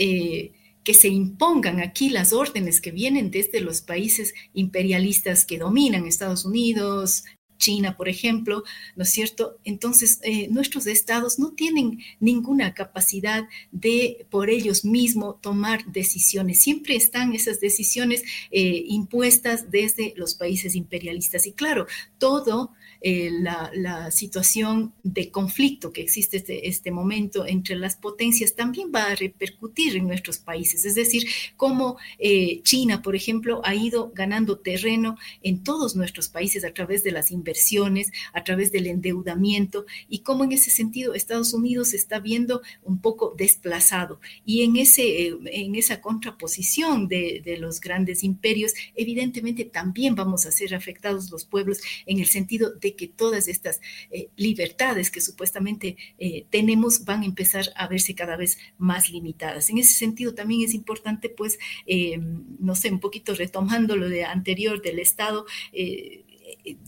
eh, 0.01 0.53
que 0.85 0.93
se 0.93 1.09
impongan 1.09 1.81
aquí 1.81 2.09
las 2.09 2.31
órdenes 2.31 2.79
que 2.79 2.91
vienen 2.91 3.31
desde 3.31 3.59
los 3.59 3.81
países 3.81 4.33
imperialistas 4.53 5.43
que 5.45 5.57
dominan 5.57 6.07
Estados 6.07 6.45
Unidos, 6.45 7.25
China, 7.57 7.97
por 7.97 8.07
ejemplo, 8.07 8.63
¿no 8.95 9.03
es 9.03 9.09
cierto? 9.09 9.57
Entonces, 9.65 10.19
eh, 10.23 10.47
nuestros 10.49 10.87
estados 10.87 11.37
no 11.37 11.51
tienen 11.51 11.99
ninguna 12.21 12.73
capacidad 12.73 13.49
de 13.71 14.25
por 14.29 14.49
ellos 14.49 14.85
mismos 14.85 15.41
tomar 15.41 15.85
decisiones. 15.85 16.61
Siempre 16.63 16.95
están 16.95 17.33
esas 17.33 17.59
decisiones 17.59 18.23
eh, 18.49 18.83
impuestas 18.87 19.69
desde 19.69 20.13
los 20.15 20.33
países 20.33 20.75
imperialistas. 20.75 21.45
Y 21.45 21.51
claro, 21.51 21.87
todo 22.17 22.71
eh, 23.01 23.29
la, 23.31 24.11
situación 24.11 24.93
de 25.03 25.31
conflicto 25.31 25.93
que 25.93 26.01
existe 26.01 26.37
este, 26.37 26.67
este 26.67 26.91
momento 26.91 27.45
entre 27.45 27.75
las 27.75 27.95
potencias 27.95 28.55
también 28.55 28.91
va 28.93 29.05
a 29.05 29.15
repercutir 29.15 29.95
en 29.95 30.07
nuestros 30.07 30.37
países. 30.37 30.83
Es 30.85 30.95
decir, 30.95 31.27
cómo 31.55 31.97
eh, 32.17 32.61
China, 32.63 33.01
por 33.01 33.15
ejemplo, 33.15 33.61
ha 33.63 33.75
ido 33.75 34.11
ganando 34.13 34.59
terreno 34.59 35.17
en 35.41 35.63
todos 35.63 35.95
nuestros 35.95 36.27
países 36.27 36.65
a 36.65 36.73
través 36.73 37.03
de 37.03 37.11
las 37.11 37.31
inversiones, 37.31 38.11
a 38.33 38.43
través 38.43 38.71
del 38.71 38.87
endeudamiento 38.87 39.85
y 40.07 40.19
cómo 40.19 40.43
en 40.43 40.51
ese 40.51 40.71
sentido 40.71 41.13
Estados 41.13 41.53
Unidos 41.53 41.89
se 41.89 41.97
está 41.97 42.19
viendo 42.19 42.61
un 42.83 42.99
poco 42.99 43.33
desplazado. 43.37 44.19
Y 44.45 44.63
en, 44.63 44.75
ese, 44.77 45.27
eh, 45.27 45.37
en 45.45 45.75
esa 45.75 46.01
contraposición 46.01 47.07
de, 47.07 47.41
de 47.43 47.57
los 47.57 47.79
grandes 47.79 48.23
imperios, 48.23 48.73
evidentemente 48.95 49.65
también 49.65 50.15
vamos 50.15 50.45
a 50.45 50.51
ser 50.51 50.75
afectados 50.75 51.29
los 51.29 51.45
pueblos 51.45 51.79
en 52.05 52.19
el 52.19 52.25
sentido 52.25 52.71
de 52.71 52.88
que 52.95 53.07
todas 53.07 53.47
estas 53.47 53.81
eh, 54.11 54.29
libertades 54.35 55.11
que 55.11 55.21
supuestamente 55.21 55.97
eh, 56.17 56.45
tenemos 56.49 57.05
van 57.05 57.23
a 57.23 57.25
empezar 57.25 57.65
a 57.75 57.87
verse 57.87 58.15
cada 58.15 58.37
vez 58.37 58.57
más 58.77 59.09
limitadas. 59.09 59.69
En 59.69 59.77
ese 59.77 59.93
sentido 59.93 60.33
también 60.33 60.61
es 60.61 60.73
importante, 60.73 61.29
pues, 61.29 61.59
eh, 61.85 62.19
no 62.59 62.75
sé, 62.75 62.91
un 62.91 62.99
poquito 62.99 63.33
retomando 63.35 63.95
lo 63.95 64.09
de 64.09 64.25
anterior 64.25 64.81
del 64.81 64.99
Estado, 64.99 65.45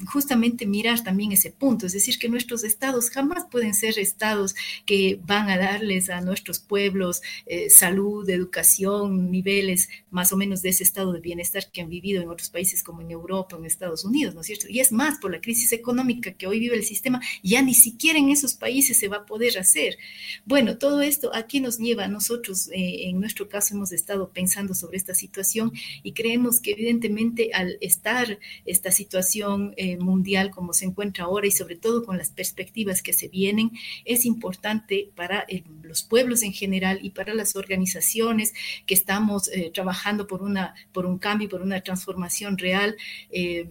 justamente 0.06 0.66
mirar 0.66 1.04
también 1.04 1.32
ese 1.32 1.52
punto, 1.52 1.86
es 1.86 1.94
decir, 1.94 2.18
que 2.20 2.30
nuestros 2.30 2.64
estados 2.64 3.10
jamás 3.10 3.46
pueden 3.50 3.74
ser 3.74 3.98
estados 4.00 4.56
que 4.86 5.20
van 5.26 5.50
a 5.50 5.58
darles 5.58 6.10
a 6.10 6.22
nuestros 6.22 6.60
pueblos 6.60 7.22
eh, 7.46 7.70
salud, 7.70 8.30
educación, 8.30 9.32
niveles 9.32 9.90
más 10.10 10.32
o 10.32 10.38
menos 10.38 10.62
de 10.62 10.70
ese 10.70 10.84
estado 10.84 11.14
de 11.14 11.20
bienestar 11.20 11.72
que 11.72 11.82
han 11.82 11.90
vivido 11.90 12.22
en 12.22 12.30
otros 12.30 12.50
países 12.50 12.84
como 12.84 13.02
en 13.02 13.12
Europa, 13.12 13.56
en 13.58 13.66
Estados 13.66 14.06
Unidos, 14.06 14.36
¿no 14.36 14.42
es 14.42 14.48
cierto? 14.48 14.68
Y 14.70 14.80
es 14.80 14.92
más, 14.92 15.20
por 15.20 15.32
la 15.32 15.42
crisis 15.42 15.72
económica 15.72 16.34
que 16.34 16.48
hoy 16.48 16.60
vive 16.60 16.76
el 16.76 16.84
sistema, 16.84 17.22
ya 17.44 17.62
ni 17.62 17.74
siquiera 17.74 18.20
en 18.20 18.30
esos 18.30 18.54
países 18.54 18.98
se 18.98 19.08
va 19.08 19.18
a 19.18 19.26
poder 19.26 19.58
hacer. 19.58 19.98
Bueno, 20.46 20.78
todo 20.78 21.02
esto 21.02 21.32
aquí 21.34 21.60
nos 21.60 21.78
lleva 21.78 22.06
a 22.06 22.08
nosotros, 22.08 22.70
eh, 22.70 23.10
en 23.10 23.20
nuestro 23.20 23.50
caso 23.50 23.76
hemos 23.76 23.92
estado 23.92 24.30
pensando 24.30 24.74
sobre 24.74 24.98
esta 24.98 25.14
situación 25.14 25.72
y 26.04 26.14
creemos 26.14 26.60
que 26.60 26.72
evidentemente 26.72 27.52
al 27.54 27.78
estar 27.82 28.40
esta 28.66 28.92
situación 28.92 29.51
eh, 29.76 29.98
mundial 29.98 30.52
como 30.52 30.74
se 30.74 30.86
encuentra 30.86 31.26
ahora 31.26 31.48
y 31.48 31.52
sobre 31.52 31.76
todo 31.76 32.04
con 32.04 32.18
las 32.18 32.30
perspectivas 32.30 33.02
que 33.02 33.14
se 33.14 33.28
vienen, 33.28 33.72
es 34.06 34.26
importante 34.26 35.10
para 35.16 35.46
los 35.84 36.04
pueblos 36.04 36.44
en 36.44 36.54
general 36.54 37.00
y 37.02 37.12
para 37.12 37.34
las 37.34 37.56
organizaciones 37.56 38.54
que 38.86 38.94
estamos 38.94 39.50
eh, 39.50 39.72
trabajando 39.74 40.28
por, 40.28 40.42
una, 40.42 40.74
por 40.92 41.06
un 41.06 41.18
cambio, 41.18 41.50
por 41.50 41.62
una 41.62 41.82
transformación 41.82 42.58
real, 42.58 42.96
eh, 43.32 43.70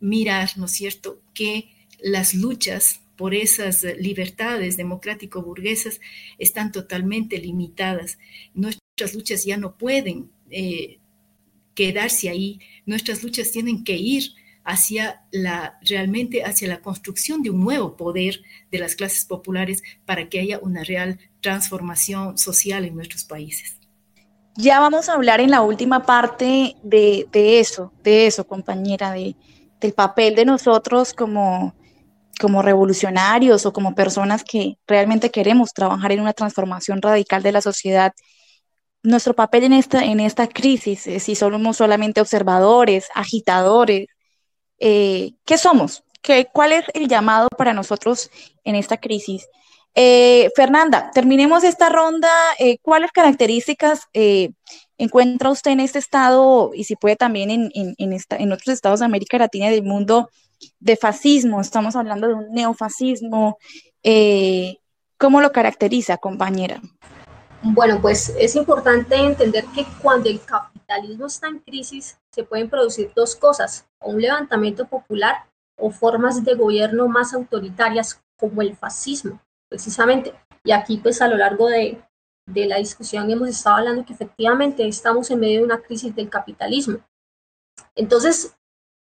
mirar, 0.00 0.50
¿no 0.56 0.66
es 0.66 0.72
cierto?, 0.72 1.20
que 1.34 1.70
las 2.02 2.34
luchas 2.34 3.00
por 3.16 3.34
esas 3.34 3.82
libertades 3.98 4.76
democrático-burguesas 4.78 6.00
están 6.38 6.72
totalmente 6.72 7.36
limitadas. 7.38 8.18
Nuestras 8.54 9.14
luchas 9.14 9.44
ya 9.44 9.58
no 9.58 9.76
pueden 9.76 10.30
quedarse 11.74 12.28
ahí, 12.28 12.60
nuestras 12.86 13.22
luchas 13.22 13.52
tienen 13.52 13.84
que 13.84 13.96
ir 13.96 14.32
hacia 14.70 15.22
la, 15.32 15.78
realmente 15.82 16.44
hacia 16.44 16.68
la 16.68 16.80
construcción 16.80 17.42
de 17.42 17.50
un 17.50 17.60
nuevo 17.60 17.96
poder 17.96 18.40
de 18.70 18.78
las 18.78 18.94
clases 18.94 19.24
populares 19.24 19.82
para 20.06 20.28
que 20.28 20.38
haya 20.38 20.60
una 20.60 20.84
real 20.84 21.18
transformación 21.40 22.38
social 22.38 22.84
en 22.84 22.94
nuestros 22.94 23.24
países. 23.24 23.76
Ya 24.56 24.78
vamos 24.78 25.08
a 25.08 25.14
hablar 25.14 25.40
en 25.40 25.50
la 25.50 25.62
última 25.62 26.04
parte 26.04 26.76
de, 26.82 27.26
eso, 27.32 27.92
de 28.04 28.26
eso, 28.26 28.46
compañera, 28.46 29.12
de, 29.12 29.34
del 29.80 29.92
papel 29.92 30.34
de 30.36 30.44
nosotros 30.44 31.14
como, 31.14 31.74
como 32.40 32.62
revolucionarios 32.62 33.66
o 33.66 33.72
como 33.72 33.94
personas 33.94 34.44
que 34.44 34.76
realmente 34.86 35.30
queremos 35.30 35.72
trabajar 35.72 36.12
en 36.12 36.20
una 36.20 36.32
transformación 36.32 37.02
radical 37.02 37.42
de 37.42 37.52
la 37.52 37.60
sociedad. 37.60 38.12
Nuestro 39.02 39.34
papel 39.34 39.64
en 39.64 39.72
esta, 39.72 40.04
en 40.04 40.20
esta 40.20 40.46
crisis, 40.46 41.08
si 41.18 41.34
somos 41.34 41.76
solamente 41.76 42.20
observadores, 42.20 43.08
agitadores, 43.14 44.06
eh, 44.80 45.32
¿qué 45.44 45.58
somos? 45.58 46.02
¿Qué, 46.22 46.48
¿Cuál 46.52 46.72
es 46.72 46.84
el 46.94 47.08
llamado 47.08 47.48
para 47.56 47.72
nosotros 47.72 48.30
en 48.64 48.74
esta 48.74 48.96
crisis? 48.96 49.46
Eh, 49.94 50.50
Fernanda, 50.54 51.10
terminemos 51.12 51.64
esta 51.64 51.88
ronda. 51.88 52.30
Eh, 52.58 52.78
¿Cuáles 52.82 53.12
características 53.12 54.02
eh, 54.12 54.52
encuentra 54.98 55.50
usted 55.50 55.72
en 55.72 55.80
este 55.80 55.98
estado 55.98 56.70
y 56.74 56.84
si 56.84 56.96
puede 56.96 57.16
también 57.16 57.50
en, 57.50 57.70
en, 57.74 58.52
otros 58.52 58.68
estados 58.68 59.00
de 59.00 59.06
América 59.06 59.38
Latina 59.38 59.68
y 59.68 59.74
del 59.74 59.84
mundo 59.84 60.30
de 60.78 60.96
fascismo? 60.96 61.60
Estamos 61.60 61.96
hablando 61.96 62.28
de 62.28 62.34
un 62.34 62.52
neofascismo. 62.52 63.58
¿Cómo 65.18 65.40
lo 65.40 65.52
caracteriza, 65.52 66.16
compañera? 66.16 66.80
Bueno, 67.62 68.00
pues 68.00 68.34
es 68.38 68.56
importante 68.56 69.16
entender 69.16 69.66
que 69.74 69.84
cuando 70.00 70.30
el 70.30 70.40
capitalismo 70.90 71.26
está 71.26 71.48
en 71.48 71.60
crisis, 71.60 72.18
se 72.32 72.42
pueden 72.42 72.68
producir 72.68 73.12
dos 73.14 73.36
cosas, 73.36 73.88
un 74.00 74.20
levantamiento 74.20 74.86
popular 74.86 75.46
o 75.78 75.90
formas 75.90 76.44
de 76.44 76.54
gobierno 76.54 77.06
más 77.08 77.32
autoritarias 77.32 78.20
como 78.36 78.60
el 78.62 78.76
fascismo 78.76 79.40
precisamente. 79.68 80.34
Y 80.64 80.72
aquí, 80.72 80.96
pues 80.96 81.22
a 81.22 81.28
lo 81.28 81.36
largo 81.36 81.68
de, 81.68 82.02
de 82.46 82.66
la 82.66 82.78
discusión 82.78 83.30
hemos 83.30 83.48
estado 83.48 83.76
hablando 83.76 84.04
que 84.04 84.12
efectivamente 84.12 84.86
estamos 84.86 85.30
en 85.30 85.40
medio 85.40 85.60
de 85.60 85.66
una 85.66 85.80
crisis 85.80 86.14
del 86.14 86.28
capitalismo. 86.28 86.98
Entonces, 87.94 88.56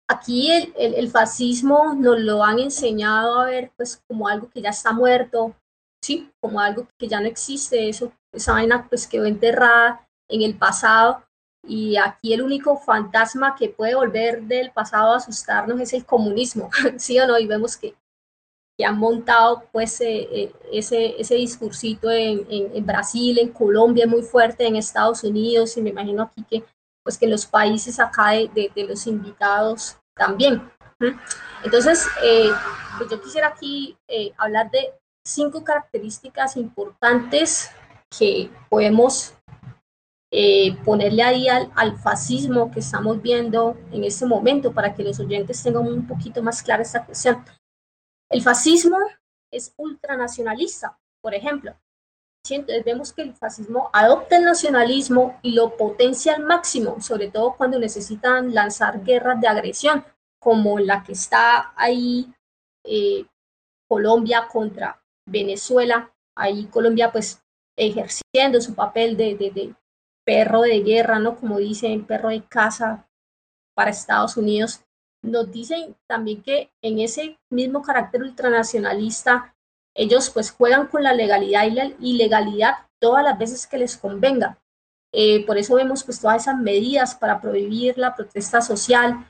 aquí 0.07 0.51
el, 0.51 0.73
el, 0.77 1.09
fascismo 1.09 1.95
nos 1.95 2.19
lo 2.19 2.43
han 2.43 2.59
enseñado 2.59 3.39
a 3.39 3.45
ver 3.45 3.71
pues 3.75 4.01
como 4.07 4.27
algo 4.27 4.49
que 4.49 4.61
ya 4.61 4.69
está 4.69 4.93
muerto, 4.93 5.55
sí, 6.03 6.31
como 6.39 6.61
algo 6.61 6.87
que 6.99 7.07
ya 7.07 7.19
no 7.19 7.27
existe, 7.27 7.89
eso, 7.89 8.11
esa 8.31 8.53
vaina 8.53 8.87
pues 8.87 9.07
quedó 9.07 9.25
enterrada 9.25 10.07
en 10.29 10.43
el 10.43 10.55
pasado 10.55 11.23
y 11.67 11.97
aquí 11.97 12.33
el 12.33 12.41
único 12.41 12.77
fantasma 12.77 13.55
que 13.55 13.69
puede 13.69 13.95
volver 13.95 14.43
del 14.43 14.71
pasado 14.71 15.13
a 15.13 15.17
asustarnos 15.17 15.79
es 15.79 15.93
el 15.93 16.05
comunismo, 16.05 16.69
sí 16.97 17.19
o 17.19 17.27
no, 17.27 17.37
y 17.37 17.47
vemos 17.47 17.77
que 17.77 17.95
que 18.79 18.85
han 18.85 18.97
montado 18.97 19.65
pues 19.73 19.99
eh, 19.99 20.21
eh, 20.31 20.53
ese, 20.71 21.19
ese 21.19 21.35
discursito 21.35 22.09
en, 22.09 22.47
en, 22.49 22.85
Brasil, 22.85 23.37
en 23.37 23.49
Colombia, 23.49 24.07
muy 24.07 24.21
fuerte, 24.21 24.65
en 24.65 24.77
Estados 24.77 25.21
Unidos, 25.25 25.75
y 25.75 25.81
me 25.81 25.89
imagino 25.89 26.23
aquí 26.23 26.45
que 26.49 26.63
pues 27.03 27.17
que 27.17 27.27
los 27.27 27.45
países 27.45 27.99
acá 27.99 28.29
de, 28.29 28.71
de, 28.73 28.83
los 28.85 29.05
invitados 29.05 29.97
también. 30.15 30.71
Entonces, 31.61 32.07
eh, 32.23 32.51
pues 32.97 33.09
yo 33.09 33.21
quisiera 33.21 33.47
aquí 33.47 33.97
hablar 34.37 34.71
de 34.71 34.93
cinco 35.25 35.61
características 35.61 36.55
importantes 36.55 37.71
que 38.17 38.49
podemos 38.69 39.33
ponerle 40.85 41.23
ahí 41.23 41.47
al, 41.47 41.71
al, 41.75 41.97
fascismo 41.97 42.69
que 42.69 42.81
estamos 42.81 43.21
viendo 43.21 43.75
en 43.91 44.03
este 44.03 44.25
momento 44.25 44.71
para 44.71 44.93
que 44.93 45.03
los 45.03 45.19
oyentes 45.19 45.63
tengan 45.63 45.87
un 45.87 46.05
poquito 46.05 46.43
más 46.43 46.61
clara 46.61 46.83
esta 46.83 47.03
cuestión. 47.03 47.43
El 48.29 48.43
fascismo 48.43 48.97
es 49.51 49.73
ultranacionalista, 49.77 50.99
por 51.21 51.33
ejemplo. 51.33 51.75
Entonces 52.47 52.83
vemos 52.83 53.13
que 53.13 53.21
el 53.21 53.35
fascismo 53.35 53.89
adopta 53.93 54.37
el 54.37 54.45
nacionalismo 54.45 55.39
y 55.41 55.51
lo 55.51 55.75
potencia 55.77 56.35
al 56.35 56.43
máximo, 56.43 56.99
sobre 57.01 57.29
todo 57.29 57.55
cuando 57.55 57.77
necesitan 57.77 58.53
lanzar 58.53 59.03
guerras 59.03 59.39
de 59.41 59.47
agresión, 59.47 60.03
como 60.39 60.79
la 60.79 61.03
que 61.03 61.13
está 61.13 61.73
ahí 61.75 62.33
eh, 62.83 63.25
Colombia 63.87 64.47
contra 64.51 65.01
Venezuela. 65.25 66.11
Ahí 66.35 66.65
Colombia 66.67 67.11
pues 67.11 67.43
ejerciendo 67.75 68.61
su 68.61 68.73
papel 68.73 69.17
de, 69.17 69.35
de 69.35 69.75
perro 70.29 70.61
de 70.61 70.81
guerra, 70.81 71.17
¿no? 71.17 71.35
Como 71.35 71.57
dicen, 71.57 72.05
perro 72.05 72.29
de 72.29 72.43
caza 72.43 73.07
para 73.75 73.89
Estados 73.89 74.37
Unidos 74.37 74.81
nos 75.23 75.51
dicen 75.51 75.95
también 76.07 76.43
que 76.43 76.71
en 76.83 76.99
ese 76.99 77.39
mismo 77.49 77.81
carácter 77.81 78.21
ultranacionalista, 78.21 79.55
ellos 79.95 80.29
pues 80.29 80.51
juegan 80.51 80.85
con 80.85 81.01
la 81.01 81.13
legalidad 81.13 81.65
y 81.65 81.71
la 81.71 81.85
ilegalidad 81.99 82.75
todas 83.01 83.23
las 83.23 83.39
veces 83.39 83.65
que 83.65 83.79
les 83.79 83.97
convenga. 83.97 84.59
Eh, 85.11 85.43
por 85.47 85.57
eso 85.57 85.73
vemos 85.73 86.03
pues 86.03 86.21
todas 86.21 86.43
esas 86.43 86.59
medidas 86.59 87.15
para 87.15 87.41
prohibir 87.41 87.97
la 87.97 88.15
protesta 88.15 88.61
social. 88.61 89.25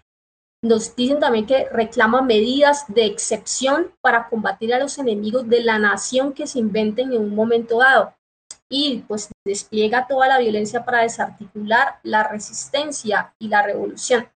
Nos 0.62 0.98
dicen 0.98 1.22
también 1.22 1.46
que 1.46 1.70
reclaman 1.70 2.28
medidas 2.28 2.84
de 2.90 3.06
excepción 3.06 3.94
para 4.02 4.28
combatir 4.28 4.74
a 4.74 4.80
los 4.80 4.98
enemigos 4.98 5.48
de 5.48 5.64
la 5.64 5.80
nación 5.80 6.34
que 6.34 6.46
se 6.46 6.60
inventen 6.60 7.14
en 7.14 7.22
un 7.22 7.34
momento 7.34 7.78
dado. 7.78 8.19
Y 8.70 9.04
pues 9.08 9.30
despliega 9.46 10.08
toda 10.08 10.28
la 10.28 10.38
violencia 10.38 10.86
para 10.86 11.02
desarticular 11.02 12.00
la 12.04 12.24
resistencia 12.24 13.34
y 13.40 13.48
la 13.48 13.64
revolución. 13.64 14.30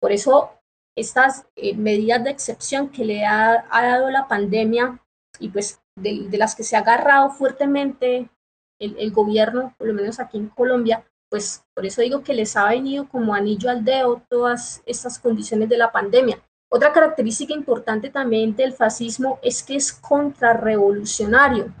Por 0.00 0.12
eso 0.12 0.52
estas 0.96 1.46
eh, 1.56 1.74
medidas 1.74 2.22
de 2.22 2.30
excepción 2.30 2.88
que 2.88 3.04
le 3.04 3.24
ha, 3.26 3.66
dado 3.70 4.10
la 4.10 4.28
pandemia 4.28 5.00
y 5.38 5.48
pues 5.48 5.80
de, 5.96 6.28
las 6.38 6.54
que 6.54 6.62
se 6.62 6.76
ha 6.76 6.80
agarrado 6.80 7.30
fuertemente 7.30 8.30
el, 8.78 9.12
gobierno, 9.12 9.74
por 9.78 9.86
lo 9.88 9.94
menos 9.94 10.20
aquí 10.20 10.36
en 10.36 10.48
Colombia, 10.48 11.04
pues 11.30 11.64
por 11.74 11.86
eso 11.86 12.02
digo 12.02 12.22
que 12.22 12.34
les 12.34 12.56
ha 12.56 12.68
venido 12.68 13.08
como 13.08 13.34
anillo 13.34 13.70
al 13.70 13.84
dedo 13.84 14.22
todas 14.28 14.82
estas 14.86 15.18
condiciones 15.18 15.68
de 15.68 15.78
la 15.78 15.90
pandemia. 15.90 16.38
Otra 16.70 16.92
característica 16.92 17.54
importante 17.54 18.10
también 18.10 18.54
del 18.56 18.72
fascismo 18.72 19.38
es 19.42 19.62
que 19.62 19.76
es 19.76 19.92
contrarrevolucionario 19.92 21.72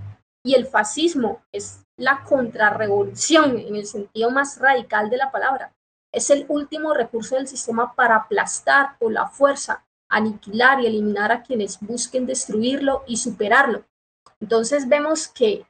y 0.44 0.54
el 0.54 0.66
fascismo 0.66 1.42
es 1.52 1.83
la 1.96 2.24
contrarrevolución 2.24 3.58
en 3.58 3.76
el 3.76 3.86
sentido 3.86 4.30
más 4.30 4.58
radical 4.58 5.10
de 5.10 5.16
la 5.16 5.30
palabra. 5.30 5.72
Es 6.12 6.30
el 6.30 6.46
último 6.48 6.94
recurso 6.94 7.36
del 7.36 7.48
sistema 7.48 7.94
para 7.94 8.16
aplastar 8.16 8.98
por 8.98 9.12
la 9.12 9.26
fuerza, 9.28 9.84
aniquilar 10.08 10.80
y 10.80 10.86
eliminar 10.86 11.32
a 11.32 11.42
quienes 11.42 11.78
busquen 11.80 12.26
destruirlo 12.26 13.02
y 13.06 13.16
superarlo. 13.16 13.84
Entonces 14.40 14.88
vemos 14.88 15.28
que 15.28 15.66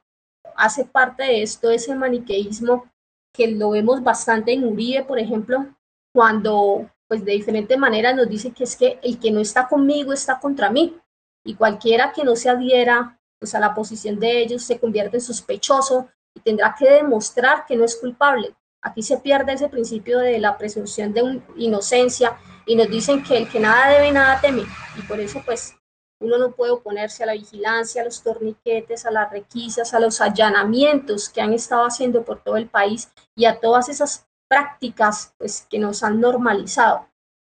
hace 0.55 0.85
parte 0.85 1.23
de 1.23 1.41
esto 1.41 1.69
ese 1.69 1.95
maniqueísmo 1.95 2.85
que 3.33 3.47
lo 3.47 3.71
vemos 3.71 4.03
bastante 4.03 4.53
en 4.53 4.63
Uribe, 4.63 5.03
por 5.03 5.19
ejemplo, 5.19 5.65
cuando 6.13 6.89
pues 7.07 7.23
de 7.23 7.33
diferente 7.33 7.77
manera 7.77 8.13
nos 8.13 8.29
dice 8.29 8.51
que 8.51 8.63
es 8.63 8.75
que 8.75 8.99
el 9.03 9.19
que 9.19 9.31
no 9.31 9.39
está 9.39 9.67
conmigo 9.67 10.13
está 10.13 10.39
contra 10.39 10.71
mí 10.71 10.97
y 11.43 11.53
cualquiera 11.53 12.11
que 12.13 12.23
no 12.23 12.35
se 12.35 12.49
adhiera 12.49 13.19
pues 13.39 13.53
a 13.53 13.59
la 13.59 13.75
posición 13.75 14.19
de 14.19 14.41
ellos 14.41 14.63
se 14.63 14.79
convierte 14.79 15.17
en 15.17 15.21
sospechoso 15.21 16.09
y 16.35 16.41
tendrá 16.41 16.75
que 16.77 16.89
demostrar 16.89 17.65
que 17.65 17.75
no 17.75 17.85
es 17.85 17.95
culpable. 17.95 18.53
Aquí 18.81 19.01
se 19.01 19.17
pierde 19.17 19.53
ese 19.53 19.69
principio 19.69 20.19
de 20.19 20.37
la 20.37 20.57
presunción 20.57 21.11
de 21.11 21.41
inocencia 21.55 22.37
y 22.67 22.75
nos 22.75 22.87
dicen 22.87 23.23
que 23.23 23.37
el 23.37 23.49
que 23.49 23.59
nada 23.59 23.89
debe, 23.89 24.11
nada 24.11 24.39
teme. 24.39 24.63
Y 24.95 25.01
por 25.03 25.19
eso, 25.19 25.41
pues, 25.43 25.75
uno 26.21 26.37
no 26.37 26.51
puede 26.51 26.71
oponerse 26.71 27.23
a 27.23 27.25
la 27.25 27.33
vigilancia, 27.33 28.01
a 28.01 28.05
los 28.05 28.21
torniquetes, 28.21 29.05
a 29.05 29.11
las 29.11 29.31
requisas, 29.31 29.93
a 29.93 29.99
los 29.99 30.21
allanamientos 30.21 31.29
que 31.29 31.41
han 31.41 31.53
estado 31.53 31.85
haciendo 31.85 32.23
por 32.23 32.43
todo 32.43 32.57
el 32.57 32.67
país 32.67 33.11
y 33.35 33.45
a 33.45 33.59
todas 33.59 33.89
esas 33.89 34.27
prácticas 34.47 35.33
pues, 35.37 35.65
que 35.69 35.79
nos 35.79 36.03
han 36.03 36.19
normalizado. 36.21 37.07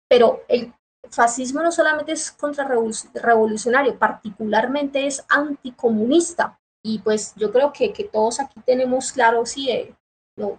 Pero 0.08 0.42
el 0.48 0.72
fascismo 1.10 1.62
no 1.62 1.72
solamente 1.72 2.12
es 2.12 2.30
contrarrevolucionario, 2.30 3.98
particularmente 3.98 5.06
es 5.06 5.24
anticomunista. 5.28 6.58
Y 6.84 6.98
pues 6.98 7.34
yo 7.36 7.52
creo 7.52 7.72
que, 7.72 7.92
que 7.92 8.04
todos 8.04 8.40
aquí 8.40 8.60
tenemos 8.66 9.12
claro, 9.12 9.46
sí, 9.46 9.70
eh, 9.70 9.94
no, 10.36 10.58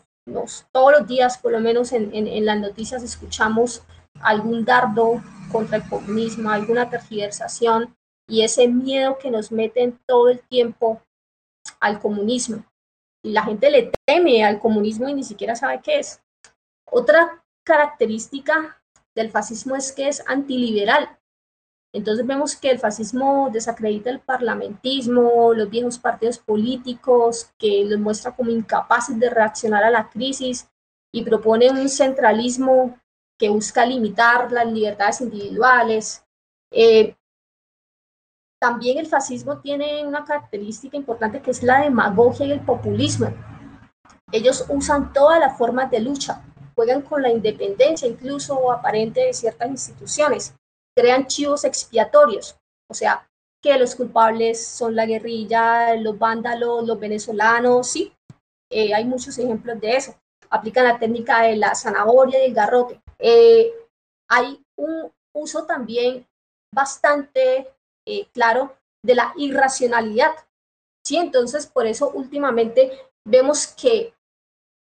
todos 0.71 0.91
los 0.91 1.07
días, 1.07 1.38
por 1.38 1.51
lo 1.51 1.59
menos 1.59 1.91
en, 1.91 2.45
las 2.45 2.59
noticias, 2.59 3.03
escuchamos 3.03 3.84
algún 4.21 4.63
dardo 4.63 5.21
contra 5.51 5.78
el 5.78 5.89
comunismo, 5.89 6.49
alguna 6.49 6.89
tergiversación 6.89 7.95
y 8.28 8.43
ese 8.43 8.67
miedo 8.67 9.17
que 9.17 9.30
nos 9.30 9.51
meten 9.51 9.99
todo 10.05 10.30
el 10.30 10.39
tiempo 10.39 11.01
al 11.80 11.99
comunismo. 11.99 12.63
Y 13.21 13.32
la 13.32 13.43
gente 13.43 13.69
le 13.69 13.91
teme 14.05 14.45
al 14.45 14.59
comunismo 14.59 15.09
y 15.09 15.13
ni 15.13 15.24
siquiera 15.24 15.55
sabe 15.55 15.82
qué 15.82 15.99
es. 15.99 16.21
Otra 16.89 17.43
característica 17.65 18.82
del 19.15 19.30
fascismo 19.30 19.76
es 19.76 19.91
que 19.91 20.07
es 20.07 20.24
antiliberal. 20.28 21.17
Entonces 21.94 22.26
vemos 22.26 22.56
que 22.56 22.72
el 22.72 22.80
fascismo 22.80 23.50
desacredita 23.54 24.10
el 24.10 24.20
parlamentismo, 24.20 25.54
los 25.54 25.70
viejos 25.70 26.00
partidos 26.00 26.39
políticos, 26.39 27.52
que 27.60 27.86
los 27.86 28.00
muestra 28.00 28.36
como 28.36 28.50
incapaces 28.50 29.20
de 29.20 29.30
reaccionar 29.30 29.84
a 29.84 29.91
la 29.91 30.10
crisis 30.10 30.68
y 31.14 31.24
propone 31.24 31.70
un 31.70 31.88
centralismo 31.88 33.00
que 33.38 33.50
busca 33.50 33.86
limitar 33.86 34.52
las 34.52 34.66
libertades 34.66 35.22
individuales. 35.22 36.26
Eh, 36.72 37.16
también 38.60 38.98
el 38.98 39.06
fascismo 39.06 39.60
tiene 39.60 40.04
una 40.04 40.26
característica 40.26 40.98
importante 40.98 41.44
que 41.44 41.52
es 41.52 41.62
la 41.62 41.82
demagogia 41.82 42.48
y 42.48 42.54
el 42.54 42.62
populismo. 42.62 43.32
Ellos 44.32 44.66
usan 44.70 45.14
todas 45.14 45.39
las 45.39 45.56
formas 45.60 45.91
de 45.91 46.00
lucha, 46.00 46.41
juegan 46.74 47.04
con 47.04 47.22
la 47.22 47.30
independencia 47.30 48.08
incluso 48.08 48.72
aparente 48.72 49.20
de 49.20 49.34
ciertas 49.34 49.70
instituciones 49.70 50.56
crean 50.96 51.28
chivos 51.28 51.64
expiatorios, 51.64 52.58
o 52.89 52.94
sea, 52.94 53.28
que 53.62 53.78
los 53.78 53.96
culpables 53.96 54.66
son 54.66 54.96
la 54.96 55.06
guerrilla, 55.06 55.96
los 55.96 56.20
vándalos, 56.20 56.86
los 56.86 57.00
venezolanos, 57.00 57.88
sí, 57.88 58.14
eh, 58.70 58.94
hay 58.94 59.06
muchos 59.06 59.38
ejemplos 59.38 59.80
de 59.80 59.96
eso. 59.96 60.16
Aplican 60.50 60.86
la 60.86 61.00
técnica 61.00 61.44
de 61.44 61.56
la 61.56 61.76
zanahoria 61.76 62.41
y 62.41 62.48
el 62.48 62.54
garrote. 62.54 63.00
Eh, 63.20 63.72
hay 64.30 64.64
un 64.76 65.12
uso 65.34 65.66
también 65.66 66.28
bastante 66.74 67.72
eh, 68.06 68.28
claro 68.34 68.76
de 69.04 69.16
la 69.16 69.34
irracionalidad. 69.38 70.32
¿sí? 71.06 71.18
Entonces, 71.18 71.68
por 71.68 71.86
eso 71.86 72.10
últimamente 72.10 72.91
vemos 73.26 73.68
que 73.68 74.12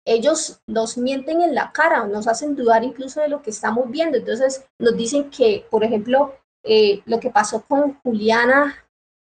ellos 0.10 0.60
nos 0.66 0.98
mienten 0.98 1.42
en 1.42 1.54
la 1.54 1.72
cara, 1.72 2.08
nos 2.08 2.28
hacen 2.28 2.56
dudar 2.56 2.84
incluso 2.84 3.22
de 3.22 3.30
lo 3.30 3.44
que 3.44 3.52
estamos 3.52 3.90
viendo. 3.92 4.18
Entonces, 4.18 4.66
nos 4.80 4.98
dicen 4.98 5.30
que, 5.30 5.68
por 5.70 5.84
ejemplo, 5.84 6.36
eh, 6.64 7.04
lo 7.06 7.20
que 7.20 7.30
pasó 7.30 7.62
con 7.62 8.00
Juliana 8.02 8.76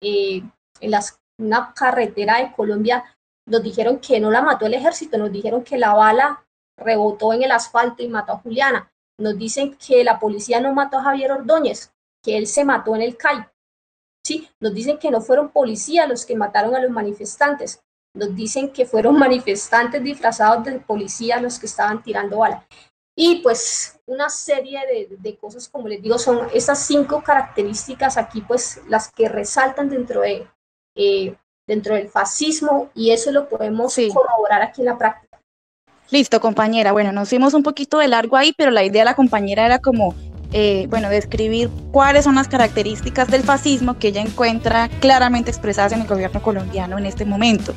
eh, 0.01 0.43
en 0.81 0.95
una 1.39 1.75
carretera 1.75 2.39
de 2.39 2.53
Colombia, 2.53 3.05
nos 3.47 3.63
dijeron 3.63 3.99
que 3.99 4.21
no 4.21 4.31
la 4.31 4.41
mató 4.41 4.65
el 4.65 4.75
ejército, 4.75 5.19
nos 5.19 5.31
dijeron 5.31 5.65
que 5.65 5.77
la 5.77 5.93
bala 5.93 6.47
rebotó 6.79 7.35
en 7.35 7.43
el 7.43 7.53
asfalto 7.53 8.03
y 8.03 8.09
mató 8.09 8.33
a 8.33 8.39
Juliana. 8.39 8.91
Nos 9.19 9.37
dicen 9.37 9.77
que 9.77 10.03
la 10.03 10.19
policía 10.19 10.61
no 10.61 10.73
mató 10.73 10.99
a 10.99 11.03
Javier 11.03 11.33
Ordóñez, 11.33 11.93
que 12.23 12.39
él 12.39 12.47
se 12.47 12.65
mató 12.65 12.95
en 12.97 13.03
el 13.03 13.19
CAI. 13.19 13.47
¿Sí? 14.25 14.49
Nos 14.61 14.73
dicen 14.73 14.99
que 14.99 15.11
no 15.11 15.21
fueron 15.21 15.51
policías 15.51 16.09
los 16.09 16.25
que 16.25 16.37
mataron 16.37 16.75
a 16.75 16.81
los 16.81 16.91
manifestantes. 16.91 17.83
Nos 18.15 18.35
dicen 18.35 18.71
que 18.71 18.87
fueron 18.87 19.19
manifestantes 19.19 20.03
disfrazados 20.03 20.65
de 20.65 20.81
policía 20.81 21.41
los 21.41 21.59
que 21.59 21.67
estaban 21.67 22.03
tirando 22.03 22.39
bala. 22.39 22.67
Y 23.17 23.37
pues 23.43 24.01
una 24.07 24.29
serie 24.31 24.81
de, 24.87 25.17
de, 25.17 25.37
cosas, 25.37 25.69
como 25.69 25.89
les 25.89 26.03
digo, 26.03 26.19
son 26.19 26.49
esas 26.55 26.79
cinco 26.87 27.23
características 27.23 28.17
aquí, 28.17 28.41
pues 28.41 28.81
las 28.89 29.11
que 29.13 29.29
resaltan 29.29 29.91
dentro, 29.91 30.23
de, 30.23 30.47
eh, 30.95 31.37
dentro 31.67 31.95
del 31.95 32.09
fascismo 32.09 32.91
y 32.95 33.11
eso 33.11 33.31
lo 33.31 33.49
podemos 33.49 33.95
corroborar 34.13 34.63
aquí 34.63 34.81
en 34.81 34.87
la 34.87 34.99
práctica. 34.99 35.41
Listo, 36.11 36.41
compañera. 36.41 36.93
Bueno, 36.93 37.13
nos 37.13 37.29
fuimos 37.29 37.55
un 37.55 37.63
poquito 37.63 37.99
de 37.99 38.09
largo 38.09 38.37
ahí, 38.37 38.53
pero 38.57 38.71
la 38.71 38.83
idea 38.83 39.03
de 39.03 39.11
la 39.11 39.15
compañera 39.15 39.65
era 39.65 39.79
como, 39.79 40.15
eh, 40.53 40.87
bueno, 40.91 41.09
describir 41.09 41.71
cuáles 41.93 42.25
son 42.25 42.35
las 42.35 42.49
características 42.49 43.29
del 43.29 43.43
fascismo 43.43 43.99
que 43.99 44.09
ella 44.09 44.21
encuentra 44.21 44.89
claramente 45.01 45.51
expresadas 45.51 45.93
en 45.93 46.01
el 46.01 46.09
gobierno 46.09 46.43
colombiano 46.43 46.99
en 46.99 47.07
este 47.07 47.25
momento. 47.25 47.73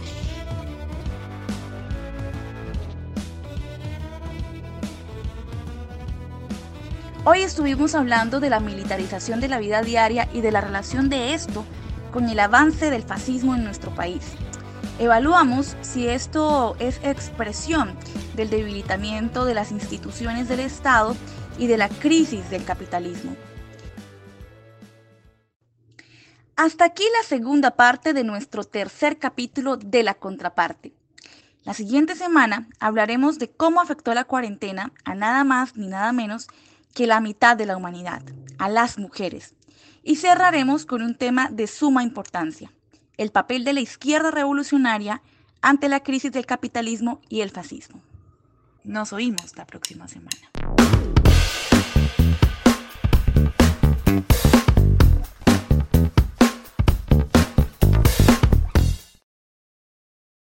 Hoy 7.25 7.41
estuvimos 7.41 7.95
hablando 7.95 8.39
de 8.39 8.49
la 8.49 8.59
militarización 8.59 9.39
de 9.39 9.47
la 9.47 9.59
vida 9.59 9.81
diaria 9.81 10.27
y 10.33 10.41
de 10.41 10.51
la 10.51 10.59
relación 10.59 11.09
de 11.09 11.33
esto 11.33 11.63
con 12.11 12.27
el 12.27 12.39
avance 12.39 12.89
del 12.89 13.03
fascismo 13.03 13.55
en 13.55 13.63
nuestro 13.63 13.95
país. 13.95 14.23
Evaluamos 14.99 15.77
si 15.81 16.07
esto 16.07 16.75
es 16.79 16.99
expresión 17.03 17.93
del 18.35 18.49
debilitamiento 18.49 19.45
de 19.45 19.53
las 19.53 19.71
instituciones 19.71 20.49
del 20.49 20.59
Estado 20.59 21.15
y 21.57 21.67
de 21.67 21.77
la 21.77 21.89
crisis 21.89 22.49
del 22.49 22.63
capitalismo. 22.65 23.35
Hasta 26.55 26.85
aquí 26.85 27.03
la 27.19 27.27
segunda 27.27 27.71
parte 27.71 28.13
de 28.13 28.23
nuestro 28.23 28.63
tercer 28.63 29.17
capítulo 29.17 29.77
de 29.77 30.03
la 30.03 30.13
contraparte. 30.13 30.93
La 31.65 31.73
siguiente 31.73 32.15
semana 32.15 32.67
hablaremos 32.79 33.39
de 33.39 33.49
cómo 33.49 33.81
afectó 33.81 34.13
la 34.13 34.25
cuarentena 34.25 34.91
a 35.05 35.15
nada 35.15 35.43
más 35.43 35.75
ni 35.77 35.87
nada 35.87 36.11
menos 36.11 36.47
que 36.93 37.07
la 37.07 37.21
mitad 37.21 37.57
de 37.57 37.65
la 37.65 37.77
humanidad, 37.77 38.21
a 38.59 38.69
las 38.69 38.99
mujeres. 38.99 39.55
Y 40.03 40.17
cerraremos 40.17 40.85
con 40.85 41.01
un 41.01 41.15
tema 41.15 41.49
de 41.49 41.67
suma 41.67 42.03
importancia, 42.03 42.71
el 43.17 43.31
papel 43.31 43.63
de 43.63 43.73
la 43.73 43.79
izquierda 43.79 44.29
revolucionaria 44.29 45.21
ante 45.61 45.87
la 45.87 46.01
crisis 46.01 46.31
del 46.31 46.45
capitalismo 46.45 47.21
y 47.29 47.41
el 47.41 47.49
fascismo. 47.49 48.01
Nos 48.83 49.13
oímos 49.13 49.55
la 49.55 49.65
próxima 49.65 50.07
semana. 50.09 51.22